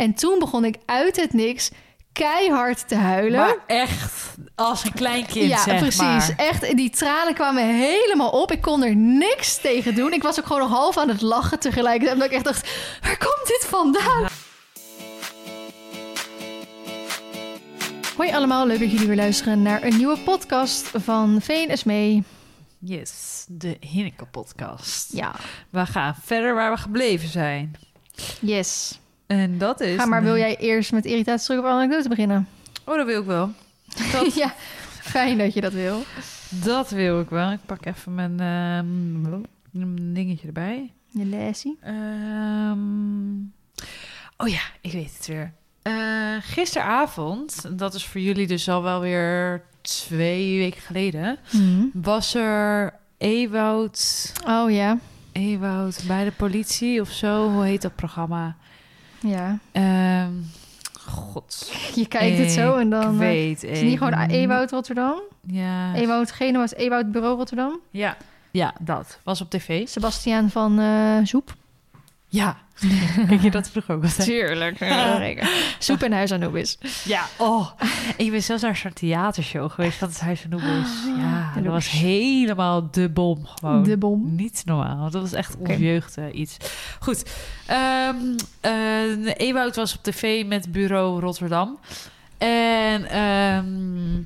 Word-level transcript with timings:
En 0.00 0.14
toen 0.14 0.38
begon 0.38 0.64
ik 0.64 0.76
uit 0.86 1.16
het 1.16 1.32
niks 1.32 1.70
keihard 2.12 2.88
te 2.88 2.94
huilen. 2.94 3.40
Maar 3.40 3.56
echt, 3.66 4.34
als 4.54 4.84
een 4.84 4.92
klein 4.92 5.26
kind, 5.26 5.48
ja, 5.50 5.62
zeg 5.62 5.78
precies. 5.78 6.00
maar. 6.00 6.34
Echt, 6.36 6.76
die 6.76 6.90
tranen 6.90 7.34
kwamen 7.34 7.66
helemaal 7.66 8.30
op. 8.30 8.52
Ik 8.52 8.60
kon 8.60 8.82
er 8.84 8.96
niks 8.96 9.56
tegen 9.60 9.94
doen. 9.94 10.12
Ik 10.12 10.22
was 10.22 10.38
ook 10.38 10.46
gewoon 10.46 10.62
nog 10.62 10.70
half 10.70 10.98
aan 10.98 11.08
het 11.08 11.20
lachen 11.20 11.58
tegelijkertijd. 11.58 12.12
Omdat 12.12 12.28
ik 12.28 12.34
echt 12.34 12.44
dacht, 12.44 12.70
waar 13.02 13.16
komt 13.18 13.46
dit 13.46 13.66
vandaan? 13.68 14.26
Hoi 18.16 18.32
allemaal, 18.32 18.66
leuk 18.66 18.78
dat 18.80 18.90
jullie 18.90 19.06
weer 19.06 19.16
luisteren 19.16 19.62
naar 19.62 19.82
een 19.82 19.96
nieuwe 19.96 20.18
podcast 20.18 20.90
van 20.94 21.38
Veen 21.40 21.68
Esmee. 21.68 22.22
Yes, 22.78 23.44
de 23.48 23.76
Hinneke-podcast. 23.80 25.12
Ja, 25.12 25.34
We 25.70 25.86
gaan 25.86 26.16
verder 26.24 26.54
waar 26.54 26.70
we 26.72 26.78
gebleven 26.78 27.28
zijn. 27.28 27.76
yes. 28.40 28.99
En 29.30 29.58
dat 29.58 29.80
is... 29.80 29.96
Ga 29.96 30.06
maar, 30.06 30.22
wil 30.22 30.36
jij 30.36 30.56
eerst 30.56 30.92
met 30.92 31.04
irritatie 31.04 31.46
terug 31.46 31.60
op 31.60 31.66
anekdote 31.66 32.08
beginnen? 32.08 32.48
Oh, 32.84 32.96
dat 32.96 33.06
wil 33.06 33.20
ik 33.20 33.26
wel. 33.26 33.50
Dat, 34.12 34.34
ja, 34.34 34.54
fijn 35.00 35.38
dat 35.38 35.54
je 35.54 35.60
dat 35.60 35.72
wil. 35.72 36.02
dat 36.48 36.90
wil 36.90 37.20
ik 37.20 37.28
wel. 37.28 37.50
Ik 37.50 37.58
pak 37.66 37.86
even 37.86 38.14
mijn, 38.14 38.40
ehm, 38.40 40.12
dingetje 40.12 40.46
erbij. 40.46 40.92
Je 41.08 41.24
lesie. 41.24 41.78
Ehm, 41.80 43.34
oh 44.36 44.48
ja, 44.48 44.60
ik 44.80 44.92
weet 44.92 45.12
het 45.16 45.26
weer. 45.26 45.52
Eh, 45.82 45.92
gisteravond, 46.40 47.78
dat 47.78 47.94
is 47.94 48.06
voor 48.06 48.20
jullie 48.20 48.46
dus 48.46 48.68
al 48.68 48.82
wel 48.82 49.00
weer 49.00 49.62
twee 49.80 50.58
weken 50.58 50.80
geleden, 50.80 51.38
was 51.92 52.34
er 52.34 52.94
Ewoud, 53.18 54.32
Oh 54.46 54.70
ja, 54.70 54.98
Ewoud 55.32 56.04
bij 56.06 56.24
de 56.24 56.32
politie 56.32 57.00
of 57.00 57.10
zo. 57.10 57.50
Hoe 57.50 57.64
heet 57.64 57.82
dat 57.82 57.94
programma? 57.94 58.56
Ja. 59.20 59.58
Ehm 59.72 60.32
God. 61.10 61.72
Je 61.94 62.06
kijkt 62.08 62.38
het 62.38 62.50
zo 62.50 62.76
en 62.76 62.90
dan... 62.90 63.12
Eh, 63.12 63.18
weet 63.18 63.62
is 63.62 63.78
het 63.78 63.88
niet 63.88 63.98
gewoon 63.98 64.12
Ewoud 64.12 64.70
Rotterdam? 64.70 65.20
Ja. 65.46 65.94
Ewoud 65.94 66.32
Genoa 66.32 66.62
is 66.62 66.74
Ewoud 66.74 67.12
Bureau 67.12 67.36
Rotterdam. 67.36 67.80
Ja. 67.90 68.16
Ja, 68.50 68.74
dat. 68.80 69.18
Was 69.22 69.40
op 69.40 69.50
tv. 69.50 69.88
Sebastiaan 69.88 70.50
van 70.50 70.78
eh 70.78 71.16
Zoep. 71.24 71.54
Ja. 72.30 72.56
Kijk 73.28 73.42
je 73.42 73.50
dat 73.50 73.70
vroeger 73.70 73.94
ook 73.94 74.02
altijd? 74.02 74.28
Tuurlijk. 74.28 74.78
Zoep 75.78 76.02
en 76.02 76.12
Huis 76.12 76.32
Anubis. 76.32 76.78
Ja, 77.04 77.24
oh. 77.38 77.70
Ik 78.16 78.30
ben 78.30 78.42
zelfs 78.42 78.62
naar 78.62 78.76
zo'n 78.76 78.92
theatershow 78.92 79.70
geweest 79.70 79.98
van 79.98 80.08
het 80.08 80.20
Huis 80.20 80.40
van 80.40 80.50
Noebis. 80.50 80.90
Ja, 81.16 81.52
dat 81.54 81.72
was 81.72 81.90
helemaal 81.90 82.90
de 82.90 83.08
bom 83.08 83.46
gewoon. 83.46 83.82
De 83.82 83.96
bom. 83.96 84.34
Niet 84.34 84.62
normaal. 84.64 85.10
Dat 85.10 85.22
was 85.22 85.32
echt 85.32 85.56
ons 85.56 85.76
jeugd 85.78 86.16
eh, 86.16 86.24
iets. 86.32 86.56
Goed. 87.00 87.30
Eh, 87.66 88.08
Ewout 89.36 89.76
was 89.76 89.96
op 89.96 90.02
tv 90.02 90.46
met 90.46 90.72
Bureau 90.72 91.20
Rotterdam. 91.20 91.78
En 92.38 93.04
ehm, 93.04 94.22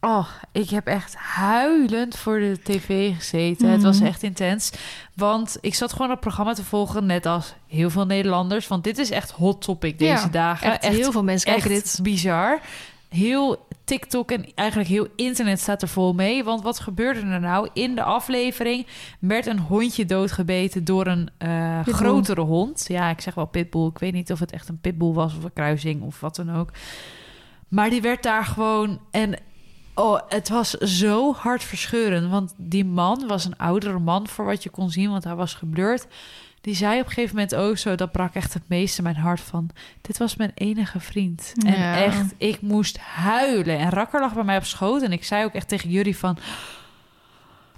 oh, 0.00 0.26
ik 0.52 0.70
heb 0.70 0.86
echt 0.86 1.14
huilend 1.16 2.16
voor 2.16 2.38
de 2.38 2.58
tv 2.62 3.14
gezeten. 3.16 3.68
Het 3.68 3.82
was 3.82 3.96
Mhm. 3.98 4.06
echt 4.06 4.22
intens. 4.22 4.72
Want 5.14 5.58
ik 5.60 5.74
zat 5.74 5.92
gewoon 5.92 6.10
het 6.10 6.20
programma 6.20 6.52
te 6.52 6.64
volgen, 6.64 7.06
net 7.06 7.26
als 7.26 7.54
heel 7.66 7.90
veel 7.90 8.06
Nederlanders. 8.06 8.68
Want 8.68 8.84
dit 8.84 8.98
is 8.98 9.10
echt 9.10 9.30
hot 9.30 9.62
topic 9.62 9.98
deze 9.98 10.12
Ja, 10.24 10.28
dagen. 10.28 10.80
Echt, 10.80 10.94
heel 10.96 11.12
veel 11.12 11.24
mensen 11.24 11.50
kijken 11.52 11.70
dit. 11.70 11.98
bizar. 12.02 12.60
Heel 13.08 13.66
TikTok 13.84 14.30
en 14.30 14.46
eigenlijk 14.54 14.88
heel 14.88 15.06
internet 15.16 15.60
staat 15.60 15.82
er 15.82 15.88
vol 15.88 16.12
mee. 16.12 16.44
Want 16.44 16.62
wat 16.62 16.80
gebeurde 16.80 17.20
er 17.20 17.40
nou? 17.40 17.68
In 17.72 17.94
de 17.94 18.02
aflevering 18.02 18.86
werd 19.18 19.46
een 19.46 19.58
hondje 19.58 20.04
doodgebeten 20.04 20.84
door 20.84 21.06
een 21.06 21.30
eh, 21.38 21.80
grotere 21.86 22.40
hond. 22.40 22.84
Ja, 22.88 23.10
ik 23.10 23.20
zeg 23.20 23.34
wel 23.34 23.46
pitbull. 23.46 23.86
Ik 23.86 23.98
weet 23.98 24.12
niet 24.12 24.32
of 24.32 24.38
het 24.38 24.52
echt 24.52 24.68
een 24.68 24.80
pitbull 24.80 25.12
was 25.12 25.36
of 25.36 25.44
een 25.44 25.52
kruising 25.52 26.02
of 26.02 26.20
wat 26.20 26.36
dan 26.36 26.56
ook. 26.56 26.70
Maar 27.68 27.90
die 27.90 28.00
werd 28.02 28.22
daar 28.22 28.44
gewoon... 28.44 29.00
En 29.10 29.34
oh, 30.00 30.20
het 30.28 30.48
was 30.48 30.70
zo 30.70 31.32
hartverscheurend. 31.34 32.30
Want 32.30 32.54
die 32.56 32.84
man 32.84 33.26
was 33.26 33.44
een 33.44 33.58
oudere 33.58 33.98
man 33.98 34.28
voor 34.28 34.44
wat 34.44 34.62
je 34.62 34.70
kon 34.70 34.90
zien. 34.90 35.10
Want 35.10 35.24
hij 35.24 35.34
was 35.34 35.54
geblurred. 35.54 36.06
Die 36.60 36.74
zei 36.74 37.00
op 37.00 37.06
een 37.06 37.12
gegeven 37.12 37.34
moment 37.34 37.54
ook 37.54 37.78
zo... 37.78 37.94
Dat 37.94 38.12
brak 38.12 38.34
echt 38.34 38.54
het 38.54 38.68
meeste 38.68 39.02
mijn 39.02 39.16
hart 39.16 39.40
van... 39.40 39.70
Dit 40.00 40.18
was 40.18 40.36
mijn 40.36 40.52
enige 40.54 41.00
vriend. 41.00 41.52
En 41.66 41.94
echt, 41.94 42.34
ik 42.36 42.60
moest 42.60 42.98
huilen. 42.98 43.78
En 43.78 43.90
Rakker 43.90 44.20
lag 44.20 44.34
bij 44.34 44.44
mij 44.44 44.56
op 44.56 44.64
schoot. 44.64 45.02
En 45.02 45.12
ik 45.12 45.24
zei 45.24 45.44
ook 45.44 45.52
echt 45.52 45.68
tegen 45.68 45.90
jullie 45.90 46.16
van... 46.16 46.38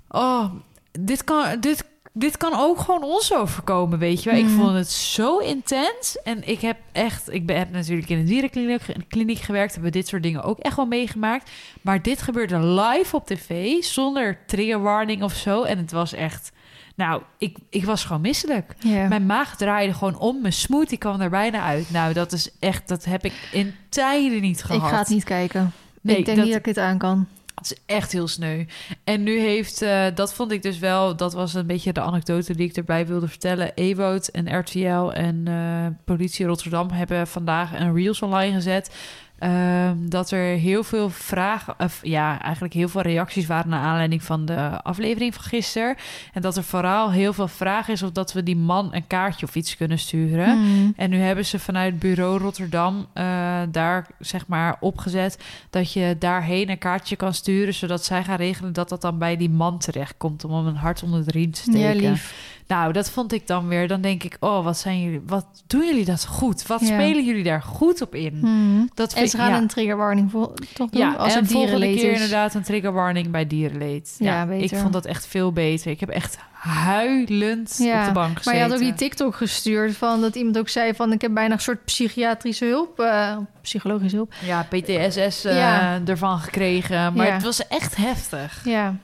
Oh, 0.09 0.53
dit 0.93 1.25
kan, 1.25 1.61
dit, 1.61 1.85
dit 2.13 2.37
kan 2.37 2.53
ook 2.55 2.79
gewoon 2.79 3.03
ons 3.03 3.35
overkomen, 3.35 3.99
weet 3.99 4.23
je 4.23 4.31
wel. 4.31 4.39
Ik 4.39 4.45
Mhm. 4.45 4.55
vond 4.61 4.75
het 4.75 4.91
zo 4.91 5.39
intens. 5.39 6.19
En 6.25 6.49
ik 6.49 6.61
heb 6.61 6.77
echt... 6.93 7.33
Ik 7.33 7.47
ben, 7.47 7.57
heb 7.59 7.71
natuurlijk 7.73 8.09
in 8.09 8.19
een 8.19 8.25
dierenkliniek 8.25 8.81
kliniek 9.09 9.39
gewerkt. 9.39 9.73
Hebben 9.75 9.93
dit 9.93 10.09
soort 10.09 10.23
dingen 10.23 10.43
ook 10.43 10.59
echt 10.59 10.77
wel 10.77 10.87
meegemaakt. 10.87 11.51
Maar 11.83 12.03
dit 12.03 12.23
gebeurde 12.23 12.59
live 12.59 13.17
op 13.17 13.27
tv. 13.27 13.83
Zonder 13.83 14.39
trigger 14.47 14.81
warning 14.83 15.23
of 15.23 15.35
zo. 15.35 15.63
En 15.63 15.79
het 15.79 15.93
was 15.93 16.13
echt... 16.13 16.53
Nou, 16.95 17.23
ik, 17.39 17.57
ik 17.71 17.85
was 17.85 18.05
gewoon 18.05 18.23
misselijk. 18.23 18.75
Mijn 18.85 19.27
maag 19.27 19.57
draaide 19.57 19.95
gewoon 19.95 20.19
om. 20.19 20.41
Mijn 20.41 20.53
smoothie 20.53 20.99
kwam 20.99 21.21
er 21.21 21.31
bijna 21.31 21.63
uit. 21.63 21.91
Nou, 21.91 22.13
dat 22.13 22.33
is 22.33 22.51
echt... 22.59 22.89
Dat 22.89 23.05
heb 23.05 23.25
ik 23.25 23.33
in 23.53 23.75
tijden 23.89 24.41
niet 24.41 24.59
ik 24.59 24.65
gehad. 24.65 24.91
ga 24.91 24.99
het 24.99 25.09
niet 25.09 25.25
kijken. 25.25 25.73
Nee, 26.01 26.17
ik 26.17 26.25
denk 26.25 26.37
dat- 26.37 26.47
niet 26.47 26.55
dat 26.57 26.67
ik 26.67 26.75
dit 26.75 26.85
aan 26.85 26.99
kan. 26.99 27.27
Het 27.55 27.71
is 27.71 27.79
echt 27.87 28.13
heel 28.13 28.29
sneu. 28.29 28.65
En 29.05 29.23
nu 29.23 29.39
heeft, 29.39 29.83
eh, 29.83 30.05
dat 30.15 30.35
vond 30.35 30.53
ik 30.53 30.63
dus 30.63 30.79
wel, 30.79 31.17
dat 31.17 31.33
was 31.33 31.55
een 31.55 31.67
beetje 31.67 31.93
de 31.93 32.01
anekdote 32.01 32.57
die 32.57 32.69
ik 32.69 32.77
erbij 32.77 33.07
wilde 33.07 33.29
vertellen. 33.29 33.73
Ewout 33.75 34.27
en 34.27 34.59
RTL 34.59 35.11
en 35.11 35.49
eh, 35.49 35.87
politie 36.05 36.47
Rotterdam 36.47 36.91
hebben 36.91 37.27
vandaag 37.27 37.81
een 37.81 37.95
reels 37.95 38.23
online 38.23 38.55
gezet. 38.55 38.95
Ehm, 39.43 39.97
dat 40.09 40.31
er 40.31 40.57
heel 40.59 40.85
veel 40.85 41.11
vragen, 41.11 41.75
of 41.79 42.01
ja, 42.03 42.41
eigenlijk 42.43 42.75
heel 42.75 42.89
veel 42.89 43.01
reacties 43.01 43.47
waren 43.47 43.71
naar 43.71 43.85
aanleiding 43.85 44.23
van 44.23 44.45
de 44.45 44.83
aflevering 44.83 45.35
van 45.35 45.45
gisteren. 45.45 45.97
En 46.33 46.43
dat 46.43 46.57
er 46.57 46.65
vooral 46.65 47.11
heel 47.11 47.33
veel 47.33 47.49
vraag 47.49 47.89
is 47.89 48.03
of 48.03 48.11
dat 48.11 48.33
we 48.33 48.43
die 48.43 48.57
man 48.57 48.95
een 48.95 49.07
kaartje 49.07 49.47
of 49.47 49.55
iets 49.55 49.77
kunnen 49.77 49.99
sturen. 49.99 50.59
Hmm. 50.59 50.93
En 50.97 51.11
nu 51.11 51.17
hebben 51.17 51.47
ze 51.47 51.59
vanuit 51.59 51.99
bureau 51.99 52.39
Rotterdam 52.39 53.07
eh, 53.13 53.25
daar 53.71 54.07
zeg 54.19 54.47
maar 54.47 54.77
opgezet 54.81 55.39
dat 55.71 55.93
je 55.93 56.17
daarheen 56.19 56.71
een 56.71 56.79
kaartje 56.79 57.17
kan 57.17 57.35
sturen, 57.35 57.75
zodat 57.75 58.05
zij 58.05 58.25
gaan 58.25 58.37
regelen 58.37 58.73
dat 58.73 58.89
dat 58.89 59.01
dan 59.01 59.19
bij 59.19 59.37
die 59.37 59.51
man 59.51 59.79
terechtkomt 59.79 60.45
om 60.45 60.53
hem 60.53 60.67
een 60.67 60.77
hart 60.77 61.03
onder 61.03 61.25
de 61.25 61.31
riem 61.31 61.51
te 61.51 61.61
steken. 61.61 62.03
Ja, 62.03 62.11
lief. 62.11 62.61
Nou, 62.73 62.93
dat 62.93 63.11
vond 63.11 63.33
ik 63.33 63.47
dan 63.47 63.69
weer. 63.69 63.89
Dan 63.89 64.01
denk 64.01 64.23
ik, 64.23 64.37
oh, 64.41 64.65
wat 64.65 64.79
zijn 64.79 65.03
jullie, 65.03 65.23
wat 65.27 65.47
doen 65.67 65.85
jullie 65.87 66.05
dat 66.05 66.27
goed? 66.27 66.67
Wat 66.67 66.81
Ja. 66.81 66.87
spelen 66.87 67.25
jullie 67.25 67.43
daar 67.45 67.63
goed 67.63 68.01
op 68.03 68.15
in? 68.15 68.39
Hmm. 68.41 68.91
Dat 68.95 69.13
En 69.13 69.19
vind- 69.19 69.31
ze 69.31 69.37
gaan 69.37 69.51
ja. 69.51 69.57
een 69.57 69.67
trigger 69.67 69.97
warning 69.97 70.31
voor, 70.31 70.55
toch 70.75 70.91
doen? 70.91 71.01
Ja, 71.01 71.13
als 71.13 71.35
en 71.35 71.43
het 71.43 71.53
volgende 71.53 71.87
keer 71.87 72.11
is. 72.11 72.15
inderdaad 72.15 72.55
een 72.55 72.63
trigger 72.63 72.93
warning 72.93 73.31
bij 73.31 73.47
dierenleed. 73.47 74.15
Ja, 74.19 74.33
Ja, 74.35 74.43
ik 74.53 74.61
beter. 74.61 74.77
vond 74.79 74.93
dat 74.93 75.05
echt 75.07 75.27
veel 75.27 75.53
beter. 75.53 75.91
Ik 75.91 76.01
heb 76.01 76.09
echt 76.09 76.39
huilend 76.53 77.77
Ja, 77.79 78.01
op 78.01 78.07
de 78.07 78.13
bank 78.13 78.37
gezeten. 78.37 78.53
Maar 78.53 78.55
je 78.55 78.63
had 78.69 78.73
ook 78.73 78.85
die 78.87 78.95
TikTok 78.95 79.35
gestuurd 79.37 79.97
van 79.97 80.21
dat 80.21 80.35
iemand 80.35 80.59
ook 80.59 80.69
zei 80.69 80.95
van 80.95 81.13
ik 81.13 81.21
heb 81.21 81.35
bijna 81.35 81.55
een 81.55 81.61
soort 81.61 81.85
psychiatrische 81.85 82.65
hulp, 82.65 83.01
eh, 83.01 83.37
psychologische 83.63 84.17
hulp. 84.17 84.33
Ja, 84.45 84.63
PTSS 84.71 85.45
eh, 85.45 85.57
Ja. 85.57 86.01
ervan 86.07 86.39
gekregen. 86.39 87.13
Maar 87.15 87.27
Ja. 87.27 87.33
het 87.33 87.43
was 87.43 87.67
echt 87.69 87.97
heftig. 87.97 88.61
Ja, 88.65 88.95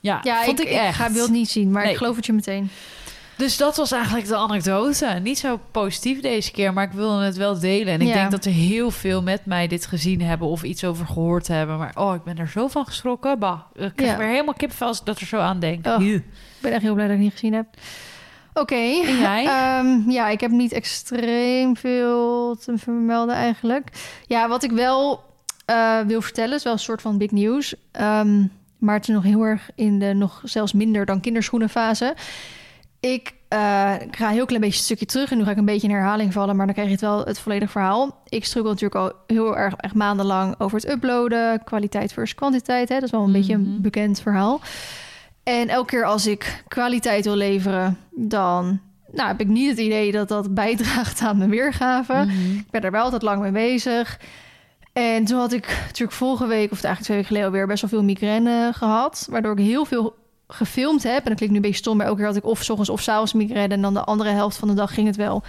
Ja, 0.00 0.20
ja 0.22 0.42
vond 0.42 0.60
ik, 0.60 0.66
echt. 0.68 0.96
ga 0.96 1.10
beeld 1.10 1.30
niet 1.30 1.48
zien, 1.50 1.70
maar 1.70 1.82
Nee. 1.82 1.90
ik 1.92 1.98
geloof 1.98 2.16
het 2.16 2.26
je 2.26 2.32
meteen. 2.32 2.70
Dus 3.38 3.56
dat 3.56 3.76
was 3.76 3.92
eigenlijk 3.92 4.26
de 4.26 4.36
anekdote. 4.36 5.06
Niet 5.22 5.38
zo 5.38 5.60
positief 5.70 6.20
deze 6.20 6.50
keer, 6.50 6.72
maar 6.72 6.84
ik 6.84 6.92
wilde 6.92 7.24
het 7.24 7.36
wel 7.36 7.58
delen. 7.58 7.92
En 7.92 8.00
ik 8.00 8.06
Ja. 8.08 8.14
denk 8.14 8.30
dat 8.30 8.44
er 8.44 8.52
heel 8.52 8.90
veel 8.90 9.22
met 9.22 9.46
mij 9.46 9.66
dit 9.66 9.86
gezien 9.86 10.22
hebben 10.22 10.48
of 10.48 10.62
iets 10.62 10.84
over 10.84 11.06
gehoord 11.06 11.48
hebben. 11.48 11.78
Maar 11.78 11.92
oh, 11.94 12.14
ik 12.14 12.22
ben 12.24 12.38
er 12.38 12.48
zo 12.48 12.68
van 12.68 12.84
geschrokken. 12.86 13.38
Bah, 13.38 13.60
ik 13.74 13.92
krijg 13.96 14.10
Ja. 14.12 14.16
weer 14.18 14.26
helemaal 14.28 14.54
kipvel 14.54 14.86
als 14.86 14.98
ik 15.00 15.04
dat 15.06 15.18
er 15.20 15.26
zo 15.26 15.38
aan 15.38 15.58
denk. 15.60 15.86
Oh. 15.86 16.02
Ik 16.02 16.22
ben 16.60 16.72
echt 16.72 16.82
heel 16.82 16.94
blij 16.94 17.06
dat 17.06 17.16
ik 17.16 17.22
het 17.22 17.30
niet 17.30 17.38
gezien 17.40 17.52
heb. 17.54 17.66
Oké. 18.54 18.74
Ehm, 19.44 20.10
ja, 20.10 20.28
ik 20.28 20.40
heb 20.40 20.50
niet 20.50 20.72
extreem 20.72 21.76
veel 21.76 22.56
te 22.56 22.72
vermelden 22.78 23.34
eigenlijk. 23.34 23.88
Ja, 24.26 24.48
wat 24.48 24.62
ik 24.62 24.70
wel 24.70 25.24
eh, 25.64 26.00
wil 26.00 26.20
vertellen 26.22 26.56
is 26.56 26.62
wel 26.62 26.72
een 26.72 26.78
soort 26.78 27.02
van 27.02 27.18
big 27.18 27.30
news. 27.30 27.74
Ehm, 27.92 28.42
maar 28.78 28.94
het 28.94 29.08
is 29.08 29.14
nog 29.14 29.22
heel 29.24 29.42
erg 29.42 29.70
in 29.74 29.98
de 29.98 30.14
nog 30.14 30.40
zelfs 30.44 30.72
minder 30.72 31.04
dan 31.04 31.20
kinderschoenenfase. 31.20 32.14
Ik, 33.00 33.32
eh, 33.48 33.94
ik 34.00 34.16
ga 34.16 34.26
een 34.28 34.32
heel 34.34 34.46
klein 34.46 34.60
beetje 34.60 34.78
een 34.78 34.84
stukje 34.84 35.06
terug 35.06 35.30
en 35.30 35.38
nu 35.38 35.44
ga 35.44 35.50
ik 35.50 35.56
een 35.56 35.64
beetje 35.64 35.88
in 35.88 35.94
herhaling 35.94 36.32
vallen, 36.32 36.56
maar 36.56 36.64
dan 36.66 36.74
krijg 36.74 36.88
je 36.88 36.94
het 36.94 37.04
wel 37.04 37.24
het 37.24 37.38
volledige 37.38 37.70
verhaal. 37.70 38.22
Ik 38.28 38.44
struggle 38.44 38.70
natuurlijk 38.70 39.00
al 39.00 39.12
heel 39.26 39.56
erg 39.56 39.74
echt 39.74 39.94
maandenlang 39.94 40.54
over 40.58 40.80
het 40.80 40.90
uploaden, 40.90 41.64
kwaliteit 41.64 42.12
versus 42.12 42.34
kwantiteit. 42.36 42.88
Hè? 42.88 42.94
Dat 42.94 43.04
is 43.04 43.10
wel 43.10 43.24
een 43.24 43.32
beetje 43.32 43.54
een 43.54 43.70
Mhm. 43.72 43.80
bekend 43.80 44.20
verhaal. 44.20 44.60
En 45.42 45.68
elke 45.68 45.86
keer 45.90 46.04
als 46.04 46.26
ik 46.26 46.64
kwaliteit 46.68 47.24
wil 47.24 47.34
leveren, 47.36 47.98
dan 48.14 48.80
nou, 49.12 49.28
heb 49.28 49.40
ik 49.40 49.46
niet 49.46 49.70
het 49.70 49.78
idee 49.78 50.12
dat 50.12 50.28
dat 50.28 50.54
bijdraagt 50.54 51.20
aan 51.20 51.38
mijn 51.38 51.50
weergave. 51.50 52.12
Mhm. 52.12 52.56
Ik 52.58 52.70
ben 52.70 52.82
er 52.82 52.90
wel 52.90 53.02
altijd 53.02 53.22
lang 53.22 53.40
mee 53.40 53.52
bezig. 53.52 54.20
En 54.92 55.24
toen 55.24 55.38
had 55.38 55.52
ik 55.52 55.66
natuurlijk 55.86 56.12
vorige 56.18 56.46
week, 56.46 56.70
of 56.72 56.82
eigenlijk 56.82 57.00
twee 57.02 57.16
weken 57.16 57.26
geleden 57.28 57.48
alweer, 57.48 57.66
best 57.66 57.80
wel 57.80 57.90
veel 57.90 58.02
migraine 58.02 58.70
gehad. 58.74 59.26
Waardoor 59.30 59.52
ik 59.58 59.64
heel 59.64 59.84
veel 59.84 60.14
gefilmd 60.48 61.02
heb. 61.02 61.22
En 61.22 61.28
dat 61.28 61.34
klinkt 61.34 61.50
nu 61.50 61.56
een 61.56 61.60
beetje 61.60 61.76
stom, 61.76 61.96
maar 61.96 62.06
elke 62.06 62.18
keer 62.18 62.26
had 62.26 62.36
ik 62.36 62.44
of 62.44 62.62
's 62.62 62.68
ochtends 62.68 62.90
of 62.90 63.02
's 63.02 63.08
avonds 63.08 63.32
migraine. 63.32 63.74
En 63.74 63.82
dan 63.82 63.94
de 63.94 64.04
andere 64.04 64.30
helft 64.30 64.56
van 64.56 64.68
de 64.68 64.74
dag 64.74 64.94
ging 64.94 65.06
het 65.06 65.16
wel. 65.16 65.42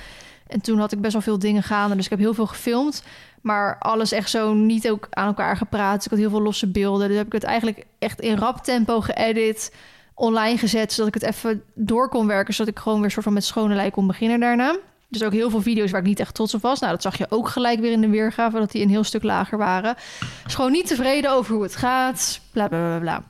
En 0.48 0.62
toen 0.62 0.80
had 0.80 0.92
ik 0.92 1.02
best 1.02 1.14
wel 1.14 1.22
veel 1.22 1.40
dingen 1.40 1.64
gaande. 1.64 1.96
Dus 1.96 2.04
ik 2.04 2.10
heb 2.10 2.20
heel 2.20 2.34
veel 2.34 2.48
gefilmd. 2.48 3.04
Maar 3.42 3.78
alles 3.80 4.12
echt 4.12 4.30
zo 4.30 4.54
niet 4.54 4.90
ook 4.90 5.08
aan 5.10 5.28
elkaar 5.28 5.58
gepraat. 5.58 5.96
Dus 5.96 6.06
ik 6.06 6.12
had 6.12 6.20
heel 6.20 6.30
veel 6.30 6.42
losse 6.42 6.68
beelden. 6.68 7.08
Dus 7.08 7.18
heb 7.18 7.26
ik 7.26 7.34
het 7.34 7.44
eigenlijk 7.44 7.86
echt 8.00 8.22
in 8.22 8.38
rap 8.38 8.64
tempo 8.64 9.02
geëdit. 9.02 9.76
Online 10.14 10.58
gezet. 10.58 10.94
Zodat 10.94 11.16
ik 11.16 11.22
het 11.22 11.34
even 11.34 11.64
door 11.74 12.10
kon 12.10 12.28
werken. 12.28 12.54
Zodat 12.54 12.74
ik 12.74 12.80
gewoon 12.80 13.02
weer 13.02 13.12
soort 13.12 13.24
van 13.24 13.34
met 13.34 13.44
schone 13.44 13.76
lei 13.76 13.92
kon 13.92 14.08
beginnen 14.08 14.40
daarna. 14.40 14.78
Dus 15.08 15.24
ook 15.24 15.34
heel 15.34 15.50
veel 15.50 15.62
video's 15.62 15.92
waar 15.92 16.02
ik 16.02 16.08
niet 16.08 16.20
echt 16.20 16.34
trots 16.34 16.54
op 16.54 16.62
was. 16.62 16.80
Nou, 16.80 16.92
dat 16.92 17.02
zag 17.02 17.18
je 17.18 17.26
ook 17.30 17.50
gelijk 17.50 17.80
weer 17.80 17.92
in 17.92 18.02
de 18.02 18.10
weergave. 18.10 18.60
Dat 18.60 18.72
die 18.72 18.82
een 18.82 18.90
heel 18.90 19.04
stuk 19.04 19.24
lager 19.24 19.58
waren. 19.58 19.96
Dus 20.44 20.56
gewoon 20.56 20.72
niet 20.72 20.88
tevreden 20.88 21.32
over 21.32 21.54
hoe 21.54 21.64
het 21.64 21.76
gaat. 21.76 22.42
Bla 22.52 22.68
bla 22.68 22.80
bla 22.80 23.00
bla. 23.00 23.24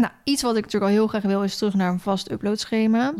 Nou, 0.00 0.12
iets 0.24 0.42
wat 0.42 0.56
ik 0.56 0.64
natuurlijk 0.64 0.92
al 0.92 0.98
heel 0.98 1.06
graag 1.06 1.22
wil 1.22 1.42
is 1.42 1.56
terug 1.56 1.74
naar 1.74 1.92
een 1.92 2.00
vast 2.00 2.30
uploadschema. 2.30 3.14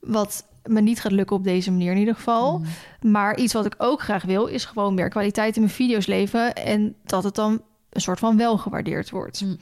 Wat 0.00 0.44
me 0.64 0.80
niet 0.80 1.00
gaat 1.00 1.12
lukken 1.12 1.36
op 1.36 1.44
deze 1.44 1.70
manier 1.70 1.92
in 1.92 1.98
ieder 1.98 2.14
geval. 2.14 2.62
Maar 3.00 3.36
iets 3.38 3.52
wat 3.52 3.66
ik 3.66 3.74
ook 3.78 4.00
graag 4.02 4.22
wil 4.22 4.46
is 4.46 4.64
gewoon 4.64 4.94
meer 4.94 5.08
kwaliteit 5.08 5.54
in 5.56 5.62
mijn 5.62 5.74
video's 5.74 6.06
leveren. 6.06 6.54
En 6.54 6.94
dat 7.04 7.24
het 7.24 7.34
dan 7.34 7.62
een 7.90 8.00
soort 8.00 8.18
van 8.18 8.36
wel 8.36 8.58
gewaardeerd 8.58 9.10
wordt. 9.10 9.40
Mm. 9.40 9.58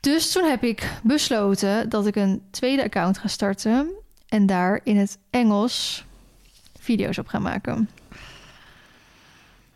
Dus 0.00 0.32
toen 0.32 0.44
heb 0.44 0.62
ik 0.64 0.90
besloten 1.02 1.88
dat 1.88 2.06
ik 2.06 2.16
een 2.16 2.42
tweede 2.50 2.84
account 2.84 3.18
ga 3.18 3.28
starten. 3.28 3.90
En 4.28 4.46
daar 4.46 4.80
in 4.84 4.96
het 4.96 5.18
Engels 5.30 6.04
video's 6.78 7.18
op 7.18 7.26
ga 7.26 7.38
maken. 7.38 7.88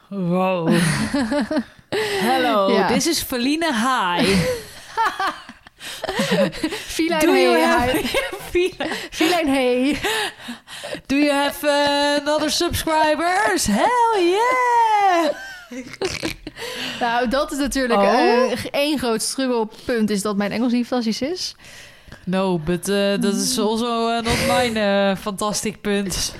Wow. 0.09 0.69
Hello, 2.29 2.73
Ja. 2.73 2.87
this 2.89 3.07
is 3.07 3.23
Feline 3.23 3.67
High. 3.73 4.45
Filijn 6.95 7.21
Do 7.21 7.33
you 7.37 7.57
hey, 7.57 7.63
have... 7.67 8.03
Feline- 9.11 9.51
hey. 9.51 9.99
Do 11.07 11.17
you 11.17 11.31
have 11.33 11.67
uh, 11.67 12.21
another 12.27 12.51
subscribers? 12.51 13.67
Hell 13.67 14.23
yeah! 14.23 15.33
Nou, 17.01 17.29
dat 17.29 17.53
is 17.53 17.59
natuurlijk 17.59 18.01
Oh. 18.01 18.09
eh, 18.53 18.65
één 18.71 18.99
groot 18.99 19.23
struggelpunt 19.23 20.11
is 20.11 20.23
dat 20.23 20.37
mijn 20.37 20.53
Engels 20.53 20.73
niet 20.73 20.87
fantastisch 20.87 21.21
is. 21.31 21.55
No, 22.25 22.59
but 22.59 22.89
uh, 22.89 23.11
dat 23.21 23.35
is 23.35 23.59
also 23.59 24.09
uh, 24.09 24.15
not 24.23 24.37
mine 24.49 25.11
uh, 25.11 25.17
fantastic 25.17 25.81
punt. 25.81 26.35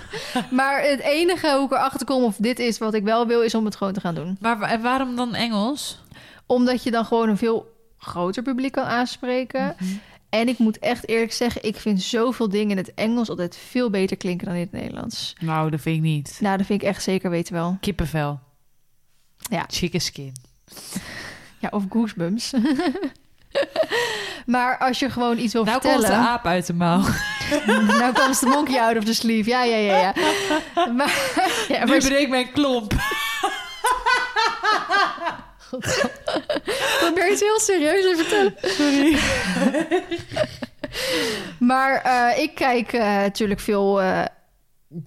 Maar 0.51 0.83
het 0.83 1.01
enige 1.01 1.51
hoe 1.57 1.65
ik 1.65 1.71
erachter 1.73 2.07
kom 2.07 2.25
of 2.25 2.35
dit 2.39 2.59
is 2.59 2.79
wat 2.79 2.95
ik 2.95 3.03
wel 3.05 3.27
wil, 3.27 3.43
is 3.43 3.55
om 3.55 3.65
het 3.65 3.77
gewoon 3.77 3.93
te 3.93 4.01
gaan 4.01 4.15
doen. 4.15 4.37
Maar 4.41 4.61
en 4.61 4.83
waarom 4.83 5.17
dan 5.17 5.35
Engels? 5.35 5.99
Omdat 6.47 6.83
je 6.83 6.91
dan 6.91 7.05
gewoon 7.05 7.29
een 7.29 7.37
veel 7.37 7.74
groter 8.05 8.43
publiek 8.43 8.73
kan 8.73 8.85
aanspreken. 8.85 9.77
En 10.29 10.49
ik 10.49 10.59
moet 10.59 10.79
echt 10.79 11.09
eerlijk 11.09 11.33
zeggen, 11.33 11.63
ik 11.63 11.77
vind 11.77 12.03
zoveel 12.03 12.49
dingen 12.49 12.71
in 12.71 12.77
het 12.77 12.95
Engels 12.95 13.29
altijd 13.29 13.57
veel 13.57 13.91
beter 13.91 14.17
klinken 14.17 14.47
dan 14.47 14.55
in 14.55 14.61
het 14.61 14.73
Nederlands. 14.73 15.37
Nou, 15.41 15.71
dat 15.71 15.81
vind 15.81 15.97
ik 15.97 16.03
niet. 16.03 16.39
Nou, 16.41 16.57
dat 16.57 16.67
vind 16.67 16.83
ik 16.83 16.89
echt 16.89 17.03
zeker 17.03 17.31
weten 17.31 17.55
wel. 17.55 17.77
Kippenvel. 17.81 18.41
Ja. 19.37 19.65
Chicken 19.69 20.01
skin. 20.01 20.33
Ja, 21.59 21.69
of 21.71 21.85
goosebumps. 21.89 22.53
maar 24.47 24.79
als 24.79 24.99
je 24.99 25.11
gewoon 25.11 25.39
iets 25.39 25.53
wil 25.53 25.65
Nou 25.65 25.81
komt 25.81 25.93
vertellen... 25.93 26.21
de 26.21 26.29
aap 26.29 26.47
uit 26.47 26.67
de 26.67 26.75
mouw. 26.75 27.01
nou 27.99 28.13
komt 28.13 28.41
de 28.41 28.47
monkey 28.47 28.81
out 28.81 28.97
of 28.97 29.05
the 29.05 29.15
sleeve. 29.15 29.49
Ja, 29.49 29.65
ja, 29.65 29.77
ja, 29.77 29.97
ja. 29.97 30.13
Maar, 30.97 31.65
ja, 31.69 31.85
Nu 31.85 31.87
maar 31.87 32.21
ik 32.21 32.29
mijn 32.29 32.53
klomp. 32.53 32.95
Probeer 37.01 37.31
iets 37.33 37.41
heel 37.41 37.61
serieus 37.61 38.03
te 38.03 38.15
vertellen. 38.17 38.55
Sorry. 38.63 39.17
Maar 41.59 42.03
eh, 42.03 42.43
ik 42.43 42.55
kijk 42.55 42.93
eh, 42.93 43.01
natuurlijk 43.01 43.61
veel... 43.61 44.03
eh, 44.03 44.23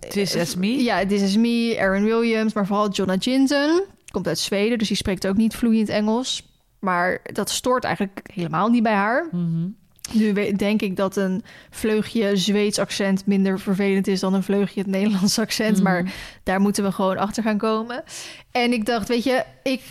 This 0.10 0.36
is 0.36 0.56
me. 0.56 0.84
Ja, 0.84 1.06
This 1.06 1.22
Is 1.22 1.36
Me, 1.38 1.76
Aaron 1.80 2.04
Williams, 2.04 2.54
maar 2.54 2.66
vooral 2.66 2.90
Jonna 2.90 3.16
Jinsen. 3.16 3.84
Komt 4.12 4.28
uit 4.28 4.40
Zweden, 4.40 4.78
dus 4.78 4.88
die 4.88 4.98
spreekt 4.98 5.28
ook 5.28 5.38
niet 5.38 5.56
vloeiend 5.56 5.90
Engels. 5.90 6.44
Maar 6.80 7.20
dat 7.24 7.50
stoort 7.50 7.84
eigenlijk 7.84 8.20
helemaal 8.34 8.70
niet 8.70 8.84
bij 8.84 8.94
haar. 8.94 9.28
Mhm. 9.32 9.68
Nu 10.12 10.52
denk 10.56 10.82
ik 10.82 10.96
dat 10.96 11.16
een 11.16 11.44
vleugje 11.70 12.36
Zweeds 12.38 12.80
accent 12.80 13.26
minder 13.26 13.60
vervelend 13.60 14.08
is 14.08 14.20
dan 14.20 14.34
een 14.34 14.44
vleugje 14.44 14.80
het 14.80 14.90
Nederlands 14.90 15.40
accent. 15.40 15.76
Mhm. 15.76 15.84
Maar 15.84 16.14
daar 16.44 16.60
moeten 16.60 16.84
we 16.84 16.92
gewoon 16.92 17.18
achter 17.18 17.44
gaan 17.44 17.58
komen. 17.58 18.04
En 18.52 18.74
ik 18.74 18.86
dacht, 18.86 19.08
weet 19.08 19.24
je, 19.24 19.44
ik 19.64 19.82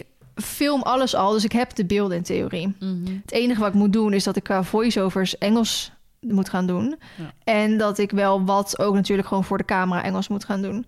film 0.43 0.83
alles 0.83 1.15
al, 1.15 1.33
dus 1.33 1.45
ik 1.45 1.53
heb 1.53 1.75
de 1.75 1.85
beelden 1.85 2.17
in 2.17 2.23
theorie. 2.23 2.75
Mhm. 2.81 3.15
Het 3.23 3.33
enige 3.33 3.61
wat 3.61 3.69
ik 3.69 3.75
moet 3.75 3.93
doen 3.93 4.13
is 4.13 4.25
dat 4.25 4.37
ik 4.37 4.43
qua 4.43 4.63
voiceovers 4.63 5.39
Engels 5.39 5.93
moet 6.21 6.49
gaan 6.49 6.67
doen. 6.67 6.97
Ja. 7.17 7.33
En 7.45 7.79
dat 7.79 7.99
ik 7.99 8.11
wel 8.11 8.45
wat 8.45 8.79
ook 8.79 8.95
natuurlijk 8.95 9.29
gewoon 9.29 9.45
voor 9.45 9.59
de 9.59 9.65
camera 9.65 10.03
Engels 10.03 10.29
moet 10.29 10.45
gaan 10.45 10.63
doen. 10.63 10.87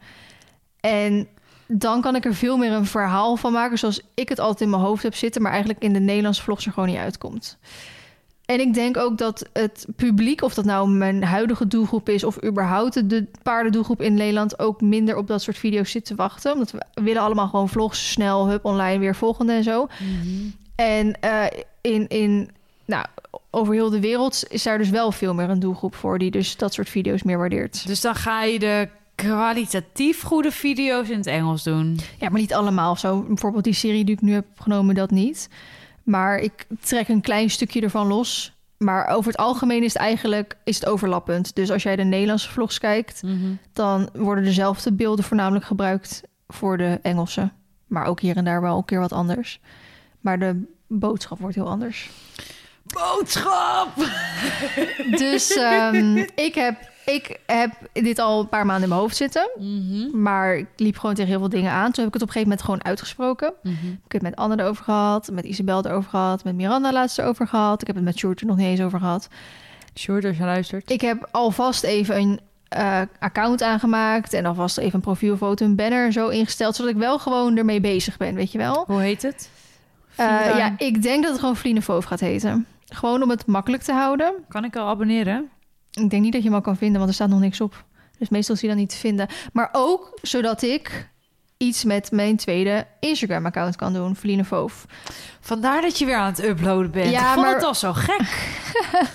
En 0.80 1.28
dan 1.66 2.00
kan 2.00 2.16
ik 2.16 2.24
er 2.24 2.34
veel 2.34 2.56
meer 2.56 2.72
een 2.72 2.86
verhaal 2.86 3.36
van 3.36 3.52
maken 3.52 3.78
zoals 3.78 4.00
ik 4.14 4.28
het 4.28 4.38
altijd 4.38 4.60
in 4.60 4.70
mijn 4.70 4.82
hoofd 4.82 5.02
heb 5.02 5.14
zitten, 5.14 5.42
maar 5.42 5.50
eigenlijk 5.50 5.82
in 5.82 5.92
de 5.92 6.00
Nederlandse 6.00 6.42
vlogs 6.42 6.66
er 6.66 6.72
gewoon 6.72 6.88
niet 6.88 6.98
uitkomt. 6.98 7.58
En 8.48 8.60
ik 8.60 8.74
denk 8.74 8.96
ook 8.96 9.18
dat 9.18 9.48
het 9.52 9.86
publiek, 9.96 10.42
of 10.42 10.54
dat 10.54 10.64
nou 10.64 10.88
mijn 10.88 11.24
huidige 11.24 11.66
doelgroep 11.66 12.08
is 12.08 12.24
of 12.24 12.44
überhaupt 12.44 13.10
de 13.10 13.26
paardendoelgroep 13.42 14.02
in 14.02 14.14
Nederland, 14.14 14.58
ook 14.58 14.80
minder 14.80 15.16
op 15.16 15.26
dat 15.26 15.42
soort 15.42 15.58
video's 15.58 15.90
zit 15.90 16.04
te 16.04 16.14
wachten. 16.14 16.52
Omdat 16.52 16.70
we 16.70 16.80
willen 16.94 17.22
allemaal 17.22 17.48
gewoon 17.48 17.68
vlogs 17.68 18.10
snel, 18.10 18.48
hup, 18.48 18.64
online, 18.64 18.98
weer 18.98 19.14
volgende 19.14 19.52
en 19.52 19.62
zo. 19.62 19.88
En 20.74 21.20
eh, 21.20 21.44
in, 21.80 22.08
in, 22.08 22.50
nou, 22.84 23.06
over 23.50 23.74
heel 23.74 23.90
de 23.90 24.00
wereld 24.00 24.44
is 24.48 24.62
daar 24.62 24.78
dus 24.78 24.90
wel 24.90 25.12
veel 25.12 25.34
meer 25.34 25.50
een 25.50 25.60
doelgroep 25.60 25.94
voor 25.94 26.18
die 26.18 26.30
dus 26.30 26.56
dat 26.56 26.72
soort 26.72 26.88
video's 26.88 27.22
meer 27.22 27.38
waardeert. 27.38 27.86
Dus 27.86 28.00
dan 28.00 28.14
ga 28.14 28.42
je 28.42 28.58
de 28.58 28.88
kwalitatief 29.14 30.22
goede 30.22 30.50
video's 30.50 31.08
in 31.08 31.16
het 31.16 31.26
Engels 31.26 31.62
doen. 31.62 31.98
Ja, 32.18 32.28
maar 32.28 32.40
niet 32.40 32.54
allemaal 32.54 32.96
zo. 32.96 33.22
Bijvoorbeeld 33.22 33.64
die 33.64 33.72
serie 33.72 34.04
die 34.04 34.14
ik 34.14 34.20
nu 34.20 34.32
heb 34.32 34.46
genomen, 34.56 34.94
dat 34.94 35.10
niet. 35.10 35.48
Maar 36.08 36.38
ik 36.38 36.66
trek 36.80 37.08
een 37.08 37.20
klein 37.20 37.50
stukje 37.50 37.80
ervan 37.80 38.06
los. 38.06 38.52
Maar 38.78 39.06
over 39.06 39.30
het 39.30 39.40
algemeen 39.40 39.82
is 39.82 39.92
het 39.92 40.02
eigenlijk 40.02 40.56
is 40.64 40.74
het 40.74 40.86
overlappend. 40.86 41.54
Dus 41.54 41.70
als 41.70 41.82
jij 41.82 41.96
de 41.96 42.04
Nederlandse 42.04 42.50
vlogs 42.50 42.78
kijkt, 42.78 43.22
dan 43.72 44.08
worden 44.12 44.44
dezelfde 44.44 44.92
beelden 44.92 45.24
voornamelijk 45.24 45.64
gebruikt 45.64 46.22
voor 46.46 46.76
de 46.76 46.98
Engelse. 47.02 47.50
Maar 47.86 48.04
ook 48.04 48.20
hier 48.20 48.36
en 48.36 48.44
daar 48.44 48.60
wel 48.60 48.76
een 48.76 48.84
keer 48.84 49.00
wat 49.00 49.12
anders. 49.12 49.60
Maar 50.20 50.38
de 50.38 50.62
boodschap 50.86 51.38
wordt 51.38 51.54
heel 51.54 51.68
anders. 51.68 52.10
Boodschap! 52.82 53.88
Dus 55.10 55.56
ehm, 55.56 56.16
ik, 56.34 56.54
heb, 56.54 56.90
ik 57.08 57.40
heb 57.46 57.70
dit 57.92 58.18
al 58.18 58.40
een 58.40 58.48
paar 58.48 58.66
maanden 58.66 58.82
in 58.82 58.88
mijn 58.88 59.00
hoofd 59.00 59.16
zitten. 59.16 59.50
Mhm. 59.58 60.20
Maar 60.22 60.56
ik 60.56 60.66
liep 60.76 60.98
gewoon 60.98 61.14
tegen 61.14 61.30
heel 61.30 61.38
veel 61.38 61.48
dingen 61.48 61.72
aan. 61.72 61.92
Toen 61.92 62.04
heb 62.04 62.14
ik 62.14 62.20
het 62.20 62.22
op 62.22 62.28
een 62.28 62.34
gegeven 62.34 62.48
moment 62.48 62.62
gewoon 62.62 62.84
uitgesproken. 62.84 63.52
Mhm. 63.62 63.86
Ik 63.86 64.12
heb 64.12 64.12
het 64.12 64.22
met 64.22 64.36
Anne 64.36 64.62
erover 64.62 64.84
gehad, 64.84 65.30
met 65.32 65.44
Isabel 65.44 65.84
erover 65.86 66.10
gehad, 66.10 66.44
met 66.44 66.54
Miranda 66.54 66.92
laatst 66.92 67.18
erover 67.18 67.46
gehad. 67.46 67.80
Ik 67.80 67.86
heb 67.86 67.96
het 67.96 68.04
met 68.04 68.18
Sjoerd 68.18 68.40
er 68.40 68.46
nog 68.46 68.56
niet 68.56 68.66
eens 68.66 68.80
over 68.80 68.98
gehad. 68.98 69.28
Sjoerd, 69.94 70.24
als 70.24 70.36
je 70.36 70.44
luistert. 70.44 70.90
Ik 70.90 71.00
heb 71.00 71.28
alvast 71.30 71.82
even 71.82 72.16
een 72.16 72.40
eh, 72.68 73.00
account 73.18 73.62
aangemaakt 73.62 74.32
en 74.32 74.46
alvast 74.46 74.78
even 74.78 74.94
een 74.94 75.00
profielfoto, 75.00 75.64
een 75.64 75.76
banner 75.76 76.12
zo 76.12 76.28
ingesteld, 76.28 76.76
zodat 76.76 76.92
ik 76.92 76.98
wel 76.98 77.18
gewoon 77.18 77.56
ermee 77.56 77.80
bezig 77.80 78.16
ben, 78.16 78.34
weet 78.34 78.52
je 78.52 78.58
wel. 78.58 78.84
Hoe 78.86 79.00
heet 79.00 79.22
het? 79.22 79.50
Eh, 80.14 80.26
ja, 80.58 80.74
ik 80.78 81.02
denk 81.02 81.22
dat 81.22 81.30
het 81.30 81.40
gewoon 81.40 81.56
Vliene 81.56 81.82
Foof 81.82 82.04
gaat 82.04 82.20
heten. 82.20 82.66
Gewoon 82.88 83.22
om 83.22 83.30
het 83.30 83.46
makkelijk 83.46 83.82
te 83.82 83.92
houden. 83.92 84.32
Kan 84.48 84.64
ik 84.64 84.76
al 84.76 84.88
abonneren? 84.88 85.48
Ik 85.98 86.10
denk 86.10 86.22
niet 86.22 86.32
dat 86.32 86.42
je 86.42 86.48
hem 86.48 86.56
al 86.56 86.62
kan 86.62 86.76
vinden, 86.76 86.96
want 86.96 87.08
er 87.08 87.14
staat 87.14 87.28
nog 87.28 87.40
niks 87.40 87.60
op. 87.60 87.84
Dus 88.18 88.28
meestal 88.28 88.54
is 88.54 88.60
hij 88.60 88.70
dan 88.70 88.78
niet 88.78 88.90
te 88.90 88.96
vinden. 88.96 89.28
Maar 89.52 89.68
ook 89.72 90.18
zodat 90.22 90.62
ik 90.62 91.08
iets 91.56 91.84
met 91.84 92.10
mijn 92.10 92.36
tweede 92.36 92.86
Instagram-account 93.00 93.76
kan 93.76 93.92
doen, 93.92 94.16
Vliene 94.16 94.44
Foof. 94.44 94.86
Vandaar 95.40 95.80
dat 95.80 95.98
je 95.98 96.04
weer 96.04 96.16
aan 96.16 96.30
het 96.30 96.44
uploaden 96.44 96.90
bent. 96.90 97.10
Ja, 97.10 97.20
ik 97.28 97.34
vond 97.34 97.46
maar- 97.46 97.54
het 97.54 97.64
al 97.64 97.74
zo 97.74 97.92
gek. 97.92 98.56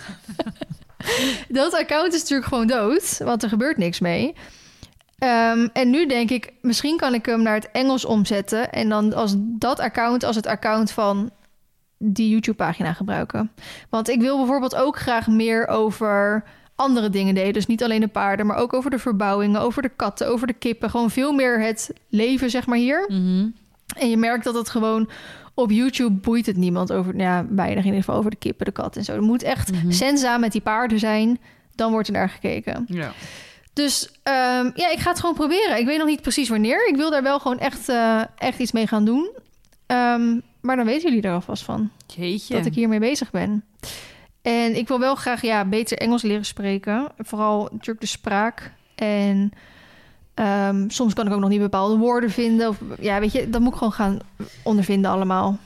Dat 1.47 1.73
account 1.73 2.13
is 2.13 2.21
natuurlijk 2.21 2.47
gewoon 2.47 2.67
dood, 2.67 3.17
want 3.23 3.43
er 3.43 3.49
gebeurt 3.49 3.77
niks 3.77 3.99
mee. 3.99 4.33
Ehm, 5.17 5.67
en 5.73 5.89
nu 5.89 6.05
denk 6.05 6.29
ik, 6.29 6.53
misschien 6.61 6.97
kan 6.97 7.13
ik 7.13 7.25
hem 7.25 7.41
naar 7.41 7.53
het 7.55 7.71
Engels 7.71 8.05
omzetten. 8.05 8.71
En 8.71 8.89
dan 8.89 9.13
als 9.13 9.33
dat 9.37 9.79
account 9.79 10.23
als 10.23 10.35
het 10.35 10.47
account 10.47 10.91
van 10.91 11.31
die 11.97 12.29
YouTube-pagina 12.29 12.93
gebruiken. 12.93 13.51
Want 13.89 14.09
ik 14.09 14.21
wil 14.21 14.37
bijvoorbeeld 14.37 14.75
ook 14.75 14.97
graag 14.97 15.27
meer 15.27 15.67
over 15.67 16.43
andere 16.75 17.09
dingen 17.09 17.35
delen. 17.35 17.53
Dus 17.53 17.65
niet 17.65 17.83
alleen 17.83 18.01
de 18.01 18.07
paarden, 18.07 18.45
maar 18.45 18.57
ook 18.57 18.73
over 18.73 18.91
de 18.91 18.99
verbouwingen, 18.99 19.61
over 19.61 19.81
de 19.81 19.91
katten, 19.95 20.27
over 20.27 20.47
de 20.47 20.53
kippen. 20.53 20.89
Gewoon 20.89 21.09
veel 21.11 21.33
meer 21.33 21.61
het 21.61 21.93
leven, 22.09 22.49
zeg 22.49 22.65
maar, 22.65 22.77
hier. 22.77 23.05
Mhm. 23.07 23.45
En 23.97 24.09
je 24.09 24.17
merkt 24.17 24.43
dat 24.43 24.55
het 24.55 24.69
gewoon 24.69 25.09
op 25.53 25.71
YouTube 25.71 26.11
boeit 26.11 26.45
het 26.45 26.57
niemand 26.57 26.91
over, 26.91 27.15
nou 27.15 27.29
ja, 27.29 27.45
weinig 27.55 27.79
in 27.79 27.85
ieder 27.85 27.99
geval 28.03 28.15
over 28.19 28.31
de 28.31 28.37
kippen, 28.37 28.65
de 28.65 28.71
kat 28.71 28.95
en 28.97 29.03
zo. 29.03 29.13
Er 29.13 29.21
moet 29.21 29.43
echt 29.43 29.71
Mhm. 29.71 29.91
senza 29.91 30.37
met 30.37 30.51
die 30.51 30.61
paarden 30.61 30.99
zijn, 30.99 31.39
dan 31.75 31.91
wordt 31.91 32.07
er 32.07 32.13
naar 32.13 32.29
gekeken. 32.29 32.85
Ja. 32.87 33.11
Dus 33.73 34.09
ehm, 34.23 34.69
ja, 34.75 34.91
ik 34.91 34.99
ga 34.99 35.09
het 35.09 35.19
gewoon 35.19 35.35
proberen. 35.35 35.77
Ik 35.79 35.85
weet 35.85 35.97
nog 35.97 36.07
niet 36.07 36.21
precies 36.21 36.49
wanneer. 36.49 36.87
Ik 36.87 36.95
wil 36.95 37.09
daar 37.11 37.23
wel 37.23 37.39
gewoon 37.39 37.59
echt, 37.59 37.89
eh, 37.89 38.21
echt 38.37 38.59
iets 38.59 38.71
mee 38.71 38.87
gaan 38.87 39.05
doen. 39.05 39.29
Ehm, 39.85 40.39
maar 40.61 40.75
dan 40.75 40.85
weten 40.85 41.09
jullie 41.09 41.21
er 41.27 41.33
alvast 41.33 41.63
van 41.63 41.89
Jeetje. 42.15 42.55
dat 42.55 42.65
ik 42.65 42.73
hiermee 42.73 42.99
bezig 42.99 43.31
ben. 43.31 43.63
En 44.43 44.75
ik 44.75 44.87
wil 44.87 44.99
wel 44.99 45.15
graag 45.15 45.41
ja, 45.41 45.65
beter 45.65 45.97
Engels 45.97 46.21
leren 46.21 46.45
spreken. 46.45 47.11
Vooral 47.17 47.63
natuurlijk 47.71 48.01
de 48.01 48.07
spraak. 48.07 48.71
En 48.95 49.53
Ehm, 50.33 50.89
soms 50.89 51.13
kan 51.13 51.27
ik 51.27 51.33
ook 51.33 51.39
nog 51.39 51.49
niet 51.49 51.59
bepaalde 51.59 51.97
woorden 51.97 52.29
vinden. 52.29 52.69
Of, 52.69 52.77
ja, 52.99 53.19
weet 53.19 53.31
je, 53.31 53.49
dat 53.49 53.61
moet 53.61 53.71
ik 53.71 53.77
gewoon 53.77 53.93
gaan 53.93 54.19
ondervinden 54.63 55.11
allemaal. 55.11 55.57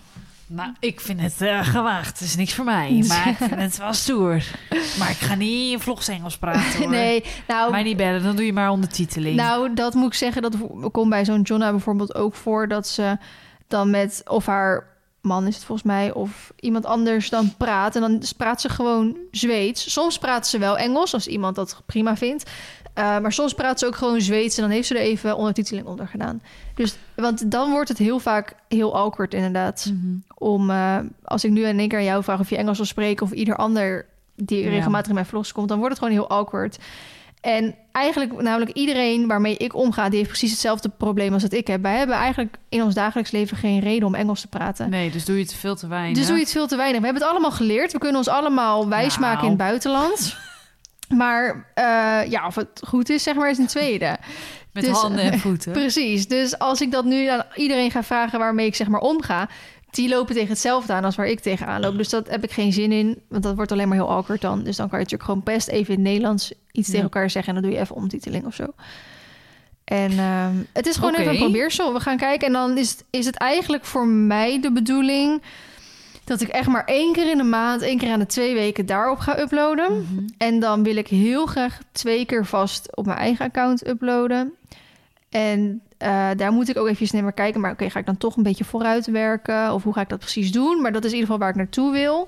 Nou, 0.48 0.74
ik 0.80 1.02
vind 1.02 1.22
het 1.22 1.42
uh, 1.42 1.68
gewaagd. 1.68 2.20
Het 2.20 2.28
is 2.28 2.36
niks 2.36 2.54
voor 2.54 2.66
mij. 2.66 3.04
Maar 3.08 3.28
ik 3.28 3.36
vind 3.38 3.56
het 3.56 3.78
wel 3.78 3.94
stoer. 3.94 4.44
Maar 5.00 5.10
ik 5.10 5.18
ga 5.18 5.36
niet 5.36 5.72
in 5.72 5.80
vlogs 5.80 6.08
Engels 6.08 6.38
praten 6.38 6.80
hoor. 6.80 6.90
Nee, 6.90 7.24
nou... 7.48 7.72
Mij 7.72 7.84
niet 7.84 7.98
bellen, 7.98 8.24
dan 8.24 8.36
doe 8.36 8.46
je 8.46 8.54
maar 8.54 8.70
ondertiteling. 8.70 9.36
Nou, 9.36 9.74
dat 9.74 9.94
moet 9.94 10.08
ik 10.08 10.14
zeggen. 10.14 10.42
Dat 10.42 10.56
komt 10.92 11.10
bij 11.10 11.26
zo'n 11.26 11.42
Jonna 11.42 11.72
bijvoorbeeld 11.72 12.16
ook 12.16 12.36
voor... 12.36 12.68
dat 12.68 12.88
ze 12.88 13.18
dan 13.68 13.90
met 13.90 14.22
of 14.26 14.46
haar 14.46 14.97
man 15.28 15.48
is 15.48 15.56
het 15.56 15.64
volgens 15.64 15.88
mij... 15.88 16.14
of 16.14 16.54
iemand 16.60 16.86
anders 16.86 17.30
dan 17.30 17.56
praat. 17.58 17.96
En 17.96 18.02
dan 18.02 18.22
praat 18.38 18.62
ze 18.62 18.70
gewoon 18.70 19.18
Zweeds. 19.32 19.92
Soms 19.92 20.18
praat 20.18 20.48
ze 20.48 20.58
wel 20.58 20.78
Engels, 20.78 21.14
als 21.14 21.28
iemand 21.28 21.56
dat 21.56 21.82
prima 21.86 22.18
vindt. 22.18 22.44
Uh, 22.98 23.20
maar 23.20 23.34
soms 23.34 23.54
praat 23.54 23.80
ze 23.80 23.86
ook 23.86 23.96
gewoon 23.96 24.22
Zweeds 24.22 24.58
en 24.58 24.64
dan 24.64 24.72
heeft 24.72 24.88
ze 24.88 24.96
er 24.96 25.02
even 25.02 25.38
ondertiteling 25.38 25.88
onder 25.88 26.08
gedaan. 26.08 26.42
Dus, 26.76 26.96
want 27.16 27.52
dan 27.52 27.72
wordt 27.72 27.90
het 27.90 27.98
heel 27.98 28.20
vaak 28.20 28.56
heel 28.68 28.96
awkward 28.96 29.34
inderdaad. 29.34 29.90
Mm 29.92 30.00
-hmm. 30.02 30.24
Om, 30.38 30.70
uh, 30.70 30.98
als 31.24 31.44
ik 31.44 31.52
nu 31.52 31.66
in 31.66 31.80
één 31.80 31.88
keer 31.88 31.98
aan 31.98 32.04
jou 32.04 32.24
vraag 32.24 32.40
of 32.40 32.50
je 32.50 32.58
Engels 32.58 32.78
wil 32.78 32.86
spreken... 32.86 33.26
of 33.26 33.32
ieder 33.32 33.56
ander 33.56 34.06
die 34.36 34.64
ja. 34.64 34.70
regelmatig 34.70 35.08
in 35.08 35.14
mijn 35.14 35.26
vlogs 35.26 35.52
komt... 35.52 35.68
dan 35.68 35.78
wordt 35.78 35.94
het 35.94 36.04
gewoon 36.04 36.20
heel 36.20 36.30
awkward. 36.30 36.78
En 37.42 37.76
eigenlijk, 37.98 38.42
namelijk 38.42 38.72
iedereen 38.72 39.27
waarmee 39.27 39.58
ik 39.58 39.75
omga... 39.75 40.10
die 40.10 40.18
heeft 40.18 40.30
precies 40.30 40.51
hetzelfde 40.51 40.89
probleem 40.89 41.34
als 41.34 41.42
dat 41.42 41.54
ik 41.54 41.68
heb. 41.68 41.82
Wij 41.82 41.98
hebben 41.98 42.16
eigenlijk 42.16 42.58
in 42.70 42.84
ons 42.84 42.94
dagelijks 42.94 43.32
leven 43.32 43.58
geen 43.58 43.80
reden 43.80 44.08
om 44.08 44.16
Engels 44.16 44.42
te 44.42 44.48
praten. 44.48 44.89
Nee, 44.89 45.12
dus 45.12 45.25
doe 45.25 45.36
je 45.36 45.42
het 45.42 45.54
veel 45.54 45.75
te 45.75 45.88
weinig. 45.88 46.18
Dus 46.18 46.27
doe 46.27 46.36
je 46.36 46.42
het 46.42 46.51
veel 46.51 46.68
te 46.68 46.75
weinig. 46.75 47.00
We 47.00 47.06
hebben 47.06 47.24
het 47.24 47.32
allemaal 47.32 47.51
geleerd. 47.51 47.92
We 47.92 47.98
kunnen 47.98 48.18
ons 48.18 48.27
allemaal 48.27 48.89
wijsmaken 48.89 49.36
nou. 49.36 49.44
in 49.44 49.50
het 49.50 49.58
buitenland... 49.58 50.36
Maar 51.08 51.56
uh, 51.75 52.32
ja, 52.32 52.48
of 52.48 52.56
het 52.56 52.82
goed 52.88 53.10
is, 53.10 53.24
zeg 53.24 53.36
maar, 53.36 53.50
is 53.50 53.58
een 53.58 53.68
tweede. 53.68 54.18
Met 54.74 54.84
dus, 54.84 54.98
handen 54.98 55.32
en 55.32 55.39
voeten. 55.39 55.72
Precies. 55.82 56.27
Dus 56.27 56.60
als 56.60 56.82
ik 56.82 56.92
dat 56.92 57.06
nu 57.06 57.27
aan 57.27 57.44
iedereen 57.56 57.92
ga 57.92 58.04
vragen 58.04 58.39
waarmee 58.39 58.66
ik 58.66 58.75
zeg 58.75 58.88
maar 58.88 59.00
omga... 59.00 59.50
die 59.98 60.10
lopen 60.10 60.34
tegen 60.34 60.50
hetzelfde 60.50 60.94
aan 60.94 61.04
als 61.04 61.16
waar 61.16 61.27
ik 61.27 61.39
tegenaan 61.39 61.82
loop. 61.82 61.98
Dus 61.98 62.10
dat 62.10 62.30
heb 62.30 62.44
ik 62.44 62.51
geen 62.51 62.74
zin 62.74 62.92
in, 62.92 63.22
want 63.27 63.44
dat 63.44 63.56
wordt 63.56 63.72
alleen 63.72 63.88
maar 63.88 63.98
heel 63.98 64.10
awkward 64.10 64.42
dan. 64.42 64.63
Dus 64.63 64.75
dan 64.75 64.89
kan 64.89 65.00
je 65.00 65.04
natuurlijk 65.04 65.30
gewoon 65.30 65.56
best 65.56 65.68
even 65.68 65.94
in 65.94 66.00
het 66.00 66.10
Nederlands 66.10 66.51
iets 66.72 66.88
ja. 66.88 66.94
tegen 66.94 67.04
elkaar 67.04 67.30
zeggen... 67.30 67.56
en 67.56 67.62
dan 67.62 67.70
doe 67.70 67.80
je 67.80 67.84
even 67.84 67.96
omtiteling 67.96 68.46
of 68.46 68.56
zo. 68.56 68.66
En 69.84 70.12
uh, 70.12 70.48
het 70.74 70.86
is 70.86 70.96
gewoon 70.96 71.12
okay. 71.12 71.22
even 71.22 71.34
een 71.34 71.39
probeersel. 71.39 71.94
We 71.94 72.00
gaan 72.00 72.18
kijken 72.18 72.48
en 72.48 72.54
dan 72.54 72.77
is, 72.77 72.98
is 73.10 73.25
het 73.25 73.36
eigenlijk 73.36 73.86
voor 73.86 74.08
mij 74.08 74.62
de 74.62 74.72
bedoeling 74.72 75.42
dat 76.24 76.42
ik 76.42 76.48
echt 76.48 76.68
maar 76.68 76.86
één 76.86 77.13
keer 77.13 77.30
in 77.30 77.38
de 77.38 77.44
maand, 77.44 77.82
één 77.82 77.98
keer 77.98 78.12
aan 78.12 78.20
de 78.20 78.25
twee 78.25 78.54
weken 78.54 78.86
daarop 78.86 79.20
ga 79.20 79.39
uploaden. 79.39 79.94
Mm 79.94 80.08
-hmm. 80.10 80.25
En 80.38 80.60
dan 80.60 80.84
wil 80.84 80.96
ik 80.96 81.08
heel 81.08 81.46
graag 81.46 81.80
twee 81.92 82.25
keer 82.25 82.46
vast 82.46 82.96
op 82.96 83.06
mijn 83.06 83.18
eigen 83.18 83.46
account 83.46 83.88
uploaden. 83.88 84.54
En 85.30 85.82
uh, 86.04 86.30
daar 86.36 86.52
moet 86.52 86.70
ik 86.70 86.78
ook 86.78 86.88
even 86.88 87.24
naar 87.24 87.34
kijken. 87.34 87.62
Maar 87.62 87.72
oké, 87.72 87.80
okay, 87.80 87.94
ga 87.94 88.00
ik 88.00 88.06
dan 88.06 88.18
toch 88.18 88.38
een 88.38 88.44
beetje 88.44 88.64
vooruit 88.64 89.06
werken? 89.06 89.74
Of 89.74 89.84
hoe 89.84 89.94
ga 89.94 90.02
ik 90.02 90.10
dat 90.10 90.20
precies 90.20 90.52
doen? 90.52 90.82
Maar 90.82 90.92
dat 90.92 91.04
is 91.04 91.12
in 91.12 91.18
ieder 91.18 91.32
geval 91.32 91.40
waar 91.40 91.50
ik 91.50 91.56
naartoe 91.56 91.92
wil. 91.92 92.28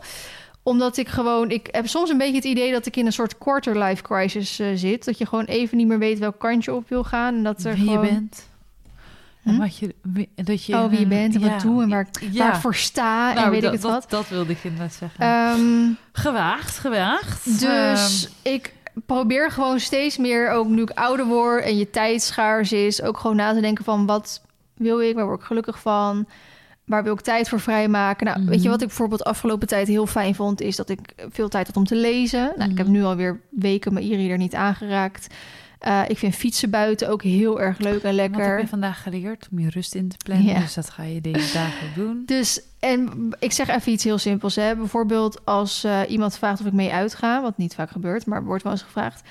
Omdat 0.64 0.98
ik 0.98 1.08
gewoon... 1.08 1.50
Ik 1.50 1.68
heb 1.72 1.88
soms 1.88 2.10
een 2.10 2.18
beetje 2.18 2.36
het 2.36 2.44
idee 2.44 2.72
dat 2.72 2.86
ik 2.86 2.96
in 2.96 3.06
een 3.06 3.12
soort 3.12 3.38
quarter 3.38 3.84
life 3.84 4.04
crisis 4.04 4.60
uh, 4.60 4.68
zit. 4.76 5.06
Dat 5.06 5.18
je 5.18 5.26
gewoon 5.26 5.46
even 5.46 5.78
niet 5.78 5.88
meer 5.88 6.00
weet 6.00 6.20
welk 6.20 6.40
kant 6.40 6.64
je 6.64 6.74
op 6.74 6.90
wil 6.90 7.04
gaan. 7.04 7.36
En 7.36 7.44
dat 7.44 7.64
er 7.64 7.74
Wie 7.76 7.84
gewoon... 7.84 8.06
je 8.06 8.12
bent. 8.12 8.48
Hm? 9.44 9.58
Wat 9.58 9.78
je, 9.78 9.96
dat 10.36 10.66
je, 10.66 10.76
oh, 10.76 10.90
wie 10.90 11.00
je 11.00 11.08
bent 11.08 11.36
en 11.36 11.42
wat 11.42 11.50
ja, 11.50 11.58
doe 11.58 11.82
en 11.82 11.90
waar, 11.90 12.08
ja. 12.32 12.44
waar 12.44 12.56
ik 12.56 12.62
voor 12.62 12.76
sta 12.76 13.34
nou, 13.34 13.46
en 13.46 13.52
weet 13.52 13.62
dat, 13.62 13.74
ik 13.74 13.82
het 13.82 13.92
wat. 13.92 14.02
Dat, 14.02 14.10
dat 14.10 14.30
wilde 14.30 14.52
ik 14.52 14.64
inderdaad 14.64 14.94
zeggen. 14.94 15.28
Um, 15.28 15.98
gewaagd, 16.12 16.78
gewaagd. 16.78 17.60
Dus 17.60 18.24
um, 18.24 18.52
ik 18.54 18.74
probeer 19.06 19.52
gewoon 19.52 19.80
steeds 19.80 20.18
meer, 20.18 20.50
ook 20.50 20.68
nu 20.68 20.82
ik 20.82 20.90
ouder 20.90 21.26
word 21.26 21.64
en 21.64 21.78
je 21.78 21.90
tijd 21.90 22.22
schaars 22.22 22.72
is, 22.72 23.02
ook 23.02 23.18
gewoon 23.18 23.36
na 23.36 23.54
te 23.54 23.62
denken 23.62 23.84
van 23.84 24.06
wat 24.06 24.42
wil 24.76 25.02
ik, 25.02 25.16
waar 25.16 25.26
word 25.26 25.40
ik 25.40 25.46
gelukkig 25.46 25.80
van, 25.80 26.28
waar 26.86 27.04
wil 27.04 27.14
ik 27.14 27.22
tijd 27.22 27.50
voor 27.50 27.60
vrijmaken. 27.60 28.26
Nou, 28.26 28.38
mm 28.38 28.44
-hmm. 28.44 28.54
weet 28.54 28.64
je 28.64 28.70
wat 28.70 28.82
ik 28.82 28.88
bijvoorbeeld 28.88 29.24
afgelopen 29.24 29.68
tijd 29.68 29.88
heel 29.88 30.08
fijn 30.08 30.36
vond, 30.36 30.62
is 30.62 30.76
dat 30.76 30.90
ik 30.90 31.00
veel 31.30 31.50
tijd 31.50 31.68
had 31.68 31.78
om 31.78 31.86
te 31.86 31.96
lezen. 31.96 32.40
Nou, 32.40 32.54
mm 32.54 32.62
-hmm. 32.62 32.72
ik 32.72 32.78
heb 32.78 32.88
nu 32.88 33.04
alweer 33.04 33.40
weken 33.50 33.94
mijn 33.94 34.06
e-reader 34.06 34.38
niet 34.38 34.56
aangeraakt. 34.56 35.28
Uh, 35.88 36.02
ik 36.08 36.18
vind 36.18 36.36
fietsen 36.36 36.70
buiten 36.70 37.10
ook 37.10 37.24
heel 37.24 37.62
erg 37.62 37.78
leuk 37.78 38.04
en 38.04 38.14
lekker. 38.14 38.40
Wat 38.40 38.50
heb 38.50 38.60
je 38.60 38.68
vandaag 38.68 39.04
geleerd? 39.04 39.48
Om 39.52 39.60
je 39.60 39.70
rust 39.70 39.96
in 39.96 40.10
te 40.10 40.18
plannen. 40.18 40.48
Ja. 40.48 40.60
Dus 40.60 40.74
dat 40.74 40.90
ga 40.90 41.04
je 41.04 41.22
deze 41.22 41.54
dagen 41.54 41.88
doen. 41.96 42.24
Dus, 42.26 42.62
en 42.80 43.30
ik 43.40 43.52
zeg 43.52 43.68
even 43.68 43.92
iets 43.92 44.04
heel 44.04 44.18
simpels. 44.18 44.56
Hè. 44.56 44.76
Bijvoorbeeld 44.76 45.46
als 45.46 45.86
uh, 45.86 46.02
iemand 46.08 46.38
vraagt 46.38 46.60
of 46.60 46.66
ik 46.66 46.74
mee 46.74 46.92
uitga, 46.92 47.42
wat 47.42 47.58
niet 47.58 47.76
vaak 47.76 47.90
gebeurt, 47.90 48.26
maar 48.26 48.44
wordt 48.44 48.64
wel 48.64 48.72
eens 48.72 48.82
gevraagd. 48.82 49.22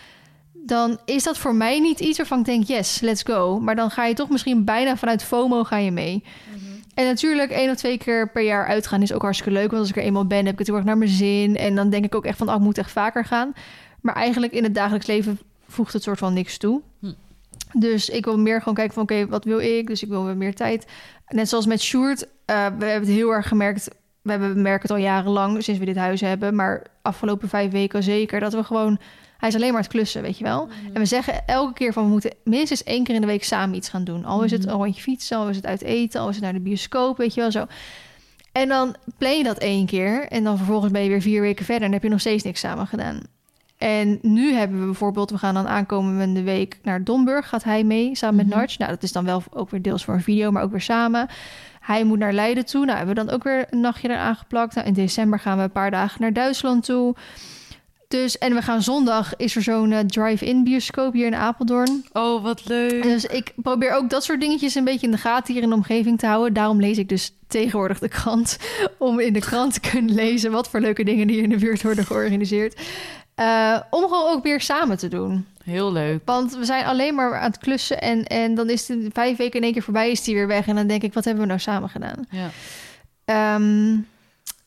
Dan 0.53 0.99
is 1.05 1.23
dat 1.23 1.39
voor 1.39 1.55
mij 1.55 1.81
niet 1.81 2.01
iets 2.01 2.17
waarvan 2.17 2.39
ik 2.39 2.45
denk, 2.45 2.65
yes, 2.65 3.01
let's 3.01 3.23
go. 3.23 3.61
Maar 3.61 3.77
dan 3.77 3.91
ga 3.91 4.05
je 4.05 4.15
toch 4.15 4.29
misschien 4.29 4.65
bijna 4.65 4.97
vanuit 4.97 5.23
FOMO 5.23 5.65
ga 5.65 5.77
je 5.77 5.91
mee. 5.91 6.25
Mm 6.25 6.59
-hmm. 6.59 6.83
En 6.95 7.05
natuurlijk 7.05 7.51
één 7.51 7.71
of 7.71 7.77
twee 7.77 7.99
keer 7.99 8.31
per 8.31 8.43
jaar 8.43 8.67
uitgaan 8.67 9.03
is 9.03 9.13
ook 9.13 9.23
hartstikke 9.23 9.53
leuk. 9.53 9.71
Want 9.71 9.81
als 9.81 9.91
ik 9.91 9.97
er 9.97 10.03
eenmaal 10.03 10.27
ben, 10.27 10.45
heb 10.45 10.53
ik 10.53 10.59
het 10.59 10.67
heel 10.67 10.77
erg 10.77 10.85
naar 10.85 10.99
mijn 10.99 11.11
zin. 11.11 11.57
En 11.57 11.75
dan 11.75 11.91
denk 11.91 12.05
ik 12.05 12.15
ook 12.15 12.25
echt 12.25 12.39
van, 12.39 12.49
oh, 12.49 12.55
ik 12.55 12.61
moet 12.61 12.79
echt 12.79 12.91
vaker 12.91 13.25
gaan. 13.25 13.53
Maar 14.01 14.15
eigenlijk 14.15 14.53
in 14.53 14.63
het 14.63 14.75
dagelijks 14.75 15.07
leven 15.07 15.39
voegt 15.69 15.93
het 15.93 16.03
soort 16.03 16.19
van 16.19 16.33
niks 16.33 16.59
toe. 16.59 16.83
Hm. 17.01 17.13
Dus 17.73 18.09
ik 18.09 18.25
wil 18.25 18.39
meer 18.39 18.59
gewoon 18.59 18.75
kijken 18.75 18.95
van... 18.95 19.03
oké, 19.03 19.13
okay, 19.13 19.27
wat 19.27 19.45
wil 19.45 19.59
ik? 19.59 19.87
Dus 19.87 20.03
ik 20.03 20.09
wil 20.09 20.25
weer 20.25 20.37
meer 20.37 20.55
tijd. 20.55 20.87
Net 21.29 21.49
zoals 21.49 21.67
met 21.67 21.83
Sjoerd. 21.83 22.23
Uh, 22.23 22.29
we 22.47 22.53
hebben 22.85 22.89
het 22.89 23.09
heel 23.09 23.31
erg 23.31 23.49
gemerkt... 23.49 23.89
we 24.23 24.31
hebben, 24.31 24.63
merken 24.63 24.83
het 24.83 24.91
al 24.91 24.97
jarenlang 24.97 25.63
sinds 25.63 25.81
we 25.81 25.87
dit 25.87 25.97
huis 25.97 26.21
hebben... 26.21 26.55
maar 26.55 26.87
afgelopen 27.03 27.49
vijf 27.49 27.71
weken 27.71 28.03
zeker... 28.03 28.41
dat 28.41 28.53
we 28.53 28.65
gewoon... 28.65 28.99
hij 29.39 29.49
is 29.49 29.55
alleen 29.55 29.73
maar 29.73 29.83
het 29.83 29.91
klussen, 29.91 30.23
weet 30.23 30.39
je 30.39 30.45
wel. 30.45 30.65
Mm. 30.65 30.95
En 30.95 31.01
we 31.01 31.07
zeggen 31.07 31.47
elke 31.47 31.73
keer 31.73 31.93
van... 31.93 32.05
we 32.05 32.11
moeten 32.11 32.35
minstens 32.45 32.85
één 32.85 33.05
keer 33.05 33.15
in 33.15 33.21
de 33.21 33.27
week 33.27 33.45
samen 33.45 33.77
iets 33.77 33.89
gaan 33.89 34.05
doen. 34.05 34.25
Al 34.25 34.43
is 34.43 34.51
het 34.51 34.67
een 34.67 34.73
rondje 34.73 35.03
fietsen, 35.03 35.37
al 35.37 35.49
is 35.49 35.57
het 35.57 35.67
uit 35.67 35.83
eten... 35.83 36.21
al 36.21 36.29
is 36.29 36.35
het 36.35 36.45
naar 36.45 36.53
de 36.53 36.61
bioscoop, 36.61 37.17
weet 37.17 37.35
je 37.35 37.41
wel, 37.41 37.51
zo... 37.51 37.67
En 38.53 38.69
dan 38.69 38.97
plan 39.19 39.37
je 39.37 39.45
dat 39.45 39.59
één 39.59 39.87
keer... 39.87 40.29
en 40.29 40.45
dan 40.45 40.57
vervolgens 40.57 40.93
ben 40.93 41.03
je 41.03 41.09
weer 41.09 41.21
vier 41.21 41.41
weken 41.41 41.65
verder... 41.65 41.87
en 41.87 41.93
heb 41.93 42.03
je 42.03 42.09
nog 42.09 42.21
steeds 42.21 42.45
niks 42.45 42.61
samen 42.61 42.87
gedaan. 42.87 43.21
En 43.79 44.19
nu 44.23 44.53
hebben 44.53 44.79
we 44.79 44.85
bijvoorbeeld, 44.85 45.31
we 45.31 45.39
gaan 45.39 45.55
dan 45.55 45.69
aankomende 45.69 46.43
week 46.43 46.79
naar 46.83 47.05
Domburg, 47.05 47.49
gaat 47.49 47.65
hij 47.65 47.85
mee 47.85 48.17
samen 48.17 48.37
met 48.37 48.45
mm 48.45 48.51
-hmm. 48.53 48.61
Narch. 48.61 48.79
Nou, 48.79 48.91
dat 48.91 49.03
is 49.03 49.13
dan 49.13 49.25
wel 49.25 49.43
ook 49.51 49.71
weer 49.71 49.83
deels 49.83 50.05
voor 50.05 50.15
een 50.15 50.23
video, 50.23 50.51
maar 50.51 50.63
ook 50.63 50.71
weer 50.71 50.81
samen. 50.81 51.29
Hij 51.81 52.05
moet 52.05 52.19
naar 52.19 52.33
Leiden 52.33 52.67
toe. 52.67 52.85
Nou, 52.85 52.97
hebben 52.99 53.15
we 53.15 53.25
dan 53.25 53.35
ook 53.35 53.43
weer 53.43 53.67
een 53.71 53.81
nachtje 53.81 54.09
eraan 54.09 54.37
geplakt. 54.37 54.75
Nou, 54.75 54.87
in 54.87 54.93
december 54.93 55.39
gaan 55.39 55.57
we 55.57 55.63
een 55.63 55.71
paar 55.71 55.91
dagen 55.91 56.21
naar 56.21 56.33
Duitsland 56.33 56.85
toe. 56.85 57.15
Dus, 58.09 58.39
en 58.39 58.55
we 58.55 58.63
gaan 58.63 58.83
zondag, 58.83 59.37
is 59.37 59.57
er 59.57 59.63
zo'n 59.63 59.91
uh, 59.91 59.99
drive-in 59.99 60.65
bioscoop 60.65 61.13
hier 61.13 61.27
in 61.27 61.35
Apeldoorn. 61.35 62.05
Oh, 62.13 62.43
wat 62.43 62.69
leuk. 62.69 63.03
Dus 63.03 63.25
ik 63.25 63.53
probeer 63.57 63.93
ook 63.93 64.11
dat 64.11 64.25
soort 64.25 64.41
dingetjes 64.41 64.75
een 64.75 64.85
beetje 64.85 65.07
in 65.07 65.13
de 65.13 65.19
gaten 65.19 65.55
hier 65.55 65.63
in 65.63 65.69
de 65.69 65.75
omgeving 65.75 66.19
te 66.19 66.27
houden. 66.27 66.53
Daarom 66.53 66.81
lees 66.81 66.99
ik 66.99 67.09
dus 67.09 67.33
tegenwoordig 67.47 67.99
de 67.99 68.09
krant. 68.09 68.59
Om 68.99 69.21
in 69.21 69.33
de 69.33 69.41
krant 69.41 69.73
te 69.73 69.81
kunnen 69.81 70.15
lezen 70.15 70.51
wat 70.51 70.69
voor 70.69 70.81
leuke 70.81 71.05
dingen 71.05 71.29
hier 71.29 71.43
in 71.43 71.51
de 71.51 71.57
buurt 71.57 71.83
worden 71.83 72.07
georganiseerd. 72.07 72.81
Uh, 73.41 73.79
om 73.91 74.03
gewoon 74.03 74.33
ook 74.33 74.43
weer 74.43 74.61
samen 74.61 74.99
te 74.99 75.09
doen. 75.09 75.47
Heel 75.65 75.93
leuk. 75.93 76.23
Want 76.25 76.57
we 76.57 76.65
zijn 76.65 76.85
alleen 76.85 77.15
maar 77.15 77.39
aan 77.39 77.51
het 77.51 77.59
klussen 77.59 78.01
en, 78.01 78.25
en 78.25 78.55
dan 78.55 78.71
is 78.71 78.89
het 78.89 78.99
vijf 79.13 79.37
weken 79.37 79.59
in 79.59 79.65
één 79.65 79.73
keer 79.73 79.83
voorbij, 79.83 80.11
is 80.11 80.23
die 80.23 80.35
weer 80.35 80.47
weg. 80.47 80.67
En 80.67 80.75
dan 80.75 80.87
denk 80.87 81.03
ik, 81.03 81.15
wat 81.15 81.25
hebben 81.25 81.43
we 81.43 81.49
nou 81.49 81.61
samen 81.61 81.89
gedaan? 81.89 82.27
Ja. 82.31 83.55
Um, 83.55 84.07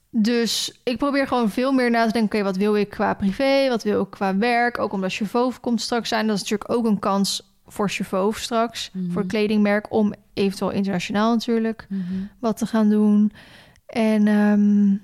dus 0.09 0.79
ik 0.83 0.97
probeer 0.97 1.27
gewoon 1.27 1.49
veel 1.49 1.71
meer 1.71 1.89
na 1.89 2.05
te 2.05 2.11
denken, 2.11 2.21
oké, 2.21 2.35
okay, 2.35 2.43
wat 2.43 2.57
wil 2.57 2.75
ik 2.75 2.89
qua 2.89 3.13
privé? 3.13 3.69
Wat 3.69 3.83
wil 3.83 4.01
ik 4.01 4.09
qua 4.09 4.37
werk? 4.37 4.79
Ook 4.79 4.93
omdat 4.93 5.13
Chevaux 5.13 5.59
komt 5.59 5.81
straks 5.81 6.09
zijn. 6.09 6.27
Dat 6.27 6.35
is 6.35 6.41
natuurlijk 6.41 6.71
ook 6.71 6.85
een 6.85 6.99
kans 6.99 7.53
voor 7.67 7.89
Chevaux 7.89 8.41
straks, 8.41 8.89
mm 8.93 9.01
-hmm. 9.01 9.11
voor 9.11 9.21
het 9.21 9.31
kledingmerk, 9.31 9.91
om 9.91 10.13
eventueel 10.33 10.71
internationaal 10.71 11.33
natuurlijk 11.33 11.85
mm 11.89 12.05
-hmm. 12.07 12.29
wat 12.39 12.57
te 12.57 12.65
gaan 12.65 12.89
doen. 12.89 13.31
En... 13.85 14.27
Um, 14.27 15.01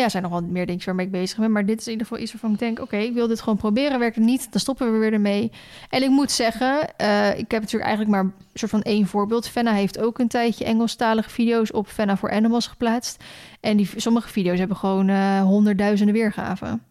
ja, 0.00 0.06
er 0.06 0.10
zijn 0.10 0.22
nog 0.22 0.32
wel 0.32 0.42
meer 0.42 0.66
dingen 0.66 0.84
waarmee 0.84 1.06
ik 1.06 1.12
bezig 1.12 1.38
ben. 1.38 1.52
Maar 1.52 1.66
dit 1.66 1.80
is 1.80 1.86
in 1.86 1.92
ieder 1.92 2.06
geval 2.06 2.22
iets 2.22 2.32
waarvan 2.32 2.52
ik 2.52 2.58
denk... 2.58 2.78
oké, 2.78 2.94
okay, 2.94 3.06
ik 3.06 3.14
wil 3.14 3.26
dit 3.26 3.40
gewoon 3.40 3.58
proberen. 3.58 3.98
Werkt 3.98 4.14
het 4.14 4.24
niet, 4.24 4.52
dan 4.52 4.60
stoppen 4.60 4.92
we 4.92 4.98
weer 4.98 5.12
ermee. 5.12 5.52
En 5.90 6.02
ik 6.02 6.08
moet 6.08 6.30
zeggen, 6.30 6.78
uh, 7.00 7.28
ik 7.38 7.50
heb 7.50 7.60
natuurlijk 7.60 7.84
eigenlijk 7.84 8.10
maar... 8.10 8.24
een 8.24 8.32
soort 8.54 8.70
van 8.70 8.82
één 8.82 9.06
voorbeeld. 9.06 9.48
Fenna 9.48 9.72
heeft 9.72 9.98
ook 9.98 10.18
een 10.18 10.28
tijdje 10.28 10.64
Engelstalige 10.64 11.30
video's... 11.30 11.72
op 11.72 11.86
Fenna 11.86 12.16
voor 12.16 12.30
Animals 12.30 12.66
geplaatst. 12.66 13.24
En 13.60 13.76
die, 13.76 13.90
sommige 13.96 14.28
video's 14.28 14.58
hebben 14.58 14.76
gewoon 14.76 15.08
uh, 15.08 15.42
honderdduizenden 15.42 16.14
weergaven. 16.14 16.82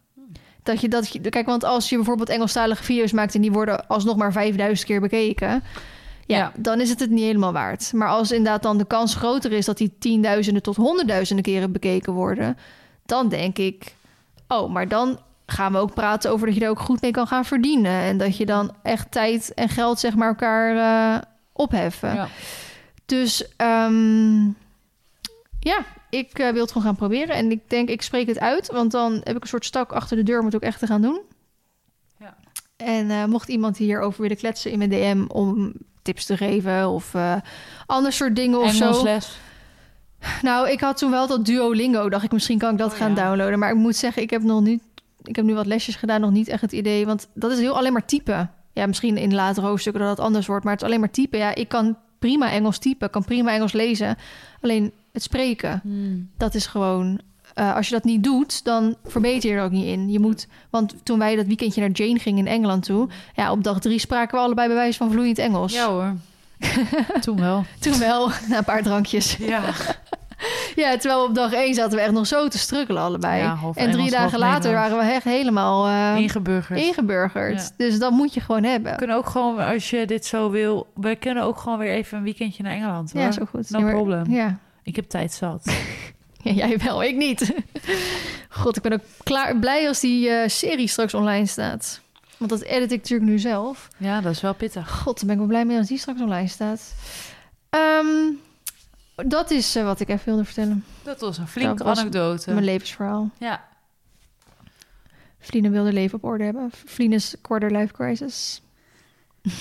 Dat 0.64 0.82
je 0.82 0.90
dat... 0.90 1.14
Je, 1.14 1.20
kijk, 1.20 1.46
want 1.46 1.64
als 1.64 1.90
je 1.90 1.96
bijvoorbeeld 1.96 2.30
Engelstalige 2.30 2.84
video's 2.84 3.12
maakt... 3.12 3.36
en 3.36 3.42
die 3.42 3.52
worden 3.52 3.88
alsnog 3.88 4.18
maar 4.18 4.32
5000 4.32 4.88
keer 4.88 5.02
bekeken... 5.02 5.64
Ja, 6.26 6.38
ja, 6.38 6.52
dan 6.58 6.82
is 6.82 6.90
het 6.90 7.00
het 7.00 7.10
niet 7.10 7.24
helemaal 7.24 7.54
waard. 7.54 7.94
Maar 7.94 8.08
als 8.08 8.32
inderdaad 8.32 8.64
dan 8.64 8.78
de 8.78 8.86
kans 8.86 9.16
groter 9.16 9.52
is... 9.52 9.66
dat 9.66 9.78
die 9.78 9.96
tienduizenden 10.00 10.62
tot 10.62 10.76
honderdduizenden 10.76 11.44
keren 11.44 11.72
bekeken 11.72 12.14
worden 12.14 12.58
dan 13.10 13.30
denk 13.30 13.58
ik, 13.58 13.96
oh, 14.48 14.72
maar 14.72 14.88
dan 14.88 15.20
gaan 15.46 15.72
we 15.72 15.78
ook 15.78 15.94
praten 15.94 16.32
over 16.32 16.48
dat 16.48 16.56
je 16.56 16.62
er 16.62 16.70
ook 16.70 16.80
goed 16.80 17.02
mee 17.02 17.12
kan 17.12 17.28
gaan 17.28 17.46
verdienen. 17.46 18.02
En 18.02 18.18
dat 18.18 18.38
je 18.38 18.46
dan 18.46 18.76
echt 18.84 19.12
tijd 19.12 19.54
en 19.54 19.70
geld, 19.70 20.00
zeg 20.00 20.16
maar, 20.16 20.28
elkaar 20.28 20.76
uh, 20.76 21.22
opheffen. 21.54 22.14
Ja. 22.14 22.28
Dus 23.06 23.54
um, 23.58 24.56
ja, 25.60 25.86
ik 26.10 26.40
uh, 26.40 26.50
wil 26.50 26.62
het 26.62 26.72
gewoon 26.72 26.88
gaan 26.88 26.96
proberen. 26.96 27.36
En 27.36 27.52
ik 27.52 27.70
denk, 27.70 27.90
ik 27.90 28.02
spreek 28.02 28.28
het 28.28 28.40
uit, 28.40 28.72
want 28.72 28.92
dan 28.92 29.22
heb 29.24 29.36
ik 29.36 29.42
een 29.42 29.48
soort 29.48 29.66
stak 29.66 29.92
achter 29.92 30.18
de 30.18 30.24
deur 30.24 30.40
om 30.40 30.46
het 30.46 30.56
ook 30.56 30.62
echt 30.62 30.80
te 30.80 30.88
gaan 30.88 31.02
doen. 31.02 31.22
Ja. 32.20 32.38
En 32.78 33.10
uh, 33.10 33.26
mocht 33.26 33.50
iemand 33.50 33.78
hierover 33.78 34.22
willen 34.22 34.38
kletsen 34.38 34.72
in 34.72 34.78
mijn 34.78 34.90
DM 34.90 35.26
om 35.28 35.74
tips 36.02 36.26
te 36.26 36.38
geven 36.38 36.90
of 36.90 37.14
eh 37.14 37.36
ander 37.86 38.14
soort 38.14 38.36
dingen 38.36 38.60
of 38.60 38.74
zo. 38.74 38.86
Engelsles. 38.86 39.40
Nou, 40.42 40.70
ik 40.70 40.80
had 40.80 40.98
toen 40.98 41.12
wel 41.12 41.28
dat 41.28 41.46
Duolingo. 41.46 42.10
Dacht 42.10 42.24
ik, 42.24 42.32
misschien 42.32 42.58
kan 42.58 42.72
ik 42.72 42.78
dat 42.78 42.92
Oh, 42.92 42.98
gaan 42.98 43.10
ja. 43.16 43.16
downloaden. 43.16 43.60
Maar 43.60 43.70
ik 43.70 43.76
moet 43.78 43.96
zeggen, 43.96 44.22
ik 44.22 44.30
heb 44.30 44.44
nog 44.44 44.62
niet... 44.62 44.82
Ik 45.24 45.36
heb 45.36 45.46
nu 45.46 45.54
wat 45.54 45.66
lesjes 45.66 45.96
gedaan, 45.96 46.22
nog 46.22 46.32
niet 46.32 46.48
echt 46.48 46.62
het 46.62 46.72
idee. 46.72 47.06
Want 47.06 47.28
dat 47.34 47.52
is 47.52 47.60
heel 47.60 47.78
alleen 47.78 47.94
maar 47.94 48.06
typen. 48.06 48.52
Ja, 48.74 48.86
misschien 48.86 49.18
in 49.18 49.34
latere 49.34 49.68
hoofdstukken 49.68 50.02
dat 50.02 50.10
het 50.18 50.20
anders 50.26 50.48
wordt. 50.48 50.64
Maar 50.64 50.74
het 50.74 50.82
is 50.82 50.88
alleen 50.88 51.00
maar 51.00 51.12
typen. 51.12 51.40
Ja, 51.40 51.56
ik 51.56 51.68
kan 51.68 51.98
prima 52.20 52.52
Engels 52.52 52.78
typen. 52.78 53.10
Kan 53.10 53.24
prima 53.24 53.52
Engels 53.54 53.72
lezen. 53.74 54.18
Alleen 54.62 54.92
het 55.14 55.24
spreken, 55.24 55.80
Hmm. 55.84 56.30
dat 56.38 56.56
is 56.56 56.66
gewoon... 56.66 57.20
eh, 57.54 57.76
als 57.76 57.88
je 57.88 57.94
dat 57.94 58.04
niet 58.04 58.24
doet, 58.24 58.64
dan 58.64 58.96
verbeter 59.06 59.50
je 59.50 59.56
er 59.56 59.64
ook 59.64 59.72
niet 59.72 59.86
in. 59.86 60.10
Je 60.12 60.20
moet, 60.20 60.48
want 60.70 60.96
toen 61.04 61.20
wij 61.20 61.36
dat 61.36 61.46
weekendje 61.46 61.82
naar 61.82 61.90
Jane 61.92 62.20
gingen 62.20 62.46
in 62.48 62.52
Engeland 62.54 62.84
toe... 62.84 63.08
Ja, 63.36 63.52
op 63.52 63.64
dag 63.64 63.80
drie 63.80 64.00
spraken 64.00 64.38
we 64.38 64.44
allebei 64.44 64.68
bij 64.68 64.78
wijze 64.78 64.98
van 64.98 65.12
vloeiend 65.12 65.38
Engels. 65.38 65.74
Ja 65.74 65.88
hoor. 65.90 66.14
Toen 67.22 67.40
wel. 67.40 67.66
Toen 67.80 68.00
wel, 68.00 68.32
na 68.48 68.58
een 68.58 68.64
paar 68.64 68.84
drankjes. 68.84 69.36
Ja. 69.40 69.62
Ja, 70.76 70.98
terwijl 70.98 71.24
op 71.24 71.36
dag 71.36 71.54
één 71.54 71.74
zaten 71.74 71.98
we 71.98 72.04
echt 72.04 72.12
nog 72.12 72.28
zo 72.28 72.48
te 72.48 72.58
struggelen 72.58 73.02
allebei. 73.02 73.42
Ja, 73.42 73.58
en 73.74 73.92
drie 73.92 74.10
dagen 74.12 74.40
later 74.40 74.74
waren 74.74 74.98
we 74.98 75.04
echt 75.04 75.24
helemaal 75.24 75.88
eh, 75.88 76.22
Ingeburgerd. 76.22 76.80
ingeburgerd. 76.80 77.62
Ja. 77.78 77.86
Dus 77.86 78.00
dat 78.00 78.12
moet 78.12 78.34
je 78.34 78.40
gewoon 78.40 78.64
hebben. 78.64 78.92
We 78.92 78.98
kunnen 78.98 79.16
ook 79.16 79.30
gewoon, 79.30 79.60
als 79.60 79.90
je 79.90 80.06
dit 80.06 80.26
zo 80.26 80.50
wil, 80.50 80.88
we 80.96 81.16
kunnen 81.16 81.44
ook 81.44 81.58
gewoon 81.58 81.78
weer 81.78 81.92
even 81.92 82.18
een 82.18 82.24
weekendje 82.24 82.64
naar 82.64 82.72
Engeland. 82.72 83.14
Hoor. 83.14 83.22
Ja, 83.22 83.32
zo 83.32 83.46
goed. 83.46 83.70
No 83.70 83.90
problem. 83.90 84.32
Ja. 84.32 84.58
Ik 84.84 84.96
heb 84.96 85.10
tijd 85.10 85.34
zat. 85.34 85.64
ja, 86.44 86.52
jij 86.52 86.78
wel, 86.78 87.04
ik 87.04 87.16
niet. 87.16 87.54
God, 88.50 88.78
ik 88.78 88.82
ben 88.84 88.94
ook 88.94 89.04
klaar, 89.24 89.58
blij 89.58 89.88
als 89.88 90.00
die 90.00 90.30
eh, 90.30 90.50
serie 90.50 90.88
straks 90.88 91.14
online 91.14 91.46
staat. 91.46 92.02
Want 92.40 92.52
dat 92.52 92.62
edit 92.62 92.92
ik 92.92 92.98
natuurlijk 93.02 93.30
nu 93.30 93.40
zelf. 93.40 93.88
Ja, 93.98 94.22
dat 94.22 94.32
is 94.32 94.42
wel 94.42 94.54
pittig. 94.54 94.90
God, 94.92 95.16
daar 95.16 95.26
ben 95.26 95.32
ik 95.34 95.38
wel 95.40 95.48
blij 95.48 95.66
mee 95.66 95.78
als 95.78 95.88
die 95.88 95.98
straks 95.98 96.22
online 96.22 96.48
staat. 96.48 96.94
Ehm, 97.70 98.08
dat 99.16 99.52
is 99.52 99.76
eh, 99.76 99.84
wat 99.84 100.00
ik 100.00 100.10
even 100.10 100.26
wilde 100.26 100.46
vertellen. 100.46 100.86
Dat 101.04 101.20
was 101.20 101.38
een 101.38 101.48
flinke 101.48 101.84
was 101.84 102.00
anekdote. 102.00 102.52
Mijn 102.54 102.66
levensverhaal. 102.66 103.30
Ja. 103.38 103.68
Wilde 105.52 105.94
leven 105.94 106.18
op 106.18 106.24
orde 106.24 106.44
hebben. 106.44 106.72
Vliene's 106.86 107.36
quarter 107.42 107.72
life 107.72 107.94
crisis. 107.94 108.62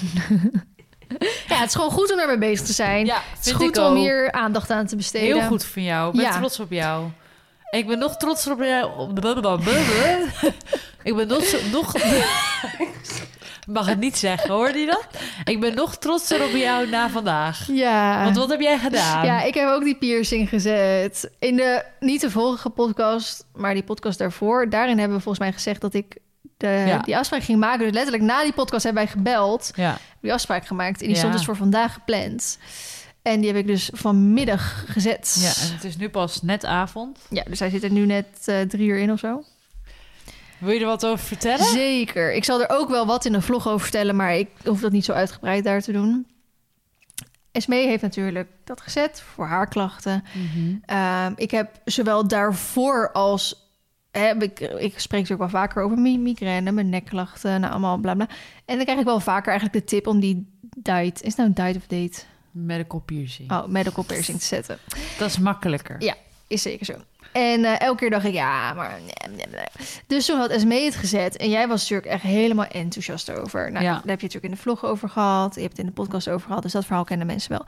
ja, 1.49 1.56
het 1.58 1.68
is 1.68 1.75
gewoon 1.75 1.90
goed 1.90 2.12
om 2.12 2.18
ermee 2.18 2.38
bezig 2.38 2.66
te 2.66 2.73
zijn. 2.73 3.06
ja, 3.06 3.20
het 3.37 3.47
is 3.47 3.52
goed 3.52 3.76
om 3.78 3.94
hier 3.97 4.32
aandacht 4.32 4.70
aan 4.70 4.87
te 4.87 4.97
besteden. 4.97 5.38
Heel 5.38 5.49
goed 5.49 5.64
van 5.64 5.82
jou. 5.82 6.08
Ik 6.11 6.14
ben 6.16 6.25
Ja. 6.25 6.38
trots 6.38 6.61
op 6.61 6.70
jou. 6.70 7.08
Ik 7.70 7.87
ben 7.87 7.99
nog 7.99 8.16
trotser 8.16 8.52
op 8.52 8.58
jou. 8.62 8.99
op- 8.99 9.14
Ik 11.08 11.16
ben 11.16 11.28
nog... 11.28 11.44
nog... 11.72 11.94
Mag 13.66 13.86
het 13.86 13.98
niet 13.98 14.16
zeggen, 14.16 14.50
hoorde 14.50 14.78
je 14.78 14.86
dat? 14.86 15.06
Ik 15.44 15.60
ben 15.60 15.74
nog 15.74 15.96
trotser 15.96 16.44
op 16.44 16.50
jou 16.50 16.88
na 16.88 17.10
vandaag. 17.10 17.66
Ja. 17.72 18.24
Want 18.24 18.36
wat 18.36 18.48
heb 18.50 18.60
jij 18.60 18.78
gedaan? 18.78 19.24
Ja, 19.24 19.42
ik 19.42 19.54
heb 19.54 19.68
ook 19.68 19.84
die 19.84 19.96
piercing 19.96 20.48
gezet. 20.48 21.30
In 21.38 21.56
de, 21.56 21.84
niet 22.00 22.20
de 22.20 22.30
vorige 22.30 22.70
podcast, 22.70 23.46
maar 23.54 23.74
die 23.74 23.82
podcast 23.82 24.18
daarvoor. 24.18 24.70
Daarin 24.70 24.98
hebben 24.98 25.16
we 25.16 25.22
volgens 25.22 25.44
mij 25.44 25.52
gezegd 25.52 25.80
dat 25.80 25.94
ik 25.94 26.16
de, 26.56 26.66
Ja. 26.86 26.98
die 26.98 27.16
afspraak 27.16 27.42
ging 27.42 27.58
maken. 27.58 27.78
Dus 27.86 27.94
letterlijk 27.94 28.22
na 28.24 28.42
die 28.42 28.52
podcast 28.52 28.84
hebben 28.84 29.02
wij 29.02 29.12
gebeld. 29.12 29.70
Ja. 29.74 29.98
Die 30.20 30.32
afspraak 30.32 30.66
gemaakt. 30.66 31.00
En 31.00 31.06
die 31.06 31.14
Ja. 31.14 31.18
stond 31.20 31.32
dus 31.32 31.44
voor 31.44 31.56
vandaag 31.56 31.92
gepland. 31.92 32.58
En 33.22 33.40
die 33.40 33.46
heb 33.50 33.58
ik 33.58 33.66
dus 33.66 33.90
vanmiddag 33.92 34.84
gezet. 34.88 35.36
ja, 35.40 35.66
en 35.66 35.74
het 35.74 35.84
is 35.84 35.96
nu 35.96 36.08
pas 36.08 36.42
net 36.42 36.64
avond. 36.64 37.18
Ja, 37.30 37.42
dus 37.48 37.58
hij 37.58 37.70
zit 37.70 37.82
er 37.82 37.90
nu 37.92 38.06
net 38.06 38.26
eh, 38.44 38.60
drie 38.60 38.88
uur 38.88 38.98
in 38.98 39.12
of 39.12 39.18
zo. 39.18 39.44
Wil 40.58 40.72
je 40.72 40.80
er 40.80 40.86
wat 40.86 41.06
over 41.06 41.24
vertellen? 41.26 41.64
Zeker. 41.64 42.32
Ik 42.34 42.44
zal 42.44 42.60
er 42.60 42.68
ook 42.70 42.88
wel 42.88 43.06
wat 43.06 43.24
in 43.24 43.34
een 43.34 43.42
vlog 43.42 43.66
over 43.68 43.80
vertellen, 43.80 44.16
maar 44.16 44.34
ik 44.36 44.48
hoef 44.64 44.80
dat 44.80 44.92
niet 44.92 45.04
zo 45.04 45.12
uitgebreid 45.12 45.64
daar 45.64 45.82
te 45.82 45.92
doen. 45.92 46.26
Esmee 47.52 47.86
heeft 47.86 48.02
natuurlijk 48.02 48.48
dat 48.64 48.80
gezet 48.80 49.20
voor 49.34 49.46
haar 49.46 49.68
klachten. 49.68 50.24
Mhm. 50.34 50.74
Ehm, 50.84 51.32
ik 51.36 51.50
heb 51.50 51.80
zowel 51.84 52.28
daarvoor 52.28 53.12
als... 53.12 53.66
Hè, 54.10 54.34
ik, 54.42 54.60
ik 54.60 54.99
spreek 54.99 55.21
natuurlijk 55.21 55.50
wel 55.50 55.60
vaker 55.62 55.82
over 55.82 55.99
mi- 55.99 56.18
migraine, 56.18 56.73
mijn 56.73 56.88
nekklachten, 56.88 57.60
nou 57.60 57.73
allemaal 57.73 57.97
bla 57.99 58.14
bla. 58.14 58.28
En 58.64 58.76
dan 58.76 58.84
krijg 58.84 58.99
ik 58.99 59.04
wel 59.04 59.21
vaker 59.21 59.50
eigenlijk 59.50 59.80
de 59.86 59.90
tip 59.90 60.06
om 60.06 60.21
die 60.21 60.47
diet... 60.76 61.23
Is 61.23 61.36
het 61.36 61.36
nou 61.36 61.49
een 61.49 61.54
diet 61.73 61.76
of 61.76 61.86
date? 61.86 62.23
Medical 62.50 63.00
piercing. 63.00 63.52
Oh, 63.52 63.66
medical 63.66 64.04
piercing 64.04 64.38
te 64.38 64.44
zetten. 64.47 64.78
Dat 65.18 65.28
is 65.28 65.38
makkelijker. 65.38 65.97
Ja. 66.02 66.14
Is 66.47 66.62
zeker 66.62 66.86
zo. 66.86 66.94
En 67.32 67.64
eh, 67.64 67.80
elke 67.80 67.99
keer 67.99 68.10
dacht 68.10 68.25
ik, 68.25 68.32
ja, 68.32 68.73
maar... 68.73 68.99
Dus 70.06 70.26
toen 70.26 70.38
had 70.38 70.50
Esmee 70.50 70.84
het 70.84 70.95
gezet. 70.95 71.36
En 71.36 71.50
jij 71.50 71.69
was 71.69 71.80
natuurlijk 71.80 72.08
echt 72.08 72.23
helemaal 72.23 72.67
enthousiast 72.67 73.30
over. 73.30 73.73
Nou, 73.73 73.84
Ja. 73.84 73.91
daar 73.93 73.95
heb 73.95 74.21
je 74.21 74.26
natuurlijk 74.26 74.45
in 74.45 74.50
de 74.50 74.56
vlog 74.56 74.84
over 74.84 75.08
gehad. 75.08 75.54
Je 75.54 75.60
hebt 75.60 75.73
het 75.76 75.80
in 75.80 75.86
de 75.86 75.93
podcast 76.02 76.28
over 76.28 76.47
gehad. 76.47 76.62
Dus 76.62 76.73
dat 76.73 76.84
verhaal 76.84 77.04
kennen 77.04 77.26
mensen 77.26 77.50
wel. 77.50 77.64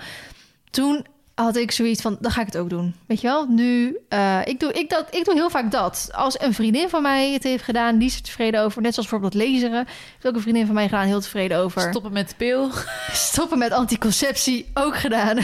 Toen 0.71 1.07
had 1.35 1.57
ik 1.57 1.71
zoiets 1.71 2.03
van, 2.03 2.17
dan 2.21 2.31
ga 2.31 2.41
ik 2.41 2.47
het 2.47 2.57
ook 2.57 2.71
doen. 2.71 2.95
Weet 3.07 3.21
je 3.21 3.27
wel? 3.27 3.47
Nu, 3.47 3.97
eh, 4.09 4.39
ik, 4.45 4.61
doe, 4.61 4.73
ik, 4.73 4.91
dat, 4.91 5.15
ik 5.15 5.25
doe 5.25 5.35
heel 5.35 5.51
vaak 5.51 5.71
dat. 5.71 6.09
Als 6.13 6.41
een 6.41 6.55
vriendin 6.55 6.89
van 6.89 7.03
mij 7.03 7.33
het 7.33 7.43
heeft 7.43 7.65
gedaan, 7.65 7.99
die 7.99 8.09
is 8.09 8.17
er 8.17 8.23
tevreden 8.23 8.61
over. 8.63 8.83
Net 8.83 8.95
zoals 8.95 9.09
bijvoorbeeld 9.09 9.43
laseren. 9.45 9.87
Heeft 10.13 10.27
ook 10.27 10.35
een 10.35 10.41
vriendin 10.41 10.67
van 10.67 10.75
mij 10.75 10.85
gedaan, 10.89 11.07
heel 11.07 11.21
tevreden 11.21 11.59
over. 11.59 11.81
Stoppen 11.91 12.13
met 12.13 12.29
de 12.29 12.35
pil. 12.37 12.71
Stoppen 13.13 13.59
met 13.59 13.73
anticonceptie, 13.73 14.71
ook 14.75 14.97
gedaan. 14.97 15.39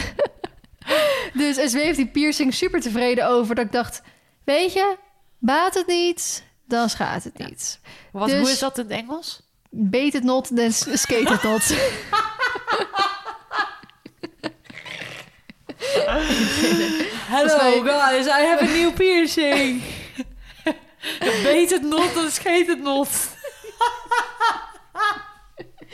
Dus 1.33 1.55
SW 1.71 1.77
heeft 1.77 1.97
die 1.97 2.07
piercing 2.07 2.53
super 2.53 2.81
tevreden 2.81 3.27
over. 3.27 3.55
Dat 3.55 3.65
ik 3.65 3.71
dacht, 3.71 4.01
weet 4.43 4.73
je, 4.73 4.97
baat 5.39 5.73
het 5.73 5.87
niet, 5.87 6.43
dan 6.67 6.89
schaadt 6.89 7.23
het 7.23 7.37
niet. 7.37 7.79
Wat, 8.11 8.27
Dus- 8.29 8.39
Hoe 8.39 8.49
is 8.51 8.59
dat 8.59 8.77
in 8.77 8.83
het 8.83 8.93
Engels? 8.93 9.41
Beet 9.69 10.13
het 10.13 10.23
not, 10.23 10.55
dan 10.55 10.71
skate 10.71 11.31
het 11.33 11.43
not. 11.43 11.63
Hello 17.27 17.81
guys, 17.83 18.27
I 18.27 18.45
have 18.45 18.63
a 18.63 18.67
new 18.67 18.91
piercing. 18.93 19.81
Weet 21.43 21.69
het 21.69 21.81
not, 21.81 22.13
dan 22.13 22.31
scheet 22.31 22.67
het 22.67 22.81
not. 22.81 23.09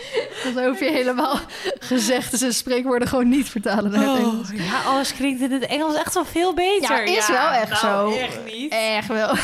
Dan 0.56 0.66
hoef 0.66 0.80
je 0.80 0.92
helemaal 0.92 1.40
gezegd 1.80 2.42
en 2.44 2.54
spreekwoorden 2.54 3.08
gewoon 3.08 3.30
niet 3.30 3.50
vertalen 3.50 3.92
naar 3.92 4.08
het 4.08 4.18
Engels. 4.18 4.52
Oh, 4.52 4.58
ja, 4.58 4.82
alles 4.82 5.14
klinkt 5.14 5.42
in 5.42 5.52
het 5.52 5.66
Engels 5.66 5.96
echt 5.96 6.14
wel 6.14 6.26
veel 6.26 6.54
beter. 6.54 7.08
Ja, 7.10 7.18
is 7.18 7.28
wel 7.28 7.50
echt 7.50 7.82
nou, 7.82 8.14
zo. 8.14 8.20
echt 8.20 8.40
niet. 8.46 8.72
Echt 8.72 9.08
wel. 9.08 9.36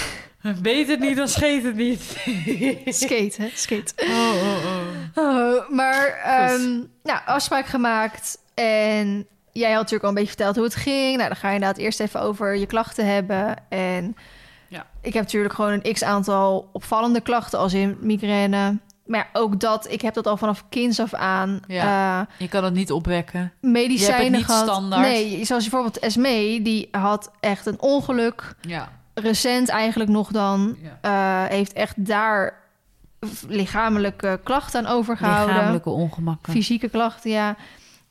Beter 0.61 0.99
niet, 0.99 1.15
dan 1.17 1.27
scheet 1.27 1.63
het 1.63 1.75
niet. 1.75 2.01
Skate, 3.01 3.33
hè? 3.41 3.49
Skate. 3.53 3.93
Oh, 3.97 4.09
oh, 4.33 4.65
oh. 4.65 5.25
Oh, 5.25 5.69
maar 5.69 6.07
ehm, 6.23 6.69
nou, 7.03 7.19
afspraak 7.25 7.65
gemaakt. 7.65 8.37
En 8.53 9.27
jij 9.51 9.69
had 9.69 9.77
natuurlijk 9.77 10.03
al 10.03 10.09
een 10.09 10.15
beetje 10.15 10.29
verteld 10.29 10.55
hoe 10.55 10.63
het 10.65 10.75
ging. 10.75 11.15
Nou, 11.17 11.27
dan 11.27 11.37
ga 11.37 11.47
je 11.47 11.53
inderdaad 11.53 11.77
eerst 11.77 11.99
even 11.99 12.21
over 12.21 12.55
je 12.55 12.65
klachten 12.65 13.05
hebben. 13.05 13.55
En 13.69 14.15
Ja. 14.67 14.85
ik 15.01 15.13
heb 15.13 15.23
natuurlijk 15.23 15.53
gewoon 15.53 15.71
een 15.83 15.93
x-aantal 15.93 16.69
opvallende 16.73 17.21
klachten, 17.21 17.59
als 17.59 17.73
in 17.73 17.97
migraine. 17.99 18.77
Maar 19.09 19.29
ook 19.33 19.59
dat, 19.59 19.91
ik 19.91 20.01
heb 20.01 20.13
dat 20.13 20.27
al 20.27 20.37
vanaf 20.37 20.63
kinds 20.69 20.99
af 20.99 21.13
aan. 21.13 21.59
Ja. 21.67 22.19
eh, 22.21 22.25
Je 22.37 22.47
kan 22.47 22.63
het 22.63 22.73
niet 22.73 22.91
opwekken. 22.91 23.51
medicijnen 23.61 24.23
Je 24.23 24.29
niet 24.31 24.45
gehad. 24.45 24.63
standaard. 24.67 25.01
Nee, 25.01 25.45
zoals 25.45 25.61
bijvoorbeeld 25.69 25.99
Esmee, 25.99 26.61
die 26.61 26.87
had 26.91 27.31
echt 27.39 27.65
een 27.65 27.81
ongeluk. 27.81 28.55
Ja. 28.61 28.89
Recent 29.13 29.69
eigenlijk 29.69 30.09
nog 30.09 30.31
dan. 30.31 30.77
ja. 31.01 31.45
eh, 31.45 31.49
heeft 31.51 31.73
echt 31.73 32.05
daar 32.05 32.53
lichamelijke 33.47 34.39
klachten 34.43 34.85
aan 34.87 34.93
overgehouden. 34.93 35.53
Lichamelijke 35.53 35.89
ongemakken. 35.89 36.53
Fysieke 36.53 36.89
klachten, 36.89 37.31
ja. 37.31 37.55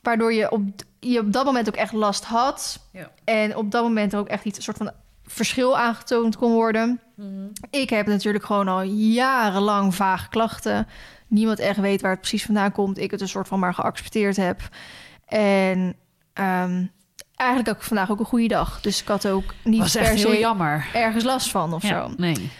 Waardoor 0.02 0.32
je 0.32 0.50
op, 0.50 0.62
je 1.00 1.18
op 1.20 1.32
dat 1.32 1.44
moment 1.44 1.68
ook 1.68 1.74
echt 1.76 1.92
last 1.92 2.24
had. 2.24 2.80
Ja. 2.92 3.10
En 3.24 3.56
op 3.56 3.70
dat 3.70 3.82
moment 3.82 4.12
er 4.12 4.18
ook 4.18 4.28
echt 4.28 4.44
iets, 4.44 4.56
een 4.56 4.62
soort 4.62 4.76
van 4.76 4.90
verschil 5.30 5.78
aangetoond 5.78 6.36
kon 6.36 6.52
worden. 6.52 7.00
Mhm. 7.16 7.46
Ik 7.70 7.90
heb 7.90 8.06
natuurlijk 8.06 8.44
gewoon 8.44 8.68
al 8.68 8.82
jarenlang 8.82 9.94
vage 9.94 10.28
klachten. 10.28 10.86
Niemand 11.26 11.58
echt 11.58 11.78
weet 11.80 12.00
waar 12.00 12.10
het 12.10 12.20
precies 12.20 12.44
vandaan 12.44 12.72
komt. 12.72 12.98
Ik 12.98 13.10
het 13.10 13.20
een 13.20 13.28
soort 13.28 13.48
van 13.48 13.58
maar 13.58 13.74
geaccepteerd 13.74 14.36
heb. 14.36 14.60
En 15.26 15.96
ehm, 16.32 16.84
eigenlijk 17.36 17.76
ook 17.78 17.82
vandaag 17.82 18.10
ook 18.10 18.18
een 18.20 18.24
goede 18.24 18.48
dag. 18.48 18.80
Dus 18.80 19.00
ik 19.02 19.08
had 19.08 19.26
ook 19.28 19.54
niet 19.64 19.78
was 19.80 19.92
per 19.96 20.18
se 20.18 20.38
jammer. 20.38 20.86
ergens 20.92 21.24
last 21.24 21.50
van 21.50 21.72
of 21.74 21.82
Ja, 21.82 21.88
zo. 21.88 22.14
nee. 22.16 22.50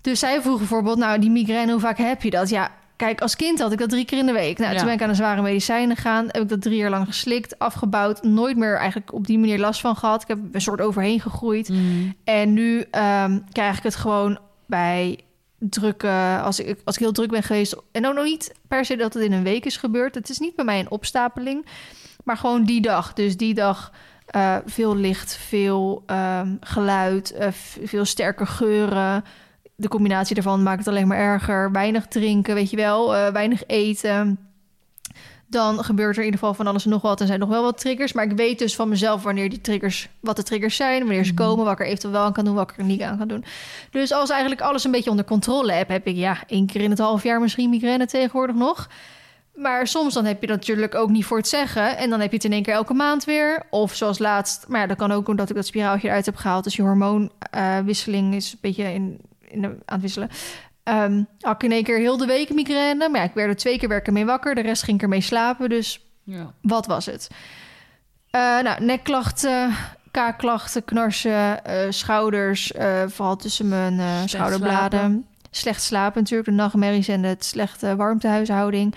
Dus 0.00 0.18
zij 0.18 0.42
vroeg 0.42 0.58
bijvoorbeeld, 0.58 0.98
nou, 0.98 1.18
die 1.18 1.30
migraine, 1.30 1.72
hoe 1.72 1.80
vaak 1.80 1.98
heb 1.98 2.22
je 2.22 2.30
dat? 2.30 2.48
Ja, 2.48 2.70
kijk, 2.96 3.20
als 3.20 3.36
kind 3.36 3.60
had 3.60 3.72
ik 3.72 3.78
dat 3.78 3.88
drie 3.88 4.04
keer 4.04 4.18
in 4.18 4.26
de 4.26 4.32
week. 4.32 4.58
Nou, 4.58 4.70
Ja. 4.72 4.76
toen 4.76 4.86
ben 4.86 4.94
ik 4.94 5.02
aan 5.02 5.08
de 5.08 5.14
zware 5.14 5.42
medicijnen 5.42 5.96
gegaan. 5.96 6.24
Heb 6.26 6.42
ik 6.42 6.48
dat 6.48 6.62
drie 6.62 6.76
jaar 6.76 6.90
lang 6.90 7.06
geslikt, 7.06 7.58
afgebouwd. 7.58 8.22
Nooit 8.22 8.56
meer 8.56 8.76
eigenlijk 8.76 9.12
op 9.12 9.26
die 9.26 9.38
manier 9.38 9.58
last 9.58 9.80
van 9.80 9.96
gehad. 9.96 10.22
Ik 10.22 10.28
heb 10.28 10.38
een 10.52 10.60
soort 10.60 10.80
overheen 10.80 11.20
gegroeid. 11.20 11.68
Mhm. 11.68 11.80
En 12.24 12.52
nu 12.52 12.84
ehm, 12.90 13.38
krijg 13.52 13.76
ik 13.76 13.82
het 13.82 13.96
gewoon 13.96 14.38
bij 14.66 15.18
drukke... 15.58 16.40
Als 16.42 16.60
ik, 16.60 16.78
als 16.84 16.94
ik 16.94 17.00
heel 17.02 17.12
druk 17.12 17.30
ben 17.30 17.42
geweest... 17.42 17.76
En 17.92 18.06
ook 18.06 18.14
nog 18.14 18.24
niet 18.24 18.54
per 18.68 18.84
se 18.84 18.96
dat 18.96 19.14
het 19.14 19.22
in 19.22 19.32
een 19.32 19.42
week 19.42 19.64
is 19.64 19.76
gebeurd. 19.76 20.14
Het 20.14 20.28
is 20.28 20.38
niet 20.38 20.56
bij 20.56 20.64
mij 20.64 20.78
een 20.80 20.90
opstapeling. 20.90 21.66
Maar 22.24 22.36
gewoon 22.36 22.64
die 22.64 22.80
dag. 22.80 23.12
Dus 23.12 23.36
die 23.36 23.54
dag 23.54 23.92
eh, 24.26 24.56
veel 24.66 24.96
licht, 24.96 25.36
veel 25.36 26.02
ehm, 26.06 26.54
geluid... 26.60 27.32
eh, 27.32 27.48
veel 27.84 28.04
sterke 28.04 28.46
geuren. 28.46 29.24
De 29.76 29.88
combinatie 29.88 30.34
daarvan 30.34 30.62
maakt 30.62 30.78
het 30.78 30.88
alleen 30.88 31.06
maar 31.06 31.18
erger. 31.18 31.72
Weinig 31.72 32.06
drinken, 32.06 32.54
weet 32.54 32.70
je 32.70 32.76
wel. 32.76 33.14
eh, 33.16 33.32
weinig 33.32 33.62
eten. 33.66 34.38
dan 35.48 35.84
gebeurt 35.84 36.12
er 36.16 36.18
in 36.18 36.24
ieder 36.24 36.40
geval 36.40 36.54
van 36.54 36.66
alles 36.66 36.84
en 36.84 36.90
nog 36.90 37.02
wat. 37.02 37.20
Er 37.20 37.26
zijn 37.26 37.38
nog 37.38 37.48
wel 37.48 37.62
wat 37.62 37.78
triggers. 37.80 38.12
Maar 38.12 38.24
ik 38.24 38.32
weet 38.36 38.58
dus 38.58 38.74
van 38.76 38.88
mezelf 38.88 39.22
wanneer 39.22 39.48
die 39.50 39.60
triggers, 39.60 40.08
wat 40.20 40.36
de 40.36 40.42
triggers 40.42 40.76
zijn, 40.76 40.98
wanneer 40.98 41.24
ze 41.24 41.32
Mhm. 41.32 41.42
komen, 41.42 41.64
wat 41.64 41.72
ik 41.72 41.80
er 41.80 41.86
eventueel 41.86 42.12
wel 42.12 42.22
aan 42.22 42.32
kan 42.32 42.44
doen, 42.44 42.54
wat 42.54 42.70
ik 42.70 42.78
er 42.78 42.84
niet 42.84 43.02
aan 43.02 43.18
kan 43.18 43.28
doen. 43.28 43.44
Dus 43.90 44.12
als 44.12 44.30
eigenlijk 44.30 44.60
alles 44.60 44.84
een 44.84 44.90
beetje 44.90 45.10
onder 45.10 45.24
controle 45.24 45.72
heb, 45.72 45.88
heb 45.88 46.06
ik 46.06 46.16
ja, 46.16 46.36
één 46.46 46.66
keer 46.66 46.80
in 46.80 46.90
het 46.90 46.98
half 46.98 47.22
jaar 47.22 47.40
misschien 47.40 47.70
migraine 47.70 48.06
tegenwoordig 48.06 48.56
nog. 48.56 48.88
Maar 49.54 49.86
soms 49.86 50.14
dan 50.14 50.24
heb 50.24 50.40
je 50.40 50.46
dat 50.46 50.56
natuurlijk 50.56 50.94
ook 50.94 51.10
niet 51.10 51.24
voor 51.24 51.36
het 51.36 51.48
zeggen. 51.48 51.96
En 51.96 52.10
dan 52.10 52.20
heb 52.20 52.30
je 52.30 52.36
het 52.36 52.44
in 52.44 52.52
één 52.52 52.62
keer 52.62 52.74
elke 52.74 52.94
maand 52.94 53.24
weer. 53.24 53.62
Of 53.70 53.94
zoals 53.94 54.18
laatst. 54.18 54.64
Maar 54.68 54.80
ja, 54.80 54.86
dat 54.86 54.96
kan 54.96 55.12
ook 55.12 55.28
omdat 55.28 55.48
ik 55.50 55.56
dat 55.56 55.66
spiraaltje 55.66 56.08
eruit 56.08 56.26
heb 56.26 56.36
gehaald. 56.36 56.64
Dus 56.64 56.76
je 56.76 56.82
hormoonwisseling 56.82 58.34
is 58.34 58.52
een 58.52 58.58
beetje 58.60 58.92
in, 58.92 59.20
in 59.56 59.62
de, 59.62 59.68
aan 59.68 59.80
het 59.84 60.00
wisselen. 60.00 60.28
Ehm 60.82 61.22
had 61.40 61.54
ik 61.54 61.62
in 61.62 61.72
één 61.72 61.84
keer 61.84 61.98
heel 61.98 62.16
de 62.16 62.26
week 62.26 62.54
migraine. 62.54 63.08
Maar 63.08 63.20
ja, 63.20 63.26
ik 63.26 63.34
werd 63.34 63.48
er 63.48 63.56
twee 63.56 63.78
keer 63.78 63.88
werken 63.88 64.12
mee 64.12 64.24
wakker. 64.24 64.54
De 64.54 64.60
rest 64.60 64.82
ging 64.82 64.96
ik 64.96 65.02
ermee 65.02 65.20
slapen. 65.20 65.68
Dus 65.68 66.06
Ja. 66.22 66.52
wat 66.60 66.86
was 66.86 67.06
het? 67.06 67.28
Eh, 68.30 68.40
nou, 68.40 68.84
nekklachten, 68.84 69.74
kaakklachten, 70.10 70.84
knarsen, 70.84 71.64
eh, 71.64 71.90
schouders, 71.90 72.72
eh, 72.72 73.02
vooral 73.06 73.36
tussen 73.36 73.68
mijn 73.68 74.28
schouderbladen. 74.28 74.98
slapen. 75.00 75.26
Slecht 75.50 75.82
slapen 75.82 76.20
natuurlijk, 76.20 76.48
de 76.48 76.54
nachtmerries 76.54 77.08
en 77.08 77.22
het 77.22 77.44
slechte 77.44 77.96
warmtehuishouding. 77.96 78.94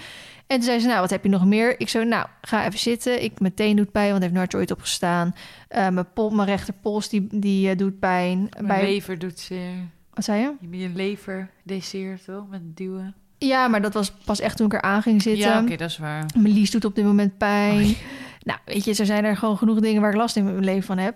En 0.47 0.55
toen 0.55 0.65
zei 0.65 0.79
ze, 0.79 0.87
nou, 0.87 0.99
wat 0.99 1.09
heb 1.09 1.23
je 1.23 1.29
nog 1.29 1.45
meer? 1.45 1.79
Ik 1.79 1.89
zo, 1.89 2.03
nou, 2.03 2.27
ga 2.41 2.65
even 2.65 2.79
zitten. 2.79 3.23
Ik 3.23 3.39
meteen 3.39 3.75
doet 3.75 3.91
pijn, 3.91 4.09
want 4.09 4.21
heeft 4.21 4.33
nooit 4.33 4.55
ooit 4.55 4.71
opgestaan. 4.71 5.35
Mijn, 5.69 6.13
pol, 6.13 6.29
mijn 6.29 6.47
rechterpols, 6.47 7.09
die, 7.09 7.27
die 7.31 7.75
doet 7.75 7.99
pijn. 7.99 8.49
Mijn 8.61 8.83
lever 8.83 9.19
doet 9.19 9.39
zeer. 9.39 9.73
Wat 10.19 10.27
zei 10.27 10.41
je? 10.41 10.53
Je 10.69 10.77
je 10.77 10.89
lever 10.95 11.49
deseert 11.63 12.25
toch? 12.25 12.43
Met 12.49 12.77
duwen. 12.77 13.15
Ja, 13.37 13.67
maar 13.67 13.81
dat 13.81 13.93
was 13.93 14.11
pas 14.11 14.39
echt 14.39 14.57
toen 14.57 14.65
ik 14.65 14.73
er 14.73 14.81
aan 14.81 15.01
ging 15.01 15.21
zitten. 15.21 15.47
Ja, 15.49 15.61
oké, 15.61 15.75
dat 15.75 15.89
is 15.89 15.97
waar. 15.97 16.25
Mijn 16.37 16.53
lies 16.53 16.71
doet 16.71 16.85
op 16.85 16.95
dit 16.95 17.05
moment 17.05 17.37
pijn. 17.37 17.95
Nou, 18.43 18.59
weet 18.65 18.83
je, 18.83 18.95
er 18.95 19.05
zijn 19.05 19.23
er 19.25 19.37
gewoon 19.37 19.57
genoeg 19.57 19.79
dingen 19.79 20.01
waar 20.01 20.11
ik 20.11 20.17
last 20.17 20.35
in 20.35 20.43
mijn 20.43 20.63
leven 20.63 20.83
van 20.83 20.97
heb. 20.97 21.15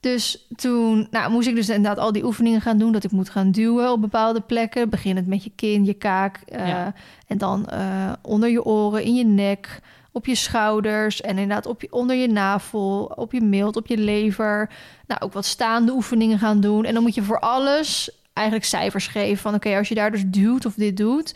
Dus 0.00 0.46
toen 0.56 1.06
nou, 1.10 1.30
moest 1.30 1.48
ik 1.48 1.54
dus 1.54 1.68
inderdaad 1.68 1.98
al 2.04 2.12
die 2.12 2.24
oefeningen 2.24 2.60
gaan 2.60 2.78
doen. 2.78 2.92
Dat 2.92 3.04
ik 3.04 3.10
moet 3.10 3.30
gaan 3.30 3.50
duwen 3.50 3.92
op 3.92 4.00
bepaalde 4.00 4.40
plekken. 4.40 4.88
Beginnend 4.88 5.26
met 5.26 5.44
je 5.44 5.50
kin, 5.56 5.84
je 5.84 5.94
kaak. 5.94 6.40
eh, 6.46 6.68
Ja. 6.68 6.94
En 7.26 7.38
dan 7.38 7.66
eh, 7.66 8.12
onder 8.22 8.48
je 8.48 8.64
oren, 8.64 9.02
in 9.02 9.14
je 9.14 9.24
nek, 9.24 9.80
op 10.12 10.26
je 10.26 10.34
schouders. 10.34 11.20
En 11.20 11.30
inderdaad 11.38 11.66
op 11.66 11.80
je, 11.80 11.92
onder 11.92 12.16
je 12.16 12.28
navel, 12.28 13.12
op 13.16 13.32
je 13.32 13.40
mild, 13.40 13.76
op 13.76 13.86
je 13.86 13.98
lever. 13.98 14.70
Nou, 15.06 15.20
ook 15.20 15.32
wat 15.32 15.44
staande 15.44 15.92
oefeningen 15.92 16.38
gaan 16.38 16.60
doen. 16.60 16.84
En 16.84 16.94
dan 16.94 17.02
moet 17.02 17.14
je 17.14 17.22
voor 17.22 17.40
alles 17.40 18.10
eigenlijk 18.36 18.66
cijfers 18.66 19.06
geven. 19.06 19.38
Van 19.38 19.54
oké, 19.54 19.76
als 19.76 19.88
je 19.88 19.94
daar 19.94 20.10
dus 20.10 20.24
duwt 20.26 20.66
of 20.66 20.74
dit 20.74 20.96
doet... 20.96 21.34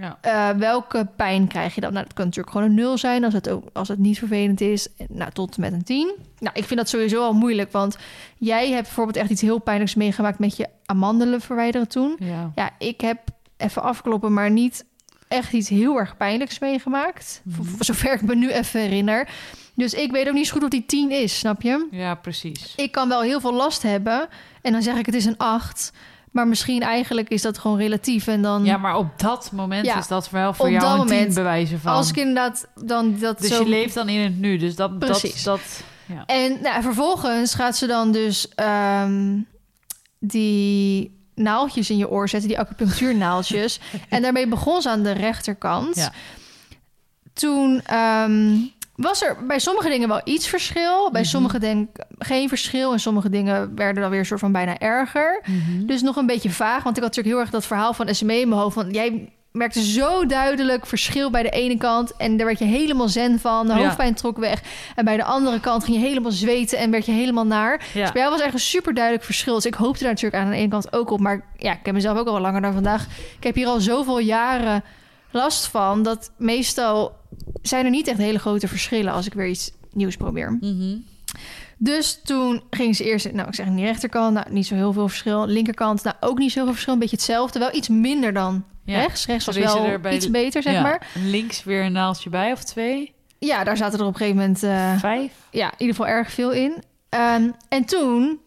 Ja. 0.00 0.18
Eh, 0.20 0.58
welke 0.58 1.08
pijn 1.16 1.46
krijg 1.46 1.74
je 1.74 1.80
dan? 1.80 1.92
Nou, 1.92 2.04
dat 2.04 2.14
kan 2.14 2.24
natuurlijk 2.24 2.56
gewoon 2.56 2.68
een 2.68 2.74
nul 2.74 2.98
zijn 2.98 3.24
als 3.24 3.32
het, 3.32 3.48
ook, 3.48 3.64
als 3.72 3.88
het 3.88 3.98
niet 3.98 4.18
vervelend 4.18 4.60
is. 4.60 4.88
Nou, 5.08 5.30
tot 5.30 5.54
en 5.54 5.60
met 5.60 5.72
een 5.72 5.84
10. 5.84 6.14
Nou, 6.38 6.56
ik 6.58 6.64
vind 6.64 6.80
dat 6.80 6.88
sowieso 6.88 7.22
al 7.22 7.32
moeilijk, 7.32 7.72
want 7.72 7.96
jij 8.36 8.70
hebt 8.70 8.82
bijvoorbeeld 8.82 9.16
echt 9.16 9.30
iets 9.30 9.40
heel 9.40 9.58
pijnlijks 9.58 9.94
meegemaakt 9.94 10.38
met 10.38 10.56
je 10.56 10.68
amandelen 10.86 11.40
verwijderen 11.40 11.88
toen. 11.88 12.16
Ja. 12.18 12.52
Ja, 12.54 12.70
ik 12.78 13.00
heb 13.00 13.18
even 13.56 13.82
afkloppen, 13.82 14.32
maar 14.32 14.50
niet 14.50 14.84
echt 15.28 15.52
iets 15.52 15.68
heel 15.68 15.98
erg 15.98 16.16
pijnlijks 16.16 16.58
meegemaakt. 16.58 17.40
Mhm. 17.44 17.62
Voor, 17.62 17.84
zover 17.84 18.12
ik 18.12 18.22
me 18.22 18.34
nu 18.34 18.50
even 18.50 18.80
herinner. 18.80 19.28
Dus 19.74 19.94
ik 19.94 20.10
weet 20.10 20.28
ook 20.28 20.34
niet 20.34 20.46
zo 20.46 20.52
goed 20.52 20.62
wat 20.62 20.70
die 20.70 20.86
10 20.86 21.10
is, 21.10 21.38
snap 21.38 21.62
je? 21.62 21.86
ja, 21.90 22.14
precies. 22.14 22.74
Ik 22.76 22.92
kan 22.92 23.08
wel 23.08 23.20
heel 23.20 23.40
veel 23.40 23.54
last 23.54 23.82
hebben 23.82 24.28
en 24.62 24.72
dan 24.72 24.82
zeg 24.82 24.96
ik 24.96 25.06
het 25.06 25.14
is 25.14 25.24
een 25.24 25.36
8. 25.36 25.92
Maar 26.30 26.48
misschien 26.48 26.82
eigenlijk 26.82 27.28
is 27.28 27.42
dat 27.42 27.58
gewoon 27.58 27.78
relatief 27.78 28.26
en 28.26 28.42
dan... 28.42 28.64
Ja, 28.64 28.76
maar 28.76 28.96
op 28.96 29.18
dat 29.18 29.50
moment 29.52 29.86
Ja, 29.86 29.98
is 29.98 30.06
dat 30.06 30.30
wel 30.30 30.52
voor 30.54 30.70
jou 30.70 30.82
dat 30.82 30.92
een 30.92 30.98
moment. 30.98 31.34
bewijzen 31.34 31.80
van. 31.80 31.92
Als 31.92 32.08
ik 32.08 32.16
inderdaad 32.16 32.68
dan 32.74 33.18
dat 33.18 33.38
dus 33.40 33.50
zo... 33.50 33.62
je 33.62 33.68
leeft 33.68 33.94
dan 33.94 34.08
in 34.08 34.20
het 34.20 34.38
nu. 34.38 34.56
Dus 34.56 34.76
dat... 34.76 34.98
Precies. 34.98 35.42
Dat, 35.42 35.58
dat, 35.58 35.84
ja. 36.16 36.26
En 36.26 36.58
nou, 36.62 36.82
vervolgens 36.82 37.54
gaat 37.54 37.76
ze 37.76 37.86
dan 37.86 38.12
dus 38.12 38.48
ehm, 38.54 39.38
die 40.18 41.18
naaltjes 41.34 41.90
in 41.90 41.96
je 41.96 42.08
oor 42.08 42.28
zetten, 42.28 42.48
die 42.48 42.58
acupunctuurnaaltjes. 42.58 43.80
en 44.08 44.22
daarmee 44.22 44.48
begon 44.48 44.82
ze 44.82 44.90
aan 44.90 45.02
de 45.02 45.12
rechterkant. 45.12 45.96
Ja. 45.96 46.12
Toen 47.32 47.80
ehm, 47.84 48.56
was 49.00 49.22
er 49.22 49.36
bij 49.46 49.58
sommige 49.58 49.88
dingen 49.88 50.08
wel 50.08 50.20
iets 50.24 50.48
verschil. 50.48 51.10
Bij 51.10 51.20
Mhm. 51.20 51.30
sommige 51.30 51.58
denk 51.58 51.88
geen 52.18 52.48
verschil. 52.48 52.92
En 52.92 53.00
sommige 53.00 53.30
dingen 53.30 53.74
werden 53.74 54.02
dan 54.02 54.10
weer 54.10 54.24
soort 54.24 54.40
van 54.40 54.52
bijna 54.52 54.78
erger. 54.78 55.42
Mhm. 55.46 55.86
Dus 55.86 56.02
nog 56.02 56.16
een 56.16 56.26
beetje 56.26 56.50
vaag. 56.50 56.82
Want 56.82 56.96
ik 56.96 57.02
had 57.02 57.14
natuurlijk 57.16 57.28
heel 57.34 57.38
erg 57.38 57.50
dat 57.50 57.66
verhaal 57.66 57.92
van 57.94 58.14
SME 58.14 58.40
in 58.40 58.48
mijn 58.48 58.60
hoofd. 58.60 58.74
Van 58.74 58.90
jij 58.90 59.32
merkte 59.52 59.82
zo 59.82 60.26
duidelijk 60.26 60.86
verschil 60.86 61.30
bij 61.30 61.42
de 61.42 61.50
ene 61.50 61.76
kant. 61.76 62.16
En 62.16 62.36
daar 62.36 62.46
werd 62.46 62.58
je 62.58 62.64
helemaal 62.64 63.08
zen 63.08 63.38
van. 63.40 63.66
De 63.66 63.72
Ja. 63.72 63.78
hoofdpijn 63.78 64.14
trok 64.14 64.38
weg. 64.38 64.60
En 64.94 65.04
bij 65.04 65.16
de 65.16 65.24
andere 65.24 65.60
kant 65.60 65.84
ging 65.84 65.96
je 65.96 66.06
helemaal 66.06 66.30
zweten 66.32 66.78
en 66.78 66.90
werd 66.90 67.06
je 67.06 67.12
helemaal 67.12 67.46
naar. 67.46 67.78
Dus 67.78 68.12
bij 68.12 68.20
jou 68.22 68.30
was 68.30 68.40
echt 68.40 68.52
een 68.52 68.58
super 68.60 68.94
duidelijk 68.94 69.24
verschil. 69.24 69.54
Dus 69.54 69.66
ik 69.66 69.74
hoopte 69.74 70.00
daar 70.04 70.12
natuurlijk 70.12 70.42
aan 70.42 70.50
de 70.50 70.56
ene 70.56 70.68
kant 70.68 70.92
ook 70.92 71.10
op. 71.10 71.20
Maar 71.20 71.44
ja, 71.56 71.72
ik 71.72 71.78
heb 71.82 71.94
mezelf 71.94 72.18
ook 72.18 72.26
al 72.26 72.40
langer 72.40 72.60
dan 72.60 72.72
vandaag. 72.72 73.06
Ik 73.36 73.44
heb 73.44 73.54
hier 73.54 73.66
al 73.66 73.80
zoveel 73.80 74.18
jaren 74.18 74.84
last 75.30 75.66
van. 75.66 76.02
Dat 76.02 76.30
meestal 76.36 77.18
zijn 77.62 77.84
er 77.84 77.90
niet 77.90 78.08
echt 78.08 78.18
hele 78.18 78.38
grote 78.38 78.68
verschillen 78.68 79.12
als 79.12 79.26
ik 79.26 79.32
weer 79.32 79.48
iets 79.48 79.72
nieuws 79.92 80.16
probeer. 80.16 80.56
Mhm. 80.60 80.96
Dus 81.78 82.20
toen 82.24 82.62
ging 82.70 82.96
ze 82.96 83.04
eerst, 83.04 83.32
nou 83.32 83.48
ik 83.48 83.54
zeg 83.54 83.66
die 83.68 83.84
rechterkant, 83.84 84.34
nou 84.34 84.46
niet 84.52 84.66
zo 84.66 84.74
heel 84.74 84.92
veel 84.92 85.08
verschil. 85.08 85.46
Linkerkant, 85.46 86.02
nou 86.02 86.16
ook 86.20 86.38
niet 86.38 86.52
zoveel 86.52 86.72
verschil, 86.72 86.92
een 86.92 86.98
beetje 86.98 87.16
hetzelfde. 87.16 87.58
Wel 87.58 87.74
iets 87.74 87.88
minder 87.88 88.32
dan 88.32 88.64
Ja. 88.84 88.98
rechts. 89.00 89.26
Rechts 89.26 89.46
was 89.46 89.54
Zo 89.54 89.60
wel 89.86 89.98
bij 89.98 90.14
iets 90.14 90.30
beter, 90.30 90.62
zeg 90.62 90.72
Ja. 90.72 90.82
maar. 90.82 91.06
Links 91.24 91.64
weer 91.64 91.84
een 91.84 91.92
naaldje 91.92 92.30
bij 92.30 92.52
of 92.52 92.64
twee? 92.64 93.12
Ja, 93.38 93.64
daar 93.64 93.76
zaten 93.76 93.98
er 93.98 94.04
op 94.04 94.12
een 94.12 94.16
gegeven 94.18 94.38
moment 94.40 94.62
eh, 94.62 94.98
Vijf? 94.98 95.32
ja, 95.50 95.66
in 95.66 95.74
ieder 95.78 95.94
geval 95.96 96.10
erg 96.12 96.30
veel 96.32 96.50
in. 96.52 96.82
Ehm, 97.08 97.50
en 97.68 97.84
toen, 97.84 98.40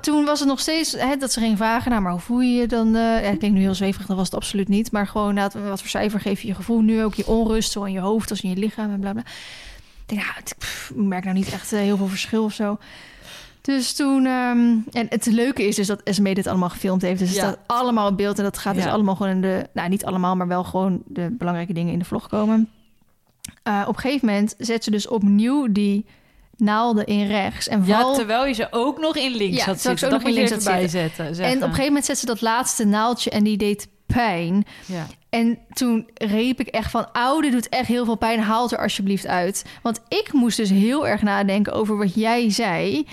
toen 0.00 0.24
was 0.24 0.38
het 0.38 0.48
nog 0.48 0.60
steeds 0.60 0.92
hè, 0.92 1.16
dat 1.16 1.32
ze 1.32 1.40
ging 1.40 1.56
vragen, 1.56 1.90
nou, 1.90 2.02
maar 2.02 2.12
hoe 2.12 2.20
voel 2.20 2.40
je 2.40 2.54
je 2.60 2.66
dan? 2.66 2.86
eh 2.86 3.02
ja, 3.02 3.30
ik 3.30 3.40
denk 3.40 3.52
nu 3.54 3.60
heel 3.60 3.74
zweverig, 3.74 4.06
dat 4.06 4.16
was 4.16 4.26
het 4.26 4.34
absoluut 4.34 4.68
niet. 4.68 4.92
Maar 4.92 5.06
gewoon, 5.06 5.34
nou, 5.34 5.50
wat 5.68 5.80
voor 5.80 5.88
cijfer 5.90 6.20
geef 6.20 6.40
je 6.40 6.48
je 6.48 6.54
gevoel 6.54 6.80
nu 6.80 7.02
ook? 7.02 7.14
Je 7.14 7.26
onrust, 7.26 7.72
zowel 7.72 7.88
in 7.88 7.94
je 7.94 8.00
hoofd 8.00 8.30
als 8.30 8.40
in 8.40 8.50
je 8.50 8.56
lichaam 8.56 8.90
en 8.90 9.00
bla 9.00 9.12
bla. 9.12 9.20
Ik 10.06 10.14
denk, 10.14 10.20
nou, 10.22 10.32
pff, 10.58 10.92
merk 10.94 11.24
nou 11.24 11.36
niet 11.36 11.52
echt 11.52 11.72
eh, 11.72 11.78
heel 11.80 11.96
veel 11.96 12.06
verschil 12.06 12.44
of 12.44 12.52
zo. 12.52 12.78
Dus 13.60 13.94
toen, 13.94 14.26
ehm, 14.26 14.76
en 14.92 15.06
het 15.08 15.26
leuke 15.26 15.66
is 15.66 15.76
dus 15.76 15.86
dat 15.86 16.02
Esme 16.02 16.34
dit 16.34 16.46
allemaal 16.46 16.68
gefilmd 16.68 17.02
heeft. 17.02 17.18
Dus 17.18 17.28
het 17.28 17.36
Ja. 17.38 17.42
staat 17.44 17.58
allemaal 17.66 18.08
op 18.08 18.16
beeld 18.16 18.38
en 18.38 18.44
dat 18.44 18.58
gaat 18.58 18.74
dus 18.74 18.86
allemaal 18.86 19.16
gewoon 19.16 19.32
in 19.32 19.40
de, 19.40 19.66
nou 19.72 19.88
niet 19.88 20.04
allemaal, 20.04 20.36
maar 20.36 20.48
wel 20.48 20.64
gewoon 20.64 21.02
de 21.06 21.28
belangrijke 21.38 21.72
dingen 21.72 21.92
in 21.92 21.98
de 21.98 22.04
vlog 22.04 22.28
komen. 22.28 22.68
Eh, 23.62 23.84
op 23.88 23.94
een 23.94 24.00
gegeven 24.00 24.26
moment 24.28 24.54
zet 24.58 24.84
ze 24.84 24.90
dus 24.90 25.08
opnieuw 25.08 25.72
die 25.72 26.06
naalden 26.60 27.06
in 27.06 27.26
rechts. 27.26 27.68
En 27.68 27.78
Ja, 27.78 27.84
vooral, 27.84 28.14
terwijl 28.14 28.46
je 28.46 28.52
ze 28.52 28.66
ook 28.70 28.98
nog 28.98 29.16
in 29.16 29.34
links 29.36 29.56
Ja, 29.56 29.64
had 29.64 29.74
ik 29.74 29.80
ze 29.80 29.88
zitten. 29.88 30.06
ook 30.08 30.12
nog 30.14 30.22
in 30.22 30.32
links 30.34 30.50
had 30.50 30.64
bijzetten. 30.64 31.24
en 31.26 31.32
op 31.32 31.44
een 31.44 31.60
gegeven 31.62 31.84
moment 31.84 32.04
zet 32.04 32.18
ze 32.18 32.26
dat 32.26 32.40
laatste 32.40 32.84
naaldje 32.84 33.30
en 33.30 33.44
die 33.44 33.56
deed 33.56 33.88
pijn. 34.06 34.64
Ja. 34.86 35.06
En 35.30 35.58
toen 35.72 36.08
reep 36.14 36.60
ik 36.60 36.66
echt 36.68 36.90
van, 36.90 37.12
oude 37.12 37.50
doet 37.50 37.68
echt 37.68 37.86
heel 37.88 38.04
veel 38.04 38.16
pijn, 38.16 38.40
haal 38.40 38.62
het 38.62 38.72
er 38.72 38.78
alsjeblieft 38.78 39.26
uit. 39.26 39.64
Want 39.82 40.00
ik 40.08 40.32
moest 40.32 40.56
dus 40.56 40.70
heel 40.70 41.06
erg 41.08 41.22
nadenken 41.22 41.72
over 41.72 41.96
wat 41.96 42.14
jij 42.14 42.50
zei. 42.50 43.06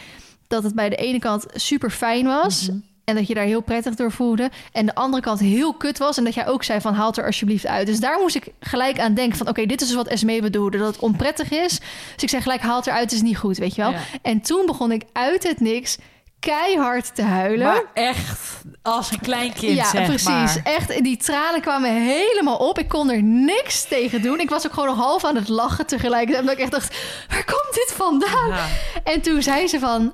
Dat 0.48 0.64
het 0.64 0.76
bij 0.76 0.90
de 0.90 0.96
ene 0.96 1.20
kant 1.20 1.46
super 1.54 1.90
fijn 1.90 2.26
was. 2.26 2.68
Mhm. 2.70 2.78
En 3.06 3.16
dat 3.16 3.28
je 3.28 3.34
daar 3.34 3.46
heel 3.46 3.62
prettig 3.62 3.96
door 3.96 4.12
voelde. 4.12 4.50
En 4.72 4.86
de 4.86 4.96
andere 4.96 5.24
kant 5.24 5.40
heel 5.40 5.74
kut 5.74 5.98
was. 5.98 6.18
En 6.18 6.24
dat 6.24 6.34
jij 6.34 6.48
ook 6.48 6.64
zei 6.64 6.82
van 6.82 6.94
haal 6.94 7.08
het 7.08 7.18
er 7.18 7.26
alsjeblieft 7.26 7.68
uit. 7.68 7.88
Dus 7.88 8.00
daar 8.00 8.20
moest 8.20 8.36
ik 8.36 8.48
gelijk 8.60 9.00
aan 9.00 9.14
denken 9.14 9.38
van 9.38 9.48
oké, 9.48 9.66
dit 9.66 9.82
is 9.82 9.88
dus 9.88 9.96
wat 9.96 10.08
Esmee 10.08 10.42
bedoelde. 10.42 10.78
Dat 10.78 10.88
het 10.88 11.04
onprettig 11.04 11.52
is. 11.52 11.80
Dus 12.14 12.24
ik 12.24 12.30
zei 12.30 12.42
gelijk 12.42 12.62
haal 12.62 12.76
het 12.78 12.88
eruit, 12.88 13.12
is 13.12 13.22
niet 13.22 13.38
goed, 13.38 13.58
weet 13.58 13.76
je 13.76 13.82
wel. 13.82 13.92
Ja. 13.92 14.00
En 14.22 14.42
toen 14.42 14.66
begon 14.66 14.92
ik 14.92 15.04
uit 15.14 15.44
het 15.44 15.60
niks 15.60 15.98
keihard 16.40 17.16
te 17.16 17.22
huilen. 17.22 17.68
Maar 17.68 17.84
echt 17.94 18.62
als 18.82 19.12
een 19.12 19.20
klein 19.20 19.54
kind, 19.54 19.78
ja, 19.78 19.90
zeg 19.90 20.06
precies. 20.06 20.28
maar. 20.28 20.62
Echt, 20.64 21.04
die 21.04 21.18
tranen 21.18 21.62
kwamen 21.62 21.94
helemaal 21.94 22.58
op. 22.58 22.80
Ik 22.80 22.88
kon 22.88 23.12
er 23.12 23.24
niks 23.24 23.84
tegen 23.88 24.22
doen. 24.22 24.40
Ik 24.40 24.50
was 24.50 24.66
ook 24.66 24.74
gewoon 24.74 24.90
nog 24.90 24.98
half 24.98 25.26
aan 25.26 25.36
het 25.36 25.48
lachen 25.48 25.86
tegelijkertijd. 25.86 26.40
Omdat 26.40 26.56
ik 26.56 26.62
echt 26.62 26.72
dacht, 26.72 26.98
waar 27.30 27.46
komt 27.46 27.74
dit 27.74 27.94
vandaan? 27.96 28.50
Ja. 28.50 28.66
En 29.04 29.22
toen 29.22 29.42
zei 29.42 29.68
ze 29.68 29.80
van, 29.80 30.14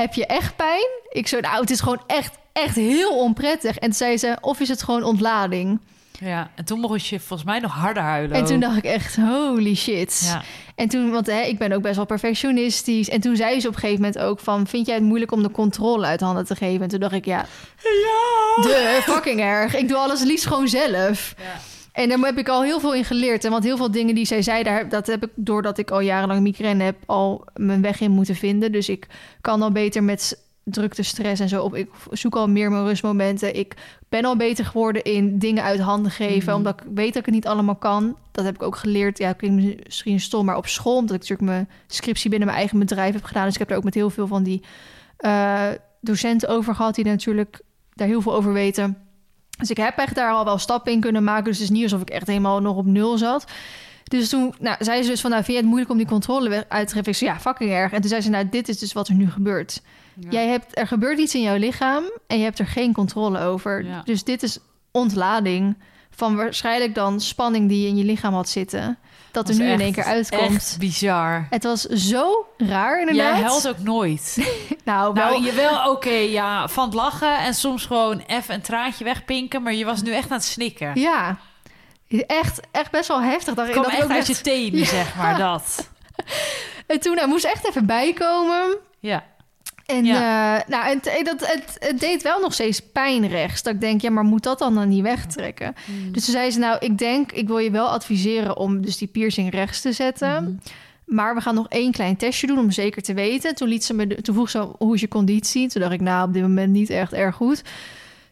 heb 0.00 0.14
je 0.14 0.26
echt 0.26 0.56
pijn? 0.56 0.88
Ik 1.08 1.26
zo, 1.28 1.40
nou, 1.40 1.60
het 1.60 1.70
is 1.70 1.80
gewoon 1.80 2.02
echt, 2.06 2.38
echt 2.52 2.76
heel 2.76 3.18
onprettig. 3.18 3.76
En 3.78 3.86
toen 3.88 3.92
zei 3.92 4.16
ze, 4.18 4.36
of 4.40 4.60
is 4.60 4.68
het 4.68 4.82
gewoon 4.82 5.02
ontlading? 5.02 5.80
ja, 6.20 6.50
en 6.54 6.64
toen 6.64 6.80
mocht 6.80 7.06
je 7.06 7.18
volgens 7.20 7.48
mij 7.48 7.58
nog 7.58 7.72
harder 7.72 8.02
huilen. 8.02 8.36
En 8.36 8.44
toen 8.44 8.60
dacht 8.60 8.76
ik 8.76 8.84
echt, 8.84 9.16
holy 9.16 9.74
shit. 9.74 10.20
Ja. 10.24 10.42
En 10.74 10.88
toen, 10.88 11.10
want 11.10 11.26
hè, 11.26 11.40
ik 11.40 11.58
ben 11.58 11.72
ook 11.72 11.82
best 11.82 11.96
wel 11.96 12.04
perfectionistisch. 12.04 13.08
En 13.08 13.20
toen 13.20 13.36
zei 13.36 13.60
ze 13.60 13.68
op 13.68 13.74
een 13.74 13.80
gegeven 13.80 14.02
moment 14.02 14.22
ook 14.22 14.40
van... 14.40 14.66
vind 14.66 14.86
jij 14.86 14.94
het 14.94 15.04
moeilijk 15.04 15.32
om 15.32 15.42
de 15.42 15.50
controle 15.50 16.06
uit 16.06 16.20
handen 16.20 16.44
te 16.44 16.56
geven? 16.56 16.82
En 16.82 16.88
toen 16.88 17.00
dacht 17.00 17.12
ik, 17.12 17.24
ja, 17.24 17.46
Ja. 17.82 18.62
de 18.62 19.00
fucking 19.02 19.40
erg. 19.40 19.74
Ik 19.74 19.88
doe 19.88 19.96
alles 19.96 20.22
liefst 20.22 20.46
gewoon 20.46 20.68
zelf. 20.68 21.34
Ja. 21.38 21.44
En 21.92 22.08
daar 22.08 22.18
heb 22.18 22.38
ik 22.38 22.48
al 22.48 22.62
heel 22.62 22.80
veel 22.80 22.94
in 22.94 23.04
geleerd. 23.04 23.44
En 23.44 23.50
want 23.50 23.64
heel 23.64 23.76
veel 23.76 23.90
dingen 23.90 24.14
die 24.14 24.24
zij 24.24 24.42
zei, 24.42 24.62
daar, 24.62 24.88
dat 24.88 25.06
heb 25.06 25.24
ik 25.24 25.30
doordat 25.34 25.78
ik 25.78 25.90
al 25.90 26.00
jarenlang 26.00 26.40
migraine 26.40 26.84
heb, 26.84 26.96
al 27.06 27.44
mijn 27.54 27.82
weg 27.82 28.00
in 28.00 28.10
moeten 28.10 28.34
vinden. 28.34 28.72
Dus 28.72 28.88
ik 28.88 29.06
kan 29.40 29.62
al 29.62 29.70
beter 29.72 30.02
met 30.04 30.48
drukte, 30.64 31.02
stress 31.02 31.40
en 31.40 31.48
zo 31.48 31.62
op. 31.62 31.74
Ik 31.74 31.88
zoek 32.10 32.36
al 32.36 32.48
meer 32.48 32.70
mijn 32.70 32.84
rustmomenten. 32.84 33.56
Ik 33.56 33.74
ben 34.08 34.24
al 34.24 34.36
beter 34.36 34.64
geworden 34.64 35.02
in 35.02 35.38
dingen 35.38 35.62
uit 35.62 35.80
handen 35.80 36.10
geven, 36.12 36.48
Mhm. 36.48 36.56
omdat 36.56 36.80
ik 36.80 36.86
weet 36.94 37.06
dat 37.06 37.16
ik 37.16 37.24
het 37.24 37.34
niet 37.34 37.46
allemaal 37.46 37.76
kan. 37.76 38.16
Dat 38.32 38.44
heb 38.44 38.54
ik 38.54 38.62
ook 38.62 38.76
geleerd. 38.76 39.18
Ja, 39.18 39.32
klinkt 39.32 39.84
misschien 39.84 40.20
stom, 40.20 40.44
maar 40.44 40.56
op 40.56 40.66
school, 40.66 40.96
omdat 40.96 41.14
ik 41.16 41.20
natuurlijk 41.20 41.50
mijn 41.50 41.68
scriptie 41.86 42.30
binnen 42.30 42.48
mijn 42.48 42.60
eigen 42.60 42.78
bedrijf 42.78 43.14
heb 43.14 43.24
gedaan. 43.24 43.44
Dus 43.44 43.52
ik 43.52 43.58
heb 43.58 43.70
er 43.70 43.76
ook 43.76 43.84
met 43.84 43.94
heel 43.94 44.10
veel 44.10 44.26
van 44.26 44.42
die 44.42 44.62
eh, 45.16 45.68
docenten 46.00 46.48
over 46.48 46.74
gehad, 46.74 46.94
die 46.94 47.04
natuurlijk 47.04 47.60
daar 47.94 48.08
heel 48.08 48.20
veel 48.22 48.34
over 48.34 48.52
weten. 48.52 48.96
Dus 49.60 49.70
ik 49.70 49.76
heb 49.76 49.98
echt 49.98 50.14
daar 50.14 50.32
al 50.32 50.44
wel 50.44 50.58
stappen 50.58 50.92
in 50.92 51.00
kunnen 51.00 51.24
maken. 51.24 51.44
Dus 51.44 51.58
het 51.58 51.62
is 51.62 51.70
niet 51.70 51.82
alsof 51.82 52.00
ik 52.00 52.10
echt 52.10 52.26
helemaal 52.26 52.60
nog 52.60 52.76
op 52.76 52.86
nul 52.86 53.18
zat. 53.18 53.44
Dus 54.04 54.28
toen 54.28 54.54
nou, 54.58 54.76
zei 54.78 55.02
ze 55.02 55.10
dus 55.10 55.20
van, 55.20 55.30
nou, 55.30 55.42
vind 55.42 55.56
je 55.56 55.62
het 55.62 55.70
moeilijk 55.70 55.90
om 55.90 55.98
die 55.98 56.06
controle 56.06 56.64
uit 56.68 56.88
te 56.88 56.94
geven? 56.94 57.12
Ik 57.12 57.18
zei, 57.18 57.30
ja, 57.30 57.40
fucking 57.40 57.70
erg. 57.70 57.92
En 57.92 58.00
toen 58.00 58.10
zei 58.10 58.20
ze, 58.20 58.30
nou, 58.30 58.48
dit 58.48 58.68
is 58.68 58.78
dus 58.78 58.92
wat 58.92 59.08
er 59.08 59.14
nu 59.14 59.30
gebeurt. 59.30 59.82
Jij 60.28 60.46
hebt, 60.46 60.78
er 60.78 60.86
gebeurt 60.86 61.18
iets 61.18 61.34
in 61.34 61.42
jouw 61.42 61.56
lichaam 61.56 62.04
en 62.26 62.38
je 62.38 62.44
hebt 62.44 62.58
er 62.58 62.66
geen 62.66 62.92
controle 62.92 63.40
over. 63.40 63.84
Ja. 63.84 64.02
Dus 64.04 64.24
dit 64.24 64.42
is 64.42 64.58
ontlading 64.90 65.76
van 66.10 66.36
waarschijnlijk 66.36 66.94
dan 66.94 67.20
spanning 67.20 67.68
die 67.68 67.82
je 67.82 67.88
in 67.88 67.96
je 67.96 68.04
lichaam 68.04 68.34
had 68.34 68.48
zitten. 68.48 68.98
Dat 69.32 69.48
er 69.48 69.54
nu 69.54 69.70
in 69.70 69.80
één 69.80 69.92
keer 69.92 70.04
uitkomt. 70.04 70.54
Echt 70.56 70.76
bizar. 70.78 71.46
Het 71.50 71.64
was 71.64 71.82
zo 71.82 72.46
raar 72.58 73.00
inderdaad. 73.00 73.36
Jij 73.36 73.42
huilt 73.46 73.68
ook 73.68 73.78
nooit. 73.78 74.36
Nou, 74.84 75.12
wel, 75.14 75.24
Nou, 75.30 75.44
je 75.44 75.52
wel 75.52 75.90
oké, 75.90 76.10
ja, 76.10 76.68
van 76.68 76.84
het 76.84 76.94
lachen 76.94 77.38
en 77.38 77.54
soms 77.54 77.86
gewoon 77.86 78.22
even 78.26 78.54
een 78.54 78.60
traantje 78.60 79.04
wegpinken, 79.04 79.62
maar 79.62 79.74
je 79.74 79.84
was 79.84 80.02
nu 80.02 80.12
echt 80.12 80.30
aan 80.30 80.36
het 80.36 80.46
snikken. 80.46 80.90
ja. 81.00 81.36
Echt, 82.26 82.60
echt 82.72 82.90
best 82.90 83.08
wel 83.08 83.22
heftig. 83.22 83.54
Dat, 83.54 83.68
kwam 83.70 83.82
dat 83.82 83.92
ik 83.92 83.98
echt 83.98 84.04
ook 84.06 84.10
uit 84.16 84.28
echt- 84.28 84.36
je 84.38 84.42
tenen, 84.42 84.78
Ja. 84.78 84.84
zeg 84.84 85.14
maar, 85.16 85.38
dat. 85.38 85.88
En 86.86 87.00
toen 87.00 87.14
nou, 87.14 87.28
moest 87.28 87.44
echt 87.44 87.68
even 87.68 87.86
bijkomen. 87.86 88.76
Ja. 89.00 89.24
En, 89.90 90.04
Ja. 90.04 90.58
eh, 90.60 90.68
nou, 90.68 90.86
en 90.90 91.00
het, 91.02 91.24
dat, 91.24 91.46
het, 91.52 91.76
het 91.78 92.00
deed 92.00 92.22
wel 92.22 92.40
nog 92.40 92.52
steeds 92.54 92.80
pijn 92.80 93.28
rechts. 93.28 93.62
Dat 93.62 93.74
ik 93.74 93.80
denk, 93.80 94.00
ja, 94.00 94.10
maar 94.10 94.24
moet 94.24 94.42
dat 94.42 94.58
dan 94.58 94.74
dan 94.74 94.88
niet 94.88 95.02
wegtrekken? 95.02 95.74
Dus 96.12 96.24
toen 96.24 96.34
zei 96.34 96.50
ze, 96.50 96.58
nou, 96.58 96.76
ik 96.80 96.98
denk, 96.98 97.32
ik 97.32 97.46
wil 97.46 97.58
je 97.58 97.70
wel 97.70 97.88
adviseren 97.88 98.56
om 98.56 98.80
dus 98.82 98.96
die 98.98 99.08
piercing 99.08 99.50
rechts 99.50 99.80
te 99.80 99.92
zetten. 99.92 100.42
Mhm. 100.42 100.52
Maar 101.04 101.34
we 101.34 101.40
gaan 101.40 101.54
nog 101.54 101.68
één 101.68 101.92
klein 101.92 102.16
testje 102.16 102.46
doen 102.46 102.58
om 102.58 102.70
zeker 102.70 103.02
te 103.02 103.14
weten. 103.14 103.54
Toen, 103.54 103.68
liet 103.68 103.84
ze 103.84 103.94
me 103.94 104.22
toen 104.22 104.34
vroeg 104.34 104.50
ze, 104.50 104.68
hoe 104.78 104.94
is 104.94 105.00
je 105.00 105.08
conditie? 105.08 105.68
Toen 105.68 105.80
dacht 105.80 105.92
ik, 105.94 106.00
nou, 106.00 106.26
op 106.28 106.32
dit 106.32 106.42
moment 106.42 106.72
niet 106.72 106.90
echt 106.90 107.12
erg 107.12 107.34
goed. 107.36 107.62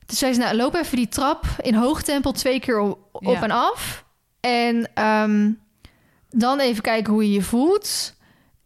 Toen 0.06 0.16
zei 0.16 0.32
ze, 0.32 0.38
nou, 0.38 0.56
loop 0.56 0.74
even 0.74 0.96
die 0.96 1.08
trap 1.08 1.44
in 1.60 1.74
hoog 1.74 2.02
tempo 2.02 2.30
twee 2.32 2.60
keer 2.60 2.78
op, 2.80 2.98
op 3.12 3.22
Ja. 3.22 3.42
en 3.42 3.50
af. 3.50 4.04
En 4.40 4.88
ehm, 4.94 5.50
dan 6.30 6.58
even 6.60 6.82
kijken 6.82 7.12
hoe 7.12 7.26
je 7.28 7.32
je 7.32 7.42
voelt. 7.42 8.14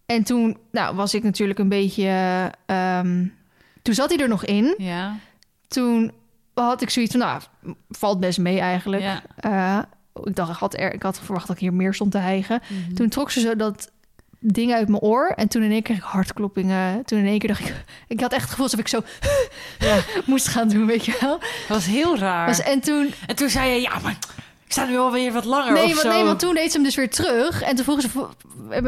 En 0.07 0.23
toen 0.23 0.57
nou, 0.71 0.97
was 0.97 1.15
ik 1.15 1.23
natuurlijk 1.23 1.59
een 1.59 1.69
beetje... 1.69 2.07
ehm, 2.67 3.27
toen 3.83 3.95
zat 3.95 4.11
hij 4.11 4.19
er 4.19 4.29
nog 4.29 4.45
in. 4.45 4.75
Ja. 4.79 5.17
Toen 5.69 6.13
had 6.55 6.83
ik 6.83 6.91
zoiets 6.91 7.17
van, 7.17 7.21
nou, 7.21 7.43
valt 7.89 8.21
best 8.21 8.39
mee 8.39 8.61
eigenlijk. 8.61 9.03
Ja. 9.03 9.23
Eh, 9.37 9.79
ik 10.25 10.37
dacht, 10.37 10.51
ik 10.51 10.57
had, 10.57 10.79
er, 10.79 10.93
ik 10.95 11.03
had 11.03 11.21
verwacht 11.21 11.47
dat 11.47 11.57
ik 11.57 11.63
hier 11.63 11.75
meer 11.75 11.95
stond 11.95 12.11
te 12.11 12.19
hijgen. 12.19 12.61
Mhm. 12.69 12.95
Toen 12.95 13.09
trok 13.09 13.31
ze 13.31 13.41
zo 13.41 13.57
dat 13.57 13.91
ding 14.39 14.73
uit 14.73 14.89
mijn 14.89 15.03
oor. 15.03 15.27
En 15.37 15.49
toen 15.49 15.63
in 15.63 15.71
één 15.71 15.83
keer 15.83 15.95
kreeg 15.95 16.07
ik 16.07 16.13
hartkloppingen. 16.13 17.05
Toen 17.05 17.19
in 17.19 17.27
één 17.27 17.39
keer 17.39 17.49
dacht 17.49 17.61
ik... 17.61 17.85
Ik 18.09 18.21
had 18.21 18.33
echt 18.33 18.41
het 18.41 18.51
gevoel 18.51 18.65
alsof 18.65 18.81
ik 18.81 18.89
zo 18.89 19.03
Ja. 19.79 20.01
moest 20.27 20.49
gaan 20.49 20.69
doen, 20.69 20.87
weet 20.87 21.05
je 21.05 21.17
wel. 21.21 21.39
Dat 21.39 21.69
was 21.69 21.87
heel 21.87 22.19
raar. 22.19 22.47
Was, 22.47 22.61
en 22.61 22.81
toen... 22.81 23.13
En 23.27 23.37
toen 23.37 23.49
zei 23.49 23.71
je, 23.71 23.81
ja, 23.81 23.99
maar 23.99 24.19
ik 24.75 24.79
sta 24.83 24.91
nu 24.91 24.99
alweer 24.99 25.33
wat 25.33 25.45
langer 25.45 25.73
Nee 25.73 25.85
of 25.85 25.89
want, 25.89 26.01
zo. 26.01 26.09
nee, 26.09 26.25
want 26.25 26.39
toen 26.39 26.55
deed 26.55 26.67
ze 26.71 26.77
hem 26.77 26.83
dus 26.87 26.95
weer 26.95 27.11
terug. 27.11 27.63
En 27.63 27.75
toen 27.77 27.85
vroegen 27.85 28.11
ze, 28.11 28.27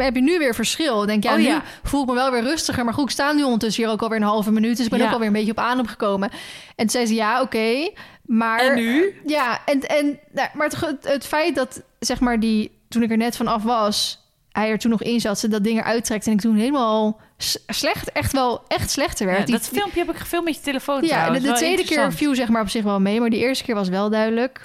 heb 0.02 0.14
je 0.14 0.22
nu 0.22 0.38
weer 0.38 0.54
verschil? 0.54 1.06
Denk, 1.06 1.22
ja, 1.24 1.30
Oh, 1.30 1.36
nu 1.36 1.42
ja. 1.44 1.62
voel 1.82 2.02
ik 2.02 2.08
me 2.08 2.14
wel 2.14 2.30
weer 2.30 2.42
rustiger. 2.42 2.84
Maar 2.84 2.94
goed, 2.94 3.04
ik 3.04 3.10
sta 3.10 3.32
nu 3.32 3.42
ondertussen 3.42 3.82
hier 3.84 3.92
ook 3.92 4.02
alweer 4.02 4.18
een 4.18 4.24
halve 4.24 4.50
minuut. 4.52 4.76
Dus 4.76 4.84
ik 4.84 4.90
ben 4.90 5.00
Ja. 5.00 5.06
ook 5.06 5.12
alweer 5.12 5.26
een 5.26 5.32
beetje 5.32 5.50
op 5.50 5.58
adem 5.58 5.86
gekomen. 5.86 6.30
En 6.30 6.40
toen 6.76 6.88
zei 6.90 7.06
ze, 7.06 7.14
ja, 7.14 7.40
oké. 7.40 7.90
maar... 8.22 8.58
En 8.60 8.74
nu? 8.74 9.20
Ja, 9.26 9.60
en, 9.64 9.80
en, 9.80 10.18
nou, 10.32 10.48
maar 10.54 10.68
het, 10.68 10.96
het, 11.08 11.26
feit 11.26 11.54
dat, 11.54 11.82
zeg 11.98 12.20
maar, 12.20 12.40
die, 12.40 12.78
toen 12.88 13.02
ik 13.02 13.10
er 13.10 13.16
net 13.16 13.36
vanaf 13.36 13.62
was, 13.62 14.22
hij 14.52 14.70
er 14.70 14.78
toen 14.78 14.90
nog 14.90 15.02
in 15.02 15.20
zat, 15.20 15.38
ze 15.38 15.48
dat 15.48 15.64
ding 15.64 15.78
eruit 15.78 16.04
trekt 16.04 16.26
en 16.26 16.32
ik 16.32 16.40
toen 16.40 16.56
helemaal 16.56 17.20
slecht, 17.66 18.12
echt 18.12 18.32
wel, 18.32 18.62
echt 18.68 18.90
slechter 18.90 19.26
werd. 19.26 19.38
Ja, 19.38 19.44
Die- 19.44 19.54
dat 19.54 19.68
filmpje 19.68 19.98
heb 19.98 20.10
ik 20.10 20.16
gefilmd 20.16 20.44
met 20.44 20.54
je 20.54 20.60
telefoon 20.60 21.02
ja, 21.02 21.08
trouwens. 21.08 21.44
de, 21.44 21.52
tweede 21.52 21.84
keer 21.84 22.12
viel 22.12 22.34
zeg 22.34 22.48
maar 22.48 22.62
op 22.62 22.68
zich 22.68 22.82
wel 22.82 23.00
mee, 23.00 23.20
maar 23.20 23.30
die 23.30 23.40
eerste 23.40 23.64
keer 23.64 23.74
was 23.74 23.88
wel 23.88 24.10
duidelijk. 24.10 24.60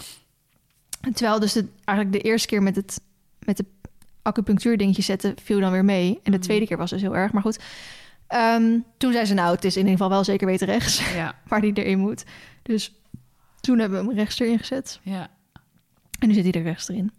Terwijl 1.14 1.40
dus 1.40 1.54
de, 1.54 1.66
eigenlijk 1.86 2.24
de 2.24 2.30
eerste 2.30 2.48
keer 2.48 2.64
met 2.64 2.76
het 2.76 3.02
met 3.40 3.58
de 3.58 3.66
acupunctuur 4.22 4.78
dingetje 4.78 5.02
zetten 5.02 5.34
viel 5.44 5.60
dan 5.60 5.72
weer 5.72 5.86
mee. 5.86 6.20
En 6.24 6.32
de 6.32 6.38
Mhm. 6.38 6.40
tweede 6.48 6.68
keer 6.68 6.78
was 6.78 6.90
dus 6.90 7.02
heel 7.02 7.16
erg, 7.16 7.32
maar 7.32 7.42
goed. 7.42 7.60
Ehm, 8.28 8.78
toen 8.98 9.12
zei 9.12 9.26
ze 9.26 9.34
nou, 9.34 9.56
het 9.56 9.64
is 9.66 9.74
in 9.74 9.80
ieder 9.82 9.92
geval 9.98 10.10
wel 10.10 10.24
zeker 10.24 10.48
weten 10.48 10.68
rechts 10.68 11.14
Ja, 11.14 11.36
waar 11.48 11.62
die 11.62 11.74
erin 11.74 12.00
moet. 12.00 12.24
Dus 12.62 12.94
toen 13.60 13.80
hebben 13.80 14.00
we 14.02 14.06
hem 14.08 14.16
rechts 14.16 14.40
erin 14.40 14.60
gezet. 14.60 15.00
ja. 15.04 15.30
En 16.20 16.28
nu 16.28 16.34
zit 16.34 16.44
hij 16.44 16.54
er 16.54 16.62
rechts 16.62 16.90
erin. 16.90 17.12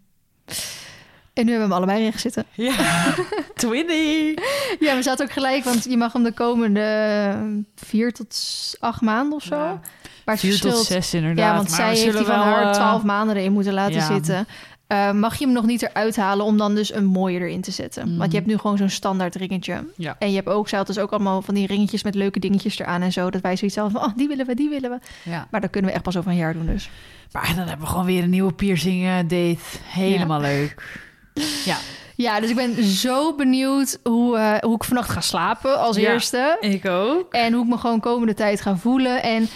En 1.33 1.45
nu 1.45 1.51
hebben 1.51 1.69
we 1.69 1.73
hem 1.73 1.83
allebei 1.83 2.03
rechts 2.03 2.21
zitten. 2.21 2.45
Ja, 2.51 2.73
Twinny. 3.55 4.37
Ja, 4.79 4.95
we 4.95 5.01
zaten 5.01 5.25
ook 5.25 5.31
gelijk, 5.31 5.63
want 5.63 5.83
je 5.83 5.97
mag 5.97 6.13
hem 6.13 6.23
de 6.23 6.33
komende 6.33 7.61
vier 7.75 8.13
tot 8.13 8.37
acht 8.79 9.01
maanden 9.01 9.33
of 9.33 9.43
zo. 9.43 9.55
Ja. 9.55 9.79
Maar 10.25 10.37
Vier 10.37 10.59
tot 10.59 10.77
zes 10.77 11.13
inderdaad. 11.13 11.45
Ja, 11.45 11.55
want 11.55 11.69
Maar 11.69 11.77
zij 11.77 12.03
heeft 12.03 12.17
die 12.17 12.25
van 12.25 12.39
haar 12.39 12.65
eh, 12.65 12.71
twaalf 12.71 13.03
maanden 13.03 13.35
erin 13.35 13.51
moeten 13.51 13.73
laten 13.73 13.95
ja. 13.95 14.05
zitten. 14.05 14.47
Eh, 14.87 15.11
mag 15.11 15.35
je 15.37 15.45
hem 15.45 15.53
nog 15.53 15.65
niet 15.65 15.81
eruit 15.81 16.15
halen 16.15 16.45
om 16.45 16.57
dan 16.57 16.75
dus 16.75 16.93
een 16.93 17.05
mooie 17.05 17.39
erin 17.39 17.61
te 17.61 17.71
zetten. 17.71 18.07
Mhm. 18.07 18.17
Want 18.17 18.31
je 18.31 18.37
hebt 18.37 18.49
nu 18.49 18.57
gewoon 18.57 18.77
zo'n 18.77 18.89
standaard 18.89 19.35
ringetje. 19.35 19.85
Ja. 19.95 20.15
En 20.19 20.29
je 20.29 20.35
hebt 20.35 20.47
ook, 20.47 20.69
zij 20.69 20.77
had 20.77 20.87
dus 20.87 20.99
ook 20.99 21.11
allemaal 21.11 21.41
van 21.41 21.53
die 21.53 21.67
ringetjes 21.67 22.03
met 22.03 22.15
leuke 22.15 22.39
dingetjes 22.39 22.79
eraan 22.79 23.01
en 23.01 23.11
zo. 23.11 23.29
Dat 23.29 23.41
wij 23.41 23.55
zoiets 23.55 23.77
hadden 23.77 23.99
van, 23.99 24.09
oh, 24.09 24.17
die 24.17 24.27
willen 24.27 24.45
we, 24.45 24.55
die 24.55 24.69
willen 24.69 24.89
we. 24.89 25.29
Ja. 25.29 25.47
Maar 25.51 25.61
dat 25.61 25.69
kunnen 25.69 25.89
we 25.89 25.95
echt 25.95 26.05
pas 26.05 26.17
over 26.17 26.31
een 26.31 26.37
jaar 26.37 26.53
doen 26.53 26.65
dus. 26.65 26.89
Maar 27.31 27.53
dan 27.55 27.67
hebben 27.67 27.85
we 27.85 27.91
gewoon 27.91 28.05
weer 28.05 28.23
een 28.23 28.29
nieuwe 28.29 28.53
piercing 28.53 29.05
eh, 29.05 29.17
date. 29.17 29.59
Helemaal 29.83 30.41
leuk. 30.41 30.99
Ja, 31.65 31.77
Ja, 32.15 32.39
dus 32.39 32.49
ik 32.49 32.55
ben 32.55 32.83
zo 32.83 33.35
benieuwd 33.35 33.99
hoe, 34.03 34.37
eh, 34.37 34.57
hoe 34.59 34.75
ik 34.75 34.83
vannacht 34.83 35.09
ga 35.09 35.21
slapen 35.21 35.79
als 35.79 35.97
Ja. 35.97 36.11
eerste. 36.11 36.57
ik 36.59 36.85
ook. 36.85 37.33
En 37.33 37.53
hoe 37.53 37.63
ik 37.63 37.69
me 37.69 37.77
gewoon 37.77 37.99
komende 37.99 38.33
tijd 38.33 38.61
ga 38.61 38.75
voelen. 38.75 39.23
En 39.23 39.49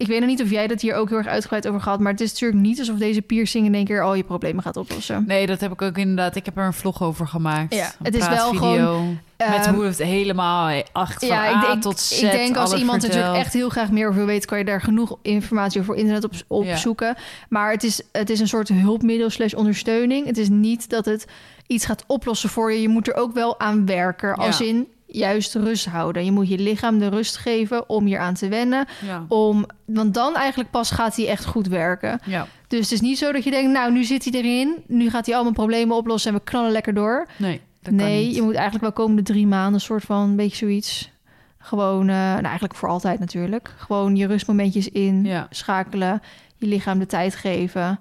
ik 0.00 0.06
weet 0.06 0.18
nog 0.20 0.28
niet 0.28 0.42
of 0.42 0.50
jij 0.50 0.66
dat 0.66 0.80
hier 0.80 0.94
ook 0.94 1.08
heel 1.08 1.18
erg 1.18 1.26
uitgebreid 1.26 1.68
over 1.68 1.80
gehad. 1.80 2.00
Maar 2.00 2.12
het 2.12 2.20
is 2.20 2.32
natuurlijk 2.32 2.60
niet 2.60 2.78
alsof 2.78 2.96
deze 2.96 3.22
piercing 3.22 3.66
in 3.66 3.74
één 3.74 3.84
keer 3.84 4.02
al 4.02 4.14
je 4.14 4.22
problemen 4.24 4.62
gaat 4.62 4.76
oplossen. 4.76 5.24
Nee, 5.26 5.46
dat 5.46 5.60
heb 5.60 5.72
ik 5.72 5.82
ook 5.82 5.98
inderdaad. 5.98 6.36
Ik 6.36 6.44
heb 6.44 6.56
er 6.56 6.64
een 6.64 6.72
vlog 6.72 7.02
over 7.02 7.26
gemaakt. 7.26 7.74
Ja, 7.74 7.90
het 8.02 8.14
is 8.14 8.28
wel 8.28 8.50
praatvideo 8.50 9.04
Met 9.36 9.48
Ehm, 9.66 9.74
hoe 9.74 9.84
het 9.84 9.98
helemaal 9.98 10.82
acht 10.92 11.18
van 11.18 11.28
ja, 11.28 11.44
A 11.44 11.60
ik 11.60 11.66
denk, 11.66 11.82
tot 11.82 12.00
Z 12.00 12.22
ik 12.22 12.30
denk 12.30 12.56
als 12.56 12.74
iemand 12.74 13.00
vertelt. 13.00 13.20
natuurlijk 13.20 13.44
echt 13.44 13.52
heel 13.52 13.68
graag 13.68 13.90
meer 13.90 14.04
over 14.06 14.16
wil 14.18 14.26
weten, 14.26 14.48
kan 14.48 14.58
je 14.58 14.64
daar 14.64 14.80
genoeg 14.82 15.18
informatie 15.22 15.80
over 15.80 15.94
internet 15.94 16.44
op, 16.48 16.64
Ja. 16.64 16.76
zoeken. 16.76 17.16
Maar 17.48 17.70
het 17.72 17.84
is, 17.84 18.02
het 18.12 18.30
is 18.30 18.40
een 18.40 18.48
soort 18.48 18.68
hulpmiddel 18.68 19.30
slash 19.30 19.52
ondersteuning. 19.52 20.26
Het 20.26 20.38
is 20.38 20.48
niet 20.48 20.90
dat 20.90 21.04
het 21.04 21.26
iets 21.66 21.84
gaat 21.84 22.04
oplossen 22.06 22.48
voor 22.48 22.72
je. 22.72 22.80
Je 22.80 22.88
moet 22.88 23.08
er 23.08 23.14
ook 23.14 23.32
wel 23.34 23.60
aan 23.60 23.86
werken. 23.86 24.34
Als 24.34 24.58
Ja. 24.58 24.64
in 24.64 24.86
juist 25.12 25.54
rust 25.54 25.86
houden. 25.86 26.24
Je 26.24 26.32
moet 26.32 26.48
je 26.48 26.58
lichaam 26.58 26.98
de 26.98 27.08
rust 27.08 27.36
geven 27.36 27.88
om 27.88 28.06
hier 28.06 28.18
aan 28.18 28.34
te 28.34 28.48
wennen. 28.48 28.86
Ja. 29.06 29.24
Om, 29.28 29.66
want 29.84 30.14
dan 30.14 30.36
eigenlijk 30.36 30.70
pas 30.70 30.90
gaat 30.90 31.16
hij 31.16 31.28
echt 31.28 31.44
goed 31.44 31.66
werken. 31.66 32.20
ja, 32.24 32.46
Dus 32.68 32.80
het 32.80 32.92
is 32.92 33.00
niet 33.00 33.18
zo 33.18 33.32
dat 33.32 33.44
je 33.44 33.50
denkt, 33.50 33.72
nou, 33.72 33.92
nu 33.92 34.04
zit 34.04 34.24
hij 34.24 34.32
erin. 34.32 34.82
Nu 34.86 35.10
gaat 35.10 35.26
hij 35.26 35.36
al 35.36 35.42
mijn 35.42 35.54
problemen 35.54 35.96
oplossen 35.96 36.32
en 36.32 36.36
we 36.38 36.44
knallen 36.44 36.70
lekker 36.72 36.94
door. 36.94 37.26
nee, 37.36 37.60
dat 37.82 37.94
kan 37.94 37.94
nee, 37.94 38.34
je 38.34 38.42
moet 38.42 38.54
eigenlijk 38.54 38.82
wel 38.82 38.92
komende 39.06 39.22
drie 39.22 39.46
maanden 39.46 39.74
een 39.74 39.80
soort 39.80 40.04
van 40.04 40.20
een 40.28 40.36
beetje 40.36 40.56
zoiets. 40.56 41.10
Gewoon, 41.58 42.00
eh, 42.08 42.14
nou 42.14 42.42
eigenlijk 42.42 42.74
voor 42.74 42.88
altijd 42.88 43.18
natuurlijk. 43.18 43.74
Gewoon 43.76 44.16
je 44.16 44.26
rustmomentjes 44.26 44.88
in 44.88 45.24
Ja. 45.24 45.46
schakelen, 45.50 46.22
je 46.56 46.66
lichaam 46.66 46.98
de 46.98 47.06
tijd 47.06 47.34
geven. 47.34 48.00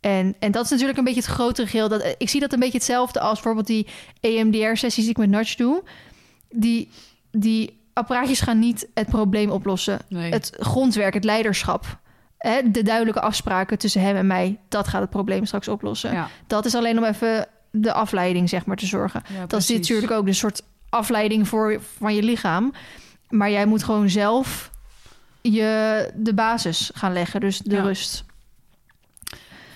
En, 0.00 0.34
en 0.38 0.50
dat 0.52 0.64
is 0.64 0.70
natuurlijk 0.70 0.98
een 0.98 1.04
beetje 1.04 1.20
het 1.20 1.28
grotere 1.30 1.66
geheel. 1.66 1.88
Dat, 1.88 2.14
ik 2.18 2.28
zie 2.28 2.40
dat 2.40 2.52
een 2.52 2.58
beetje 2.58 2.76
hetzelfde 2.78 3.20
als 3.20 3.32
bijvoorbeeld 3.34 3.66
die 3.66 3.86
EMDR-sessies 4.20 5.04
die 5.04 5.10
ik 5.10 5.16
met 5.16 5.28
Nudge 5.30 5.56
doe. 5.56 5.82
Die, 6.50 6.90
die 7.30 7.80
apparaatjes 7.92 8.40
gaan 8.40 8.58
niet 8.58 8.88
het 8.94 9.08
probleem 9.08 9.50
oplossen. 9.50 9.98
Nee. 10.08 10.32
Het 10.32 10.52
grondwerk, 10.60 11.14
het 11.14 11.24
leiderschap, 11.24 11.98
hè, 12.38 12.70
de 12.70 12.82
duidelijke 12.82 13.20
afspraken 13.20 13.78
tussen 13.78 14.00
hem 14.02 14.16
en 14.16 14.26
mij, 14.26 14.58
dat 14.68 14.88
gaat 14.88 15.00
het 15.00 15.10
probleem 15.10 15.44
straks 15.46 15.68
oplossen. 15.68 16.12
ja. 16.12 16.28
Dat 16.46 16.64
is 16.64 16.74
alleen 16.74 16.98
om 16.98 17.04
even 17.04 17.46
de 17.70 17.92
afleiding, 17.92 18.48
zeg 18.48 18.66
maar, 18.66 18.76
te 18.76 18.86
zorgen. 18.86 19.22
Ja, 19.38 19.46
Dat 19.46 19.60
is 19.60 19.68
natuurlijk 19.68 20.12
ook 20.12 20.26
een 20.26 20.34
soort 20.34 20.62
afleiding 20.88 21.48
voor, 21.48 21.80
van 21.98 22.14
je 22.14 22.22
lichaam. 22.22 22.72
Maar 23.28 23.50
jij 23.50 23.66
moet 23.66 23.84
gewoon 23.84 24.08
zelf 24.10 24.70
je, 25.40 26.10
de 26.14 26.34
basis 26.34 26.90
gaan 26.94 27.12
leggen, 27.12 27.40
dus 27.40 27.58
de 27.58 27.74
Ja. 27.74 27.82
rust. 27.82 28.24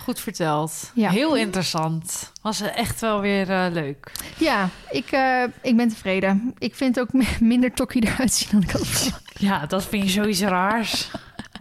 Goed 0.04 0.20
verteld. 0.20 0.90
Ja. 0.94 1.10
Heel 1.10 1.36
interessant. 1.36 2.32
Was 2.42 2.60
echt 2.60 3.00
wel 3.00 3.20
weer 3.20 3.50
eh, 3.50 3.66
leuk. 3.72 4.12
Ja, 4.38 4.68
ik, 4.90 5.10
eh, 5.10 5.42
ik 5.62 5.76
ben 5.76 5.88
tevreden. 5.88 6.54
Ik 6.58 6.74
vind 6.74 7.00
ook 7.00 7.12
mi- 7.12 7.36
minder 7.40 7.72
tokkie 7.72 8.02
eruit 8.06 8.32
zien 8.32 8.48
dan 8.52 8.62
ik 8.62 8.70
had. 8.70 9.10
Ja, 9.38 9.66
dat 9.66 9.84
vind 9.84 10.04
je 10.04 10.10
zoiets 10.10 10.40
raars. 10.40 11.10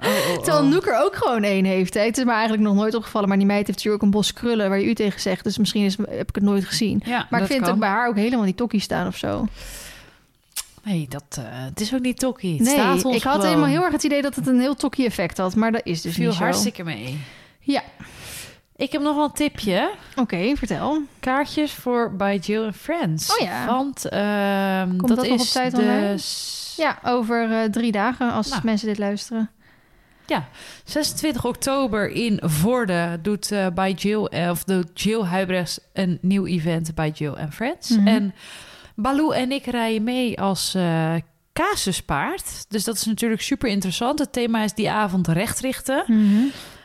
Oh, 0.01 0.07
oh, 0.09 0.29
oh. 0.37 0.43
Terwijl 0.43 0.65
Noek 0.65 0.87
er 0.87 0.99
ook 1.03 1.15
gewoon 1.15 1.43
één 1.43 1.65
heeft. 1.65 1.93
Hè. 1.93 2.01
Het 2.01 2.17
is 2.17 2.23
me 2.23 2.31
eigenlijk 2.31 2.63
nog 2.63 2.75
nooit 2.75 2.95
opgevallen. 2.95 3.27
Maar 3.29 3.37
die 3.37 3.47
meid 3.47 3.65
heeft 3.67 3.77
natuurlijk 3.77 4.03
ook 4.03 4.09
een 4.09 4.17
bos 4.17 4.33
krullen 4.33 4.69
waar 4.69 4.79
je 4.79 4.85
u 4.85 4.93
tegen 4.93 5.21
zegt. 5.21 5.43
Dus 5.43 5.57
misschien 5.57 5.85
is, 5.85 5.97
heb 5.97 6.29
ik 6.29 6.35
het 6.35 6.43
nooit 6.43 6.65
gezien. 6.65 7.01
Ja, 7.05 7.27
Maar 7.29 7.41
ik 7.41 7.47
vind 7.47 7.69
ook 7.69 7.79
bij 7.79 7.89
haar 7.89 8.07
ook 8.07 8.15
helemaal 8.15 8.45
niet 8.45 8.57
tokkie 8.57 8.79
staan 8.79 9.07
of 9.07 9.17
zo. 9.17 9.47
Nee, 10.83 11.05
dat, 11.09 11.23
eh, 11.29 11.43
het 11.47 11.81
is 11.81 11.93
ook 11.93 12.01
niet 12.01 12.19
tokkie. 12.19 12.53
Het 12.57 12.63
nee, 12.65 12.73
staat 12.73 13.03
ons 13.05 13.15
ik 13.15 13.23
had 13.23 13.33
gewoon. 13.33 13.47
helemaal 13.47 13.69
heel 13.69 13.83
erg 13.83 13.91
het 13.91 14.03
idee 14.03 14.21
dat 14.21 14.35
het 14.35 14.47
een 14.47 14.59
heel 14.59 14.75
tokkie 14.75 15.05
effect 15.05 15.37
had. 15.37 15.55
Maar 15.55 15.71
dat 15.71 15.81
is 15.83 16.01
dus 16.01 16.13
viel 16.13 16.25
niet 16.27 16.35
zo. 16.37 16.43
hartstikke 16.43 16.83
mee. 16.83 17.17
Ja. 17.59 17.83
Ik 18.75 18.91
heb 18.91 19.01
nog 19.01 19.15
wel 19.15 19.23
een 19.25 19.31
tipje. 19.31 19.91
Oké, 20.15 20.55
vertel. 20.55 21.01
Kaartjes 21.19 21.71
voor 21.73 22.15
By 22.15 22.39
Jill 22.41 22.65
and 22.65 22.75
Friends. 22.75 23.37
Oh 23.39 23.47
ja. 23.47 23.65
Want 23.65 24.05
ehm, 24.09 24.87
Komt 24.97 25.07
dat, 25.07 25.17
dat 25.17 25.25
is 25.25 25.31
nog 25.31 25.41
op 25.41 25.47
tijd 25.47 25.75
de 25.75 26.15
Ja, 26.83 26.99
over 27.03 27.51
eh, 27.51 27.69
drie 27.69 27.91
dagen 27.91 28.31
als 28.31 28.49
Nou. 28.49 28.61
mensen 28.63 28.87
dit 28.87 28.97
luisteren. 28.97 29.49
26 30.83 31.45
oktober 31.45 32.09
in 32.09 32.39
Vorden 32.43 33.23
doet 33.23 33.51
eh 33.51 33.67
By 33.73 33.93
Jill 33.97 34.25
eh, 34.25 34.49
of 34.49 34.63
doet 34.63 35.01
Jill 35.01 35.21
Huibrechts 35.21 35.79
een 35.93 36.17
nieuw 36.21 36.45
event 36.45 36.95
bij 36.95 37.09
Jill 37.09 37.33
and 37.33 37.53
Friends. 37.53 37.89
Mhm. 37.89 38.07
En 38.07 38.33
Baloo 38.95 39.31
en 39.31 39.51
ik 39.51 39.65
rijden 39.65 40.03
mee 40.03 40.41
als 40.41 40.75
eh 40.75 41.13
casuspaard. 41.53 42.65
Dus 42.67 42.83
dat 42.83 42.95
is 42.95 43.05
natuurlijk 43.05 43.41
super 43.41 43.69
interessant. 43.69 44.19
Het 44.19 44.33
thema 44.33 44.63
is 44.63 44.73
die 44.73 44.91
avond 44.91 45.27
recht 45.27 45.59
richten. 45.59 46.03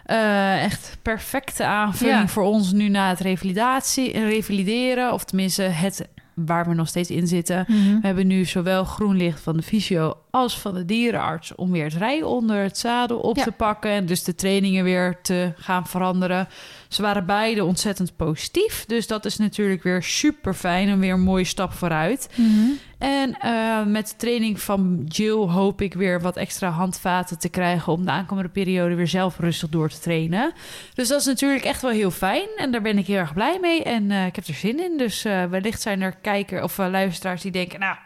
Eh, 0.08 0.64
echt 0.64 0.98
perfecte 1.02 1.64
aanvulling 1.64 2.18
Ja. 2.18 2.28
voor 2.28 2.42
ons 2.42 2.72
nu 2.72 2.88
na 2.88 3.08
het 3.08 3.20
revalidatie, 3.20 4.12
revalideren. 4.24 5.12
Of 5.12 5.24
tenminste 5.24 5.62
het 5.62 6.08
waar 6.34 6.68
we 6.68 6.74
nog 6.74 6.88
steeds 6.88 7.10
in 7.10 7.26
zitten. 7.26 7.64
Mhm. 7.68 8.00
We 8.00 8.06
hebben 8.06 8.26
nu 8.26 8.44
zowel 8.44 8.84
groen 8.84 9.16
licht 9.16 9.40
van 9.40 9.56
de 9.56 9.62
fysio 9.62 10.14
als 10.30 10.58
van 10.60 10.74
de 10.74 10.84
dierenarts 10.84 11.54
om 11.54 11.70
weer 11.70 11.84
het 11.84 11.94
rijden 11.94 12.28
onder 12.28 12.62
het 12.62 12.78
zadel 12.78 13.18
op 13.18 13.36
Ja. 13.36 13.42
te 13.44 13.52
pakken 13.52 13.90
en 13.90 14.06
dus 14.06 14.24
de 14.24 14.34
trainingen 14.34 14.84
weer 14.84 15.18
te 15.22 15.52
gaan 15.56 15.86
veranderen. 15.86 16.48
Ze 16.88 17.02
waren 17.02 17.26
beide 17.26 17.64
ontzettend 17.64 18.16
positief, 18.16 18.84
dus 18.86 19.06
dat 19.06 19.24
is 19.24 19.36
natuurlijk 19.36 19.82
weer 19.82 20.02
super 20.02 20.54
fijn 20.54 20.88
en 20.88 20.98
weer 20.98 21.12
een 21.12 21.20
mooie 21.20 21.44
stap 21.44 21.72
vooruit. 21.72 22.28
Mhm. 22.34 22.70
En 22.98 23.38
eh, 23.40 23.84
met 23.84 24.08
de 24.08 24.16
training 24.16 24.60
van 24.60 25.04
Jill 25.08 25.36
hoop 25.36 25.80
ik 25.80 25.94
weer 25.94 26.20
wat 26.20 26.36
extra 26.36 26.68
handvaten 26.68 27.38
te 27.38 27.48
krijgen 27.48 27.92
om 27.92 28.04
de 28.04 28.10
aankomende 28.10 28.48
periode 28.48 28.94
weer 28.94 29.08
zelf 29.08 29.38
rustig 29.38 29.68
door 29.68 29.88
te 29.88 29.98
trainen. 29.98 30.52
Dus 30.94 31.08
dat 31.08 31.20
is 31.20 31.26
natuurlijk 31.26 31.64
echt 31.64 31.82
wel 31.82 31.90
heel 31.90 32.10
fijn 32.10 32.48
en 32.56 32.70
daar 32.70 32.82
ben 32.82 32.98
ik 32.98 33.06
heel 33.06 33.16
erg 33.16 33.34
blij 33.34 33.58
mee 33.60 33.82
en 33.82 34.10
eh, 34.10 34.26
ik 34.26 34.36
heb 34.36 34.46
er 34.46 34.54
zin 34.54 34.84
in. 34.84 34.96
Dus 34.96 35.24
eh, 35.24 35.44
wellicht 35.44 35.80
zijn 35.80 36.00
er 36.00 36.16
kijker 36.16 36.62
of 36.62 36.76
luisteraars 36.76 37.42
die 37.42 37.52
denken, 37.52 37.80
nou, 37.80 37.96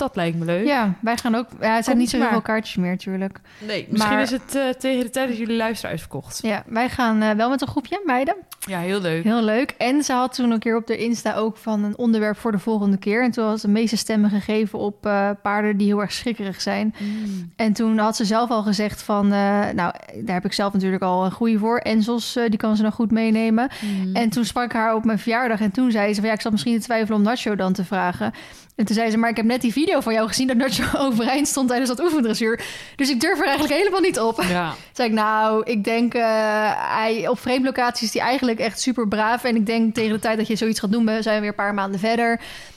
dat 0.00 0.16
lijkt 0.16 0.38
me 0.38 0.44
leuk. 0.44 0.66
Ja, 0.66 0.92
wij 1.00 1.16
gaan 1.16 1.34
ook... 1.34 1.46
Ja, 1.60 1.74
het 1.74 1.84
zijn 1.84 1.84
Komt 1.84 1.96
niet 1.96 2.10
zo 2.10 2.16
heel 2.16 2.24
maar. 2.24 2.32
veel 2.34 2.42
kaartjes 2.42 2.76
meer 2.76 2.90
natuurlijk. 2.90 3.40
Nee, 3.58 3.86
misschien 3.90 4.12
Maar- 4.12 4.22
is 4.22 4.30
het 4.30 4.54
eh, 4.54 4.68
tegen 4.68 5.04
de 5.04 5.10
tijd 5.10 5.28
dat 5.28 5.38
jullie 5.38 5.56
luisteren 5.56 5.90
uitverkocht. 5.90 6.38
Ja, 6.42 6.62
wij 6.66 6.88
gaan 6.88 7.22
eh, 7.22 7.30
wel 7.30 7.48
met 7.50 7.60
een 7.60 7.68
groepje 7.68 8.02
meiden. 8.06 8.34
Ja, 8.66 8.78
heel 8.78 9.00
leuk. 9.00 9.24
Heel 9.24 9.42
leuk. 9.42 9.74
En 9.78 10.02
ze 10.02 10.12
had 10.12 10.34
toen 10.34 10.50
een 10.50 10.58
keer 10.58 10.76
op 10.76 10.86
de 10.86 10.96
Insta 10.96 11.34
ook 11.34 11.56
van 11.56 11.84
een 11.84 11.98
onderwerp 11.98 12.36
voor 12.36 12.52
de 12.52 12.58
volgende 12.58 12.96
keer. 12.96 13.22
En 13.22 13.30
toen 13.30 13.58
ze 13.58 13.66
de 13.66 13.72
meeste 13.72 13.96
stemmen 13.96 14.30
gegeven 14.30 14.78
op 14.78 15.06
eh, 15.06 15.30
paarden 15.42 15.76
die 15.76 15.86
heel 15.86 16.00
erg 16.00 16.12
schrikkerig 16.12 16.60
zijn. 16.60 16.94
Mm. 16.98 17.52
En 17.56 17.72
toen 17.72 17.98
had 17.98 18.16
ze 18.16 18.24
zelf 18.24 18.50
al 18.50 18.62
gezegd 18.62 19.02
van... 19.02 19.24
eh, 19.24 19.30
nou, 19.74 19.94
daar 20.14 20.34
heb 20.34 20.44
ik 20.44 20.52
zelf 20.52 20.72
natuurlijk 20.72 21.02
al 21.02 21.24
een 21.24 21.32
goede 21.32 21.58
voor. 21.58 21.78
Enzels, 21.78 22.36
eh, 22.36 22.44
die 22.48 22.58
kan 22.58 22.76
ze 22.76 22.82
nog 22.82 22.94
goed 22.94 23.10
meenemen. 23.10 23.70
Mm. 23.80 24.14
En 24.14 24.30
toen 24.30 24.44
sprak 24.44 24.64
ik 24.64 24.72
haar 24.72 24.94
op 24.94 25.04
mijn 25.04 25.18
verjaardag. 25.18 25.60
En 25.60 25.70
toen 25.70 25.90
zei 25.90 26.14
ze 26.14 26.20
van... 26.20 26.28
ja, 26.28 26.34
ik 26.34 26.40
zat 26.40 26.52
misschien 26.52 26.78
te 26.78 26.84
twijfelen 26.84 27.18
om 27.18 27.24
Nacho 27.24 27.56
dan 27.56 27.72
te 27.72 27.84
vragen. 27.84 28.32
En 28.76 28.86
toen 28.86 28.94
zei 28.94 29.10
ze, 29.10 29.16
maar 29.16 29.30
ik 29.30 29.36
heb 29.36 29.46
net 29.46 29.60
die 29.60 29.72
video 29.72 30.00
van 30.00 30.12
jou 30.12 30.28
gezien... 30.28 30.46
dat 30.46 30.56
Nacho 30.56 30.98
overeind 31.06 31.48
stond 31.48 31.68
tijdens 31.68 31.90
dat 31.90 32.00
oefendressuur. 32.00 32.64
Dus 32.96 33.10
ik 33.10 33.20
durf 33.20 33.38
er 33.38 33.44
eigenlijk 33.46 33.74
helemaal 33.74 34.00
niet 34.00 34.20
op. 34.20 34.42
Ja, 34.42 34.72
zei 34.92 35.08
ik, 35.08 35.14
nou, 35.14 35.62
ik 35.64 35.84
denk... 35.84 36.12
hij, 36.12 37.28
op 37.28 37.38
vreemde 37.38 37.64
locaties 37.64 38.06
is 38.08 38.14
hij 38.14 38.22
eigenlijk 38.22 38.59
echt 38.60 38.80
super 38.80 39.08
braaf. 39.08 39.44
En 39.44 39.56
ik 39.56 39.66
denk 39.66 39.94
tegen 39.94 40.12
de 40.12 40.18
tijd 40.18 40.36
dat 40.38 40.46
je 40.46 40.56
zoiets 40.56 40.80
gaat 40.80 40.92
doen... 40.92 41.04
zijn 41.06 41.34
we 41.34 41.40
weer 41.40 41.48
een 41.48 41.54
paar 41.54 41.74
maanden 41.74 42.00
verder. 42.00 42.30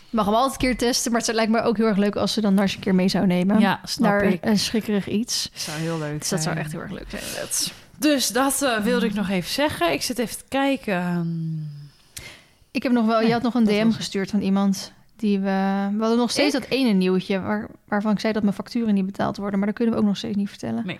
Je 0.09 0.19
mag 0.19 0.25
hem 0.25 0.33
altijd 0.35 0.61
een 0.61 0.67
keer 0.67 0.77
testen. 0.77 1.11
Maar 1.11 1.21
het 1.21 1.35
lijkt 1.35 1.51
me 1.51 1.61
ook 1.61 1.77
heel 1.77 1.85
erg 1.85 1.97
leuk... 1.97 2.15
als 2.15 2.33
ze 2.33 2.41
dan 2.41 2.53
Narsje 2.53 2.75
een 2.77 2.83
keer 2.83 2.95
mee 2.95 3.07
zou 3.09 3.25
nemen. 3.25 3.59
ja 3.59 3.79
snap 3.83 4.09
Naar 4.11 4.23
ik. 4.23 4.45
een 4.45 4.59
schrikkerig 4.59 5.07
iets. 5.07 5.49
zou 5.53 5.77
heel 5.79 5.97
leuk 5.97 6.19
Dus 6.19 6.29
dat 6.29 6.41
zou 6.41 6.53
zijn. 6.55 6.57
echt 6.65 6.71
heel 6.71 6.81
erg 6.81 6.91
leuk 6.91 7.09
zijn. 7.09 7.23
Dus 7.97 8.27
dat 8.27 8.61
eh, 8.61 8.77
wilde 8.79 9.05
ik 9.05 9.13
nog 9.13 9.29
even 9.29 9.49
zeggen. 9.51 9.91
Ik 9.93 10.01
zit 10.01 10.19
even 10.19 10.37
te 10.37 10.43
kijken. 10.47 11.71
Ik 12.71 12.83
heb 12.83 12.91
nog 12.91 13.05
wel, 13.05 13.17
Nee, 13.19 13.27
je 13.27 13.33
had 13.33 13.41
nog 13.41 13.53
een 13.53 13.63
dat 13.63 13.73
DM 13.73 13.91
gestuurd 13.91 14.29
van 14.29 14.41
iemand 14.41 14.91
die 15.15 15.39
we. 15.39 15.87
We 15.93 15.99
hadden 15.99 16.17
nog 16.17 16.31
steeds 16.31 16.55
Ik? 16.55 16.61
dat 16.61 16.69
ene 16.69 16.89
nieuwtje 16.89 17.41
waar, 17.41 17.67
waarvan 17.87 18.11
ik 18.11 18.19
zei 18.19 18.33
dat 18.33 18.43
mijn 18.43 18.55
facturen 18.55 18.93
niet 18.93 19.05
betaald 19.05 19.37
worden, 19.37 19.57
maar 19.59 19.67
dat 19.67 19.77
kunnen 19.77 19.93
we 19.95 19.99
ook 20.01 20.07
nog 20.07 20.17
steeds 20.17 20.35
niet 20.35 20.49
vertellen. 20.49 20.85
Nee. 20.85 20.99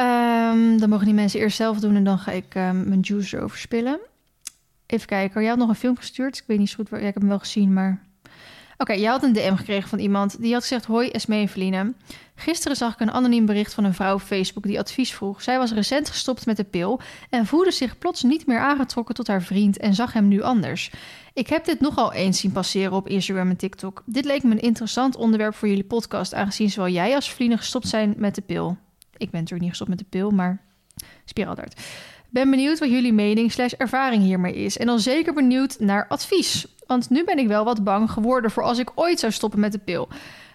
Ehm, 0.00 0.78
dan 0.78 0.88
mogen 0.88 1.04
die 1.04 1.14
mensen 1.14 1.40
eerst 1.40 1.56
zelf 1.56 1.80
doen 1.80 1.96
en 1.96 2.04
dan 2.04 2.18
ga 2.18 2.32
ik 2.32 2.54
ehm, 2.54 2.88
mijn 2.88 3.00
juice 3.00 3.36
erover 3.36 3.58
spillen. 3.58 3.98
Even 4.86 5.06
kijken. 5.06 5.40
Jij 5.40 5.50
had 5.50 5.58
nog 5.58 5.68
een 5.68 5.74
film 5.74 5.96
gestuurd. 5.96 6.38
Ik 6.38 6.44
weet 6.46 6.58
niet 6.58 6.68
zo 6.68 6.74
goed 6.76 6.88
waar. 6.88 7.00
Ja, 7.00 7.06
ik 7.06 7.12
heb 7.12 7.22
hem 7.22 7.30
wel 7.30 7.38
gezien, 7.38 7.72
maar. 7.72 8.02
Oké, 8.78 8.92
jij 8.92 9.10
had 9.10 9.22
een 9.22 9.32
DM 9.32 9.54
gekregen 9.54 9.88
van 9.88 9.98
iemand 9.98 10.40
die 10.40 10.52
had 10.52 10.62
gezegd: 10.62 10.84
Hoi, 10.84 11.08
Esme 11.08 11.36
en 11.36 11.48
Feline. 11.48 11.92
Gisteren 12.34 12.76
zag 12.76 12.92
ik 12.92 13.00
een 13.00 13.10
anoniem 13.10 13.46
bericht 13.46 13.74
van 13.74 13.84
een 13.84 13.94
vrouw 13.94 14.14
op 14.14 14.20
Facebook 14.20 14.62
die 14.62 14.78
advies 14.78 15.14
vroeg. 15.14 15.42
Zij 15.42 15.58
was 15.58 15.72
recent 15.72 16.08
gestopt 16.08 16.46
met 16.46 16.56
de 16.56 16.64
pil 16.64 17.00
en 17.30 17.46
voelde 17.46 17.70
zich 17.70 17.98
plots 17.98 18.22
niet 18.22 18.46
meer 18.46 18.58
aangetrokken 18.58 19.14
tot 19.14 19.26
haar 19.26 19.42
vriend 19.42 19.78
en 19.78 19.94
zag 19.94 20.12
hem 20.12 20.28
nu 20.28 20.42
anders. 20.42 20.90
Ik 21.32 21.48
heb 21.48 21.64
dit 21.64 21.80
nogal 21.80 22.12
eens 22.12 22.40
zien 22.40 22.52
passeren 22.52 22.92
op 22.92 23.08
Instagram 23.08 23.50
en 23.50 23.56
TikTok. 23.56 24.02
Dit 24.06 24.24
leek 24.24 24.42
me 24.42 24.50
een 24.50 24.60
interessant 24.60 25.16
onderwerp 25.16 25.54
voor 25.54 25.68
jullie 25.68 25.84
podcast, 25.84 26.34
aangezien 26.34 26.70
zowel 26.70 26.92
jij 26.92 27.14
als 27.14 27.28
Feline 27.28 27.56
gestopt 27.56 27.88
zijn 27.88 28.14
met 28.16 28.34
de 28.34 28.42
pil. 28.42 28.76
Ik 29.20 29.30
ben 29.30 29.40
natuurlijk 29.40 29.60
niet 29.60 29.68
gestopt 29.70 29.90
met 29.90 29.98
de 29.98 30.04
pil, 30.08 30.30
maar 30.30 30.60
spiraldart. 31.24 31.80
Ben 32.30 32.50
benieuwd 32.50 32.78
wat 32.78 32.90
jullie 32.90 33.12
mening 33.12 33.52
slash 33.52 33.72
ervaring 33.72 34.22
hiermee 34.22 34.54
is. 34.54 34.78
En 34.78 34.86
dan 34.86 35.00
zeker 35.00 35.34
benieuwd 35.34 35.76
naar 35.80 36.06
advies. 36.08 36.66
Want 36.86 37.10
nu 37.10 37.24
ben 37.24 37.38
ik 37.38 37.46
wel 37.46 37.64
wat 37.64 37.84
bang 37.84 38.10
geworden 38.10 38.50
voor 38.50 38.62
als 38.62 38.78
ik 38.78 38.90
ooit 38.94 39.20
zou 39.20 39.32
stoppen 39.32 39.60
met 39.60 39.72
de 39.72 39.78
pil. 39.78 40.08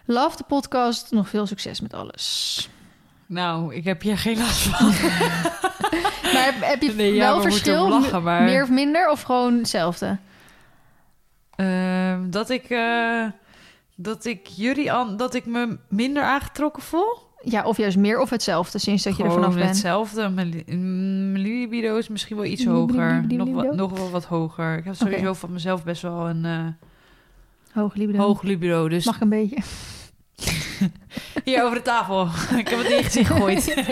Love 0.06 0.38
de 0.38 0.44
podcast. 0.48 1.12
Nog 1.12 1.30
veel 1.30 1.46
succes 1.48 1.82
met 1.82 1.94
alles. 1.94 2.70
Nou, 3.26 3.76
ik 3.76 3.84
heb 3.84 4.02
hier 4.02 4.18
geen 4.18 4.38
last 4.38 4.62
van. 4.62 4.88
Maar 6.34 6.44
heb, 6.46 6.56
heb 6.62 6.82
je 6.82 6.92
Nee, 6.94 7.14
ja, 7.14 7.26
wel 7.28 7.36
we 7.36 7.42
verschil? 7.42 7.90
lachen, 7.90 8.24
maar- 8.24 8.44
Meer 8.44 8.64
of 8.64 8.70
minder? 8.70 9.10
Of 9.10 9.22
gewoon 9.22 9.58
hetzelfde? 9.58 10.18
Ehm, 11.56 12.30
dat 12.30 12.50
ik... 12.50 12.70
eh, 12.70 13.26
dat 13.96 14.26
ik 14.26 14.48
jullie 14.48 14.92
aan, 14.92 15.18
dat 15.18 15.34
ik 15.34 15.46
me 15.46 15.78
minder 15.90 16.24
aangetrokken 16.24 16.84
voel. 16.84 17.25
Ja, 17.48 17.64
of 17.64 17.78
juist 17.78 17.98
meer 17.98 18.20
of 18.20 18.30
hetzelfde 18.30 18.80
sinds 18.80 19.04
dat 19.04 19.18
je 19.18 19.24
er 19.24 19.32
vanaf 19.32 19.54
bent. 19.56 19.68
hetzelfde. 19.68 20.30
Mijn, 20.30 20.48
li- 20.50 20.76
mijn 20.78 21.38
libido 21.44 21.98
is 21.98 22.08
misschien 22.08 22.36
wel 22.36 22.46
iets 22.46 22.66
hoger. 22.66 23.26
Nog, 23.28 23.76
nog 23.76 23.92
wel 23.98 24.10
wat 24.10 24.26
hoger. 24.26 24.78
Ik 24.78 24.84
heb 24.84 24.96
sowieso 24.96 25.34
van 25.34 25.52
mezelf 25.52 25.84
best 25.84 26.02
wel 26.02 26.30
een 26.30 26.46
eh, 26.46 26.66
Hoog 27.74 27.96
libido. 27.96 28.20
hoog 28.20 28.42
libido. 28.42 28.90
Dus 28.90 29.06
Mag 29.06 29.22
een 29.22 29.30
beetje? 29.30 29.58
Hier 31.44 31.64
over 31.64 31.76
de 31.78 31.82
tafel. 31.84 32.28
ik 32.58 32.68
heb 32.68 32.78
het 32.80 32.88
in 32.90 32.98
je 32.98 33.04
gezicht 33.04 33.28
gegooid. 33.28 33.76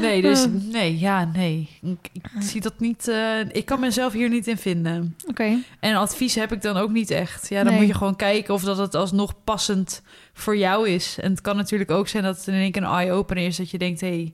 nee, 0.00 0.22
dus 0.22 0.46
nee, 0.50 0.98
ja, 0.98 1.24
nee. 1.24 1.68
Ik, 1.82 2.08
ik 2.12 2.24
zie 2.38 2.60
dat 2.60 2.80
niet. 2.80 3.08
eh, 3.08 3.40
ik 3.52 3.64
kan 3.64 3.80
mezelf 3.80 4.12
hier 4.12 4.28
niet 4.28 4.46
in 4.46 4.56
vinden. 4.58 5.16
Oké. 5.26 5.58
En 5.80 5.94
advies 5.94 6.34
heb 6.34 6.52
ik 6.52 6.62
dan 6.62 6.76
ook 6.76 6.90
niet 6.90 7.10
echt. 7.10 7.48
Ja, 7.48 7.62
dan 7.62 7.72
Nee. 7.72 7.80
moet 7.80 7.88
je 7.90 7.94
gewoon 7.98 8.16
kijken 8.16 8.54
of 8.54 8.62
dat 8.62 8.78
het 8.78 8.94
alsnog 8.94 9.34
passend 9.44 10.02
voor 10.32 10.56
jou 10.56 10.88
is. 10.88 11.18
En 11.20 11.30
het 11.30 11.40
kan 11.40 11.56
natuurlijk 11.56 11.90
ook 11.90 12.08
zijn 12.08 12.22
dat 12.22 12.36
het 12.36 12.46
in 12.46 12.54
één 12.54 12.72
keer 12.72 12.82
een 12.82 12.88
eye-opener 12.88 13.46
is. 13.46 13.56
Dat 13.56 13.70
je 13.70 13.78
denkt, 13.78 14.00
hé, 14.00 14.06
hey, 14.08 14.32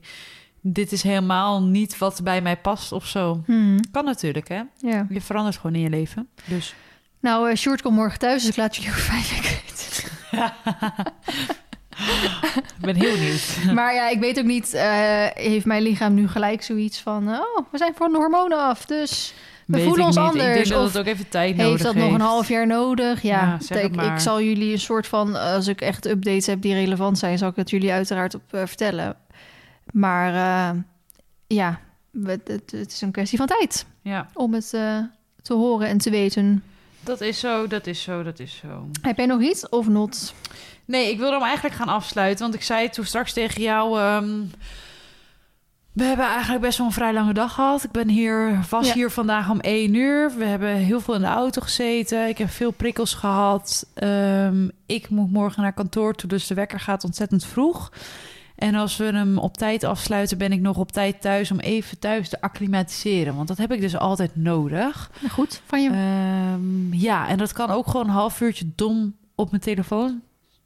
dit 0.61 0.91
is 0.91 1.03
helemaal 1.03 1.63
niet 1.63 1.97
wat 1.97 2.19
bij 2.23 2.41
mij 2.41 2.57
past 2.57 2.91
of 2.91 3.07
zo. 3.07 3.43
Hmm, 3.45 3.79
Kan 3.91 4.05
natuurlijk, 4.05 4.47
hè? 4.47 4.61
ja. 4.77 5.07
Je 5.09 5.21
verandert 5.21 5.55
gewoon 5.55 5.75
in 5.75 5.81
je 5.81 5.89
leven. 5.89 6.27
Dus 6.45 6.75
Nou, 7.19 7.55
Sjoerd 7.55 7.81
komt 7.81 7.95
morgen 7.95 8.19
thuis, 8.19 8.41
dus 8.41 8.49
ik 8.51 8.57
laat 8.57 8.75
jullie 8.75 8.89
over 8.91 9.01
vijf 9.13 9.29
weken 9.35 9.49
weten. 9.65 10.11
ik 12.77 12.81
ben 12.81 12.95
heel 12.95 13.11
benieuwd. 13.15 13.57
Maar 13.77 13.93
ja, 13.93 14.09
ik 14.09 14.19
weet 14.19 14.39
ook 14.39 14.45
niet, 14.45 14.73
eh, 14.73 15.25
heeft 15.33 15.65
mijn 15.65 15.81
lichaam 15.81 16.13
nu 16.13 16.27
gelijk 16.27 16.61
zoiets 16.63 16.99
van... 17.01 17.29
eh, 17.29 17.39
oh, 17.39 17.65
we 17.71 17.77
zijn 17.77 17.93
van 17.95 18.11
de 18.11 18.17
hormonen 18.17 18.59
af, 18.59 18.85
dus 18.85 19.33
we 19.65 19.77
Weet 19.77 19.85
voelen 19.85 20.05
ons 20.05 20.15
niet. 20.15 20.25
anders. 20.25 20.45
Ik 20.47 20.53
denk 20.53 20.67
dat 20.67 20.83
het 20.93 20.97
ook 20.97 21.05
even 21.05 21.29
tijd 21.29 21.55
nodig 21.55 21.71
heeft 21.71 21.83
dat 21.83 21.95
nog 21.95 22.13
een 22.13 22.21
half 22.21 22.47
jaar 22.47 22.67
nodig? 22.67 23.21
Ja, 23.21 23.57
Ja, 23.67 23.75
ik, 23.79 24.01
ik 24.01 24.19
zal 24.19 24.41
jullie 24.41 24.71
een 24.71 24.79
soort 24.79 25.07
van... 25.07 25.35
Als 25.35 25.67
ik 25.67 25.81
echt 25.81 26.05
updates 26.05 26.45
heb 26.45 26.61
die 26.61 26.73
relevant 26.73 27.17
zijn... 27.17 27.37
zal 27.37 27.49
ik 27.49 27.55
het 27.55 27.69
jullie 27.69 27.91
uiteraard 27.91 28.35
op 28.35 28.41
vertellen. 28.49 29.15
Maar 29.91 30.33
ja, 31.47 31.79
het, 32.23 32.73
is 32.87 33.01
een 33.01 33.11
kwestie 33.11 33.37
van 33.37 33.47
tijd 33.47 33.85
Ja, 34.01 34.27
om 34.33 34.53
het 34.53 34.69
te 35.41 35.53
horen 35.53 35.87
en 35.87 35.97
te 35.97 36.09
weten. 36.09 36.63
Dat 37.07 37.21
is 37.21 37.39
zo, 37.39 37.67
dat 37.67 37.87
is 37.87 38.01
zo, 38.01 38.23
dat 38.23 38.39
is 38.39 38.55
zo. 38.55 38.87
Heb 39.01 39.17
jij 39.17 39.25
nog 39.25 39.41
iets 39.41 39.69
of 39.69 39.87
not? 39.87 40.33
Nee, 40.85 41.11
ik 41.11 41.17
wilde 41.17 41.33
hem 41.33 41.43
eigenlijk 41.43 41.75
gaan 41.75 41.87
afsluiten. 41.87 42.43
Want 42.43 42.55
ik 42.55 42.61
zei 42.63 42.89
toen 42.89 43.05
straks 43.05 43.33
tegen 43.33 43.61
jou... 43.61 43.99
ehm, 43.99 44.29
we 45.93 46.03
hebben 46.03 46.25
eigenlijk 46.25 46.61
best 46.61 46.77
wel 46.77 46.87
een 46.87 46.93
vrij 46.93 47.13
lange 47.13 47.33
dag 47.33 47.53
gehad. 47.53 47.83
Ik 47.83 47.91
ben 47.91 48.07
hier, 48.09 48.59
was 48.69 48.87
Ja. 48.87 48.93
hier 48.93 49.11
vandaag 49.11 49.49
om 49.49 49.59
één 49.59 49.93
uur. 49.93 50.31
We 50.37 50.45
hebben 50.45 50.69
heel 50.75 50.99
veel 51.01 51.13
in 51.13 51.21
de 51.21 51.27
auto 51.27 51.61
gezeten. 51.61 52.27
Ik 52.27 52.37
heb 52.37 52.49
veel 52.49 52.71
prikkels 52.71 53.13
gehad. 53.13 53.87
Ehm, 53.93 54.67
ik 54.85 55.09
moet 55.09 55.31
morgen 55.31 55.61
naar 55.61 55.73
kantoor 55.73 56.13
toe, 56.15 56.29
dus 56.29 56.47
de 56.47 56.53
wekker 56.53 56.79
gaat 56.79 57.03
ontzettend 57.03 57.45
vroeg. 57.45 57.91
En 58.57 58.75
als 58.75 58.97
we 58.97 59.03
hem 59.03 59.37
op 59.37 59.57
tijd 59.57 59.83
afsluiten, 59.83 60.37
ben 60.37 60.51
ik 60.51 60.61
nog 60.61 60.77
op 60.77 60.91
tijd 60.91 61.21
thuis 61.21 61.51
om 61.51 61.59
even 61.59 61.99
thuis 61.99 62.29
te 62.29 62.41
acclimatiseren. 62.41 63.35
Want 63.35 63.47
dat 63.47 63.57
heb 63.57 63.71
ik 63.71 63.81
dus 63.81 63.97
altijd 63.97 64.35
nodig. 64.35 65.11
Goed 65.29 65.61
van 65.65 65.83
je. 65.83 65.89
Ehm, 65.89 66.93
ja, 66.93 67.27
en 67.27 67.37
dat 67.37 67.53
kan 67.53 67.69
ook 67.69 67.87
gewoon 67.87 68.05
een 68.05 68.11
half 68.11 68.41
uurtje 68.41 68.65
dom 68.75 69.15
op 69.35 69.49
mijn 69.49 69.61
telefoon 69.61 70.21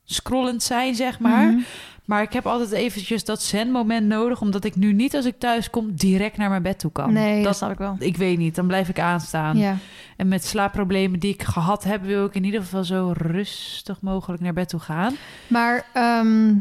scrollend 0.06 0.64
zijn, 0.64 0.96
zeg 0.96 1.20
maar. 1.20 1.52
Mhm. 1.52 1.60
Maar 2.06 2.22
ik 2.22 2.34
heb 2.34 2.46
altijd 2.46 2.72
eventjes 2.72 3.24
dat 3.26 3.42
zen-moment 3.42 4.08
nodig, 4.08 4.42
omdat 4.42 4.64
ik 4.64 4.76
nu 4.76 4.94
niet 4.94 5.16
als 5.16 5.26
ik 5.26 5.40
thuis 5.40 5.70
kom 5.70 5.96
direct 5.96 6.38
naar 6.38 6.50
mijn 6.50 6.62
bed 6.62 6.80
toe 6.80 6.92
kan. 6.92 7.14
Nee, 7.14 7.36
dat 7.36 7.44
dat, 7.44 7.56
snap 7.56 7.72
ik 7.72 7.78
wel. 7.78 7.96
ik 8.00 8.18
weet 8.18 8.38
niet, 8.38 8.56
dan 8.56 8.68
blijf 8.68 8.90
ik 8.90 9.00
aanstaan. 9.00 9.58
Ja. 9.58 9.78
En 10.18 10.28
met 10.28 10.46
slaapproblemen 10.46 11.20
die 11.20 11.34
ik 11.34 11.44
gehad 11.44 11.84
heb, 11.84 12.04
wil 12.04 12.26
ik 12.26 12.36
in 12.36 12.44
ieder 12.44 12.62
geval 12.62 12.84
zo 12.84 13.14
rustig 13.18 14.02
mogelijk 14.02 14.42
naar 14.42 14.54
bed 14.54 14.70
toe 14.70 14.80
gaan. 14.80 15.16
Maar 15.48 15.86
ehm, 15.94 16.54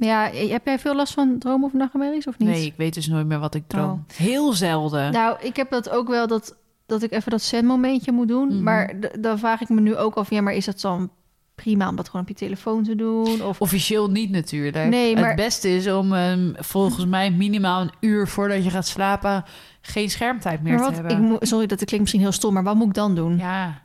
ja, 0.00 0.30
heb 0.32 0.66
jij 0.66 0.78
veel 0.78 0.94
last 0.94 1.12
van 1.14 1.38
dromen 1.38 1.66
of 1.66 1.72
nachtmerries 1.72 2.26
of 2.26 2.38
niet? 2.38 2.48
Nee, 2.48 2.64
ik 2.66 2.74
weet 2.76 2.94
dus 2.94 3.06
nooit 3.08 3.26
meer 3.26 3.38
wat 3.38 3.54
ik 3.54 3.64
droom. 3.66 4.04
Heel 4.14 4.52
zelden. 4.52 5.12
Nou, 5.12 5.36
ik 5.40 5.56
heb 5.56 5.70
dat 5.70 5.90
ook 5.90 6.08
wel 6.08 6.26
dat, 6.26 6.56
dat 6.86 7.02
ik 7.02 7.12
even 7.12 7.30
dat 7.30 7.42
zen-momentje 7.42 8.12
moet 8.12 8.28
doen. 8.28 8.48
Mhm. 8.48 8.62
Maar 8.62 8.92
dan 9.20 9.38
vraag 9.38 9.60
ik 9.60 9.68
me 9.68 9.80
nu 9.80 9.96
ook 9.96 10.14
af, 10.14 10.30
ja, 10.30 10.40
maar 10.40 10.54
is 10.54 10.64
dat 10.64 10.80
dan 10.80 11.10
prima 11.54 11.88
om 11.88 11.96
dat 11.96 12.06
gewoon 12.06 12.22
op 12.22 12.28
je 12.28 12.34
telefoon 12.34 12.82
te 12.84 12.94
doen? 12.96 13.42
Of 13.42 13.60
Officieel 13.60 14.10
niet 14.10 14.30
natuurlijk. 14.30 14.88
Nee, 14.88 15.14
maar- 15.14 15.26
Het 15.26 15.36
beste 15.36 15.74
is 15.76 15.86
om 15.90 16.12
ehm, 16.14 16.52
volgens 16.56 17.06
mij 17.06 17.30
minimaal 17.30 17.80
een 17.80 17.92
uur 18.00 18.28
voordat 18.28 18.64
je 18.64 18.70
gaat 18.70 18.86
slapen 18.86 19.44
geen 19.80 20.10
schermtijd 20.10 20.62
meer 20.62 20.76
te 20.78 20.92
hebben. 20.92 21.32
ik 21.32 21.46
sorry, 21.46 21.66
dat 21.66 21.76
klinkt 21.78 21.98
misschien 21.98 22.20
heel 22.20 22.32
stom, 22.32 22.52
maar 22.54 22.62
wat 22.62 22.74
moet 22.74 22.86
ik 22.86 22.94
dan 22.94 23.14
doen? 23.14 23.36
Ja, 23.38 23.82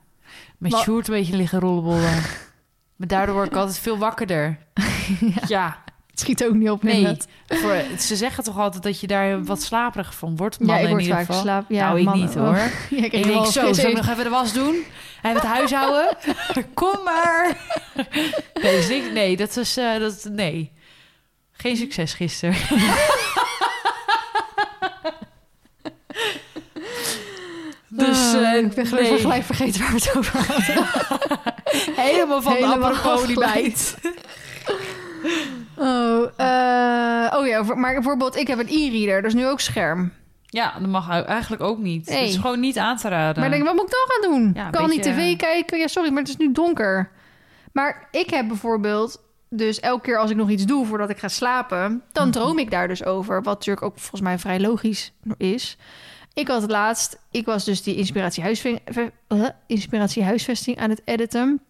met 0.57 0.71
Wat- 0.71 0.81
Sjoerd 0.81 1.07
een 1.07 1.13
beetje 1.13 1.35
liggen 1.37 1.59
rollenbollen. 1.59 2.21
maar 2.97 3.07
daardoor 3.07 3.35
word 3.35 3.47
ik 3.47 3.55
altijd 3.55 3.79
veel 3.79 3.97
wakkerder. 3.97 4.57
ja. 5.47 5.83
Het 6.15 6.23
schiet 6.23 6.43
ook 6.45 6.53
niet 6.53 6.69
op. 6.69 6.83
Nee, 6.83 7.17
voor, 7.47 7.75
ze 7.99 8.15
zeggen 8.15 8.43
toch 8.43 8.57
altijd 8.57 8.83
dat 8.83 8.99
je 8.99 9.07
daar 9.07 9.43
wat 9.43 9.61
slaperig 9.61 10.15
van 10.15 10.35
wordt. 10.35 10.55
Ja, 10.59 10.65
Mannen 10.65 10.83
ik 10.83 10.89
in 10.89 10.95
word 10.95 11.05
ieder 11.07 11.25
vaak 11.25 11.41
slaap. 11.41 11.65
Ja, 11.69 11.85
nou, 11.87 11.99
ik 11.99 12.05
mannen- 12.05 12.25
niet 12.25 12.33
hoor. 12.35 12.55
Ja, 12.99 13.05
ik, 13.05 13.11
Ik 13.11 13.23
denk 13.23 13.45
zo, 13.45 13.73
zal 13.73 13.89
ik 13.89 13.95
nog 13.95 14.07
even 14.07 14.23
de 14.23 14.29
was 14.29 14.53
doen? 14.53 14.83
Hij 15.21 15.33
het 15.33 15.43
huishouden? 15.43 16.17
Kom 16.73 17.03
maar! 17.03 17.57
Nee, 18.61 18.75
dus 18.75 18.89
ik- 18.89 19.11
nee, 19.11 19.37
dat 19.37 19.57
is... 19.57 19.77
eh, 19.77 19.99
dat, 19.99 20.27
nee. 20.31 20.71
Geen 21.51 21.75
succes 21.77 22.13
gisteren. 22.13 22.55
dus 27.89 28.33
Ah, 28.33 28.53
eh, 28.53 28.63
ik 28.63 28.73
ben 28.75 28.85
gelukkig 28.85 29.11
nee. 29.11 29.19
gelijk 29.21 29.43
vergeten 29.43 29.81
waar 29.81 29.89
we 29.91 29.95
het 29.95 30.17
over 30.17 30.37
hadden. 30.47 30.85
helemaal 31.95 32.41
van 32.41 32.53
Helemaal 32.53 32.79
de 32.79 32.85
apropos. 32.85 33.95
Oh, 35.77 36.21
eh, 36.37 37.37
oh 37.39 37.47
ja, 37.47 37.63
maar 37.75 37.93
bijvoorbeeld, 37.93 38.35
ik 38.35 38.47
heb 38.47 38.59
een 38.59 38.67
e-reader, 38.69 39.21
dus 39.21 39.33
nu 39.33 39.47
ook 39.47 39.59
scherm. 39.59 40.11
Ja, 40.45 40.73
dat 40.79 40.89
mag 40.89 41.09
eigenlijk 41.25 41.61
ook 41.61 41.77
niet. 41.79 42.09
Nee. 42.09 42.19
Het 42.19 42.29
is 42.29 42.35
gewoon 42.37 42.59
niet 42.59 42.77
aan 42.77 42.97
te 42.97 43.07
raden. 43.09 43.41
Maar 43.41 43.49
denk, 43.51 43.63
wat 43.63 43.73
moet 43.75 43.83
ik 43.85 43.91
dan 43.91 44.07
gaan 44.07 44.31
doen? 44.31 44.51
Ja, 44.63 44.69
kan 44.69 44.87
beetje- 44.87 45.11
niet 45.11 45.17
tv 45.17 45.35
kijken? 45.37 45.77
Ja, 45.79 45.87
sorry, 45.87 46.09
maar 46.09 46.19
het 46.21 46.29
is 46.29 46.37
nu 46.37 46.51
donker. 46.51 47.09
Maar 47.73 48.07
ik 48.11 48.29
heb 48.29 48.47
bijvoorbeeld, 48.47 49.21
dus 49.49 49.79
elke 49.79 50.01
keer 50.01 50.17
als 50.17 50.29
ik 50.31 50.37
nog 50.37 50.49
iets 50.49 50.65
doe 50.65 50.85
voordat 50.85 51.09
ik 51.09 51.17
ga 51.17 51.27
slapen, 51.27 52.01
dan 52.11 52.27
Mhm. 52.27 52.31
droom 52.39 52.59
ik 52.59 52.71
daar 52.71 52.87
dus 52.87 53.03
over. 53.05 53.35
Wat 53.43 53.53
natuurlijk 53.53 53.85
ook 53.85 53.99
volgens 53.99 54.21
mij 54.21 54.39
vrij 54.39 54.59
logisch 54.59 55.13
is. 55.37 55.77
Ik 56.33 56.47
had 56.47 56.61
het 56.61 56.71
laatst, 56.71 57.19
ik 57.31 57.45
was 57.45 57.65
dus 57.65 57.83
die 57.83 57.95
inspiratie, 57.95 58.43
huisving, 58.43 58.79
inspiratie 59.67 60.23
huisvesting 60.23 60.77
aan 60.79 60.89
het 60.89 61.01
editen. 61.05 61.61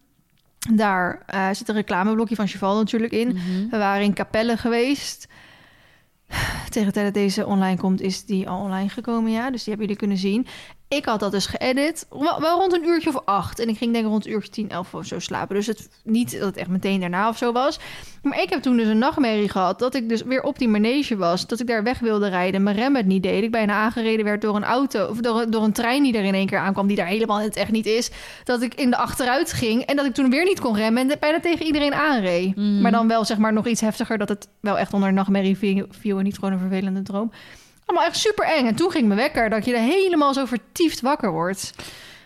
Daar 0.72 1.22
eh, 1.26 1.48
zit 1.52 1.68
een 1.68 1.74
reclameblokje 1.74 2.34
van 2.34 2.46
Cheval 2.46 2.76
natuurlijk 2.76 3.12
in. 3.12 3.28
Mhm. 3.28 3.68
We 3.70 3.78
waren 3.78 4.04
in 4.04 4.14
Capelle 4.14 4.56
geweest. 4.56 5.28
Tegen 6.70 6.86
de 6.86 6.92
tijd 6.92 7.04
dat 7.04 7.14
deze 7.14 7.46
online 7.46 7.76
komt, 7.76 8.00
is 8.00 8.24
die 8.24 8.48
al 8.48 8.60
online 8.60 8.88
gekomen, 8.88 9.30
ja. 9.30 9.50
Dus 9.50 9.64
die 9.64 9.74
hebben 9.74 9.86
jullie 9.86 9.96
kunnen 9.96 10.18
zien. 10.18 10.46
Ik 10.88 11.04
had 11.04 11.20
dat 11.20 11.32
dus 11.32 11.46
geëdit, 11.46 12.06
wel, 12.10 12.58
rond 12.58 12.72
een 12.72 12.84
uurtje 12.84 13.08
of 13.08 13.22
acht. 13.24 13.58
En 13.58 13.68
ik 13.68 13.76
ging 13.76 13.92
denk 13.92 14.04
ik 14.04 14.10
rond 14.10 14.26
een 14.26 14.32
uurtje 14.32 14.50
tien, 14.50 14.70
elf 14.70 14.94
of 14.94 15.06
zo 15.06 15.18
slapen. 15.18 15.56
Dus 15.56 15.66
het, 15.66 15.88
niet 16.04 16.32
dat 16.32 16.40
het 16.40 16.56
echt 16.56 16.68
meteen 16.68 17.00
daarna 17.00 17.28
of 17.28 17.36
zo 17.36 17.52
was. 17.52 17.78
Maar 18.22 18.42
ik 18.42 18.50
heb 18.50 18.62
toen 18.62 18.76
dus 18.76 18.86
een 18.86 18.98
nachtmerrie 18.98 19.48
gehad... 19.48 19.78
dat 19.78 19.94
ik 19.94 20.08
dus 20.08 20.22
weer 20.22 20.42
op 20.42 20.58
die 20.58 20.68
manege 20.68 21.16
was. 21.16 21.46
Dat 21.46 21.60
ik 21.60 21.66
daar 21.66 21.82
weg 21.82 21.98
wilde 21.98 22.28
rijden. 22.28 22.62
Mijn 22.62 22.76
rem 22.76 22.96
het 22.96 23.06
niet 23.06 23.22
deed. 23.22 23.42
Ik 23.42 23.50
bijna 23.50 23.72
aangereden 23.72 24.24
werd 24.24 24.40
door 24.40 24.56
een 24.56 24.64
auto... 24.64 25.06
of 25.06 25.16
door, 25.16 25.50
door 25.50 25.62
een 25.62 25.72
trein 25.72 26.02
die 26.02 26.16
er 26.16 26.24
in 26.24 26.34
één 26.34 26.46
keer 26.46 26.58
aankwam... 26.58 26.86
die 26.86 26.96
daar 26.96 27.06
helemaal 27.06 27.40
het 27.40 27.56
echt 27.56 27.70
niet 27.70 27.86
is. 27.86 28.10
Dat 28.44 28.62
ik 28.62 28.74
in 28.74 28.90
de 28.90 28.96
achteruit 28.96 29.52
ging... 29.52 29.82
en 29.82 29.96
dat 29.96 30.06
ik 30.06 30.14
toen 30.14 30.30
weer 30.30 30.44
niet 30.44 30.60
kon 30.60 30.76
remmen... 30.76 31.10
en 31.10 31.18
bijna 31.20 31.40
tegen 31.40 31.66
iedereen 31.66 31.94
aanreed. 31.94 32.56
Mhm. 32.56 32.80
Maar 32.80 32.92
dan 32.92 33.08
wel 33.08 33.24
zeg 33.24 33.38
maar 33.38 33.52
nog 33.52 33.66
iets 33.66 33.80
heftiger... 33.80 34.18
dat 34.18 34.28
het 34.28 34.48
wel 34.60 34.78
echt 34.78 34.92
onder 34.92 35.08
een 35.08 35.14
nachtmerrie 35.14 35.58
viel 35.90 36.18
en 36.18 36.24
niet 36.24 36.34
gewoon 36.34 36.52
een 36.52 36.58
vervelende 36.58 37.02
droom. 37.02 37.30
Allemaal 37.86 38.06
echt 38.06 38.16
super 38.16 38.44
eng. 38.44 38.66
En 38.66 38.74
toen 38.74 38.90
ging 38.90 39.06
mijn 39.06 39.18
wekker... 39.18 39.50
dat 39.50 39.64
je 39.64 39.74
er 39.74 39.80
helemaal 39.82 40.34
zo 40.34 40.44
vertiefd 40.44 41.00
wakker 41.00 41.30
wordt. 41.30 41.72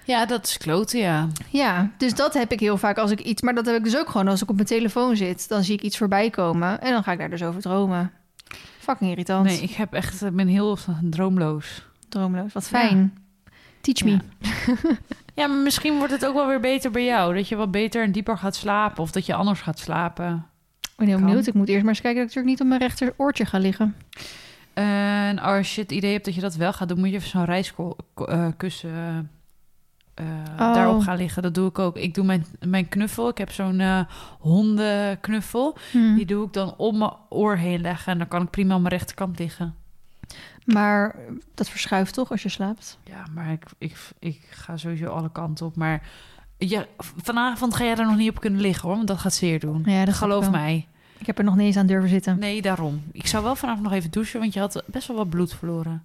Ja, 0.05 0.27
dat 0.27 0.47
is 0.47 0.59
kloten, 0.59 0.99
ja. 0.99 1.29
Ja, 1.51 1.91
dus 1.97 2.15
dat 2.15 2.35
heb 2.35 2.53
ik 2.53 2.61
heel 2.61 2.77
vaak 2.77 2.99
als 2.99 3.11
ik 3.11 3.21
iets... 3.21 3.43
Maar 3.43 3.55
dat 3.55 3.67
heb 3.67 3.77
ik 3.77 3.85
dus 3.85 3.97
ook 3.97 4.09
gewoon 4.09 4.29
als 4.29 4.43
ik 4.43 4.49
op 4.49 4.55
mijn 4.55 4.67
telefoon 4.67 5.17
zit. 5.17 5.49
Dan 5.49 5.65
zie 5.65 5.75
ik 5.75 5.83
iets 5.83 5.99
voorbij 5.99 6.31
komen 6.31 6.81
en 6.81 6.93
dan 6.93 7.03
ga 7.03 7.13
ik 7.13 7.19
daar 7.19 7.31
dus 7.31 7.43
over 7.43 7.61
dromen. 7.61 8.13
Fucking 8.79 9.11
irritant. 9.11 9.47
Nee, 9.47 9.61
ik 9.61 9.71
heb 9.71 9.93
echt, 9.93 10.23
ik 10.23 10.37
ben 10.37 10.49
heel 10.49 10.79
droomloos. 11.03 11.85
Droomloos. 12.09 12.53
Wat 12.53 12.69
fijn. 12.69 13.19
Teach 13.81 14.05
me. 14.05 14.11
Ja. 14.11 14.75
Ja, 15.35 15.47
maar 15.47 15.59
misschien 15.59 15.97
wordt 15.97 16.13
het 16.13 16.27
ook 16.27 16.35
wel 16.35 16.47
weer 16.47 16.61
beter 16.61 16.91
bij 16.91 17.05
jou. 17.05 17.35
Dat 17.35 17.49
je 17.49 17.57
wat 17.57 17.71
beter 17.71 18.03
en 18.03 18.13
dieper 18.13 18.39
gaat 18.39 18.57
slapen. 18.57 19.03
Of 19.03 19.11
dat 19.11 19.27
je 19.27 19.35
anders 19.35 19.61
gaat 19.61 19.79
slapen. 19.79 20.47
Ik 20.81 20.91
ben 20.97 21.07
heel 21.07 21.19
benieuwd. 21.19 21.47
Ik 21.47 21.55
moet 21.55 21.69
eerst 21.69 21.81
maar 21.85 21.93
eens 21.93 22.01
kijken 22.01 22.21
dat 22.21 22.31
ik 22.31 22.37
natuurlijk 22.37 22.47
niet 22.47 22.61
op 22.61 22.67
mijn 22.67 22.91
rechter 22.91 23.15
oortje 23.17 23.45
ga 23.47 23.59
liggen. 23.59 23.97
En 24.83 25.39
als 25.39 25.75
je 25.75 25.81
het 25.81 25.93
idee 25.93 26.13
hebt 26.13 26.25
dat 26.25 26.35
je 26.35 26.41
dat 26.41 26.55
wel 26.55 26.73
gaat 26.73 26.89
doen... 26.89 26.99
moet 26.99 27.09
je 27.09 27.15
even 27.15 27.29
zo'n 27.29 27.45
reiskussen 27.45 29.31
eh, 30.15 30.27
Oh. 30.53 30.75
daarop 30.75 31.01
gaan 31.01 31.17
liggen. 31.17 31.43
Dat 31.43 31.55
doe 31.55 31.69
ik 31.69 31.79
ook. 31.79 31.97
Ik 31.97 32.15
doe 32.15 32.25
mijn, 32.25 32.47
mijn 32.61 32.89
knuffel. 32.89 33.29
Ik 33.29 33.39
heb 33.39 33.51
zo'n 33.53 33.81
eh, 33.81 34.01
hondenknuffel. 34.39 35.77
Hm. 35.91 36.15
Die 36.15 36.27
doe 36.27 36.47
ik 36.47 36.53
dan 36.53 36.75
om 36.77 36.99
mijn 36.99 37.13
oor 37.29 37.57
heen 37.57 37.81
leggen. 37.81 38.13
En 38.13 38.19
dan 38.19 38.29
kan 38.29 38.43
ik 38.43 38.51
prima 38.51 38.75
op 38.75 38.81
mijn 38.81 38.95
rechterkant 38.95 39.39
liggen. 39.39 39.75
Maar 40.65 41.17
dat 41.55 41.69
verschuift 41.69 42.15
toch 42.15 42.31
als 42.31 42.43
je 42.43 42.49
slaapt? 42.49 42.99
Ja, 43.05 43.25
maar 43.35 43.53
ik, 43.53 43.65
ik, 43.79 43.97
ik 44.19 44.47
ga 44.51 44.77
sowieso 44.77 45.07
alle 45.07 45.31
kanten 45.33 45.67
op. 45.67 45.77
Maar 45.77 46.03
ja, 46.59 46.85
vanavond 47.17 47.75
ga 47.75 47.85
jij 47.85 47.97
er 47.97 48.07
nog 48.07 48.17
niet 48.17 48.31
op 48.31 48.41
kunnen 48.41 48.61
liggen 48.61 48.89
hoor. 48.89 48.97
Want 48.97 49.09
dat 49.09 49.19
gaat 49.19 49.35
zeer 49.35 49.61
doen. 49.61 49.83
Ja, 49.85 50.05
dat 50.05 50.15
Geloof 50.15 50.51
mij. 50.51 50.89
Ik 51.21 51.27
heb 51.27 51.39
er 51.39 51.45
nog 51.45 51.57
niet 51.57 51.67
eens 51.67 51.77
aan 51.77 51.87
durven 51.87 52.09
zitten. 52.09 52.39
Nee, 52.39 52.63
daarom. 52.63 53.03
Ik 53.13 53.27
zou 53.27 53.45
wel 53.45 53.57
vanavond 53.57 53.83
nog 53.83 53.93
even 53.93 54.11
douchen, 54.11 54.41
want 54.41 54.53
je 54.53 54.61
had 54.61 54.83
best 54.87 55.09
wel 55.09 55.17
wat 55.17 55.31
bloed 55.31 55.55
verloren. 55.55 56.03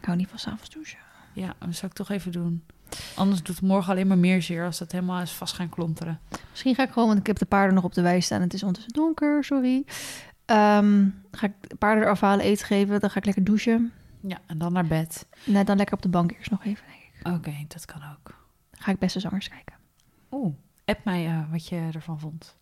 Ik 0.00 0.04
hou 0.04 0.16
niet 0.16 0.28
van 0.28 0.38
s'avonds 0.38 0.70
douchen. 0.70 0.98
Ja, 1.32 1.54
dat 1.58 1.74
zou 1.74 1.86
ik 1.86 1.96
toch 1.96 2.10
even 2.10 2.32
doen. 2.32 2.62
Anders 3.14 3.42
doet 3.42 3.56
het 3.56 3.66
morgen 3.66 3.92
alleen 3.92 4.06
maar 4.06 4.18
meer 4.18 4.42
zeer 4.42 4.64
als 4.64 4.78
dat 4.78 4.92
helemaal 4.92 5.20
is 5.20 5.32
vast 5.32 5.54
gaan 5.54 5.68
klonteren. 5.68 6.20
Misschien 6.50 6.74
ga 6.74 6.82
ik 6.82 6.90
gewoon, 6.90 7.08
want 7.08 7.20
ik 7.20 7.26
heb 7.26 7.38
de 7.38 7.44
paarden 7.44 7.74
nog 7.74 7.84
op 7.84 7.94
de 7.94 8.02
wei 8.02 8.20
staan. 8.20 8.40
Het 8.40 8.54
is 8.54 8.62
ondertussen 8.62 9.02
donker, 9.02 9.44
sorry. 9.44 9.84
Ehm, 10.44 11.08
ga 11.30 11.46
ik 11.46 11.52
de 11.60 11.74
paarden 11.74 12.04
eraf 12.04 12.20
halen, 12.20 12.44
eten 12.44 12.66
geven. 12.66 13.00
Dan 13.00 13.10
ga 13.10 13.18
ik 13.18 13.24
lekker 13.24 13.44
douchen. 13.44 13.92
Ja, 14.20 14.38
en 14.46 14.58
dan 14.58 14.72
naar 14.72 14.86
bed. 14.86 15.26
Nee, 15.44 15.64
dan 15.64 15.76
lekker 15.76 15.94
op 15.94 16.02
de 16.02 16.08
bank 16.08 16.32
eerst 16.32 16.50
nog 16.50 16.64
even, 16.64 16.84
denk 16.86 17.02
ik. 17.02 17.32
Oké, 17.32 17.64
dat 17.68 17.84
kan 17.84 18.02
ook. 18.02 18.34
Dan 18.70 18.82
ga 18.82 18.90
ik 18.90 18.98
beste 18.98 19.20
zangers 19.20 19.48
kijken. 19.48 19.74
Oeh, 20.30 20.54
app 20.84 21.04
mij 21.04 21.26
eh, 21.26 21.50
wat 21.50 21.68
je 21.68 21.88
ervan 21.92 22.20
vond. 22.20 22.56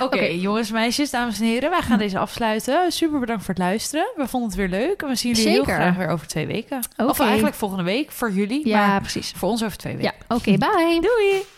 Oké, 0.00 0.24
jongens, 0.24 0.70
meisjes, 0.70 1.10
dames 1.10 1.40
en 1.40 1.44
heren. 1.46 1.70
Wij 1.70 1.82
gaan 1.82 1.98
deze 1.98 2.18
afsluiten. 2.18 2.92
Super 2.92 3.20
bedankt 3.20 3.44
voor 3.44 3.54
het 3.54 3.62
luisteren. 3.62 4.06
We 4.16 4.28
vonden 4.28 4.48
het 4.48 4.58
weer 4.58 4.68
leuk. 4.68 5.02
En 5.02 5.08
we 5.08 5.14
zien 5.14 5.32
jullie 5.32 5.50
heel 5.50 5.64
graag 5.64 5.96
weer 5.96 6.08
over 6.08 6.26
twee 6.26 6.46
weken. 6.46 6.80
Of 6.96 7.20
eigenlijk 7.20 7.54
volgende 7.54 7.84
week 7.84 8.10
voor 8.12 8.30
jullie. 8.30 8.68
Ja, 8.68 8.86
maar 8.86 9.00
precies. 9.00 9.32
voor 9.36 9.48
ons 9.48 9.64
over 9.64 9.78
twee 9.78 9.96
weken. 9.96 10.12
Ja, 10.28 10.36
oké, 10.36 10.50
bye. 10.58 11.00
Doei! 11.00 11.57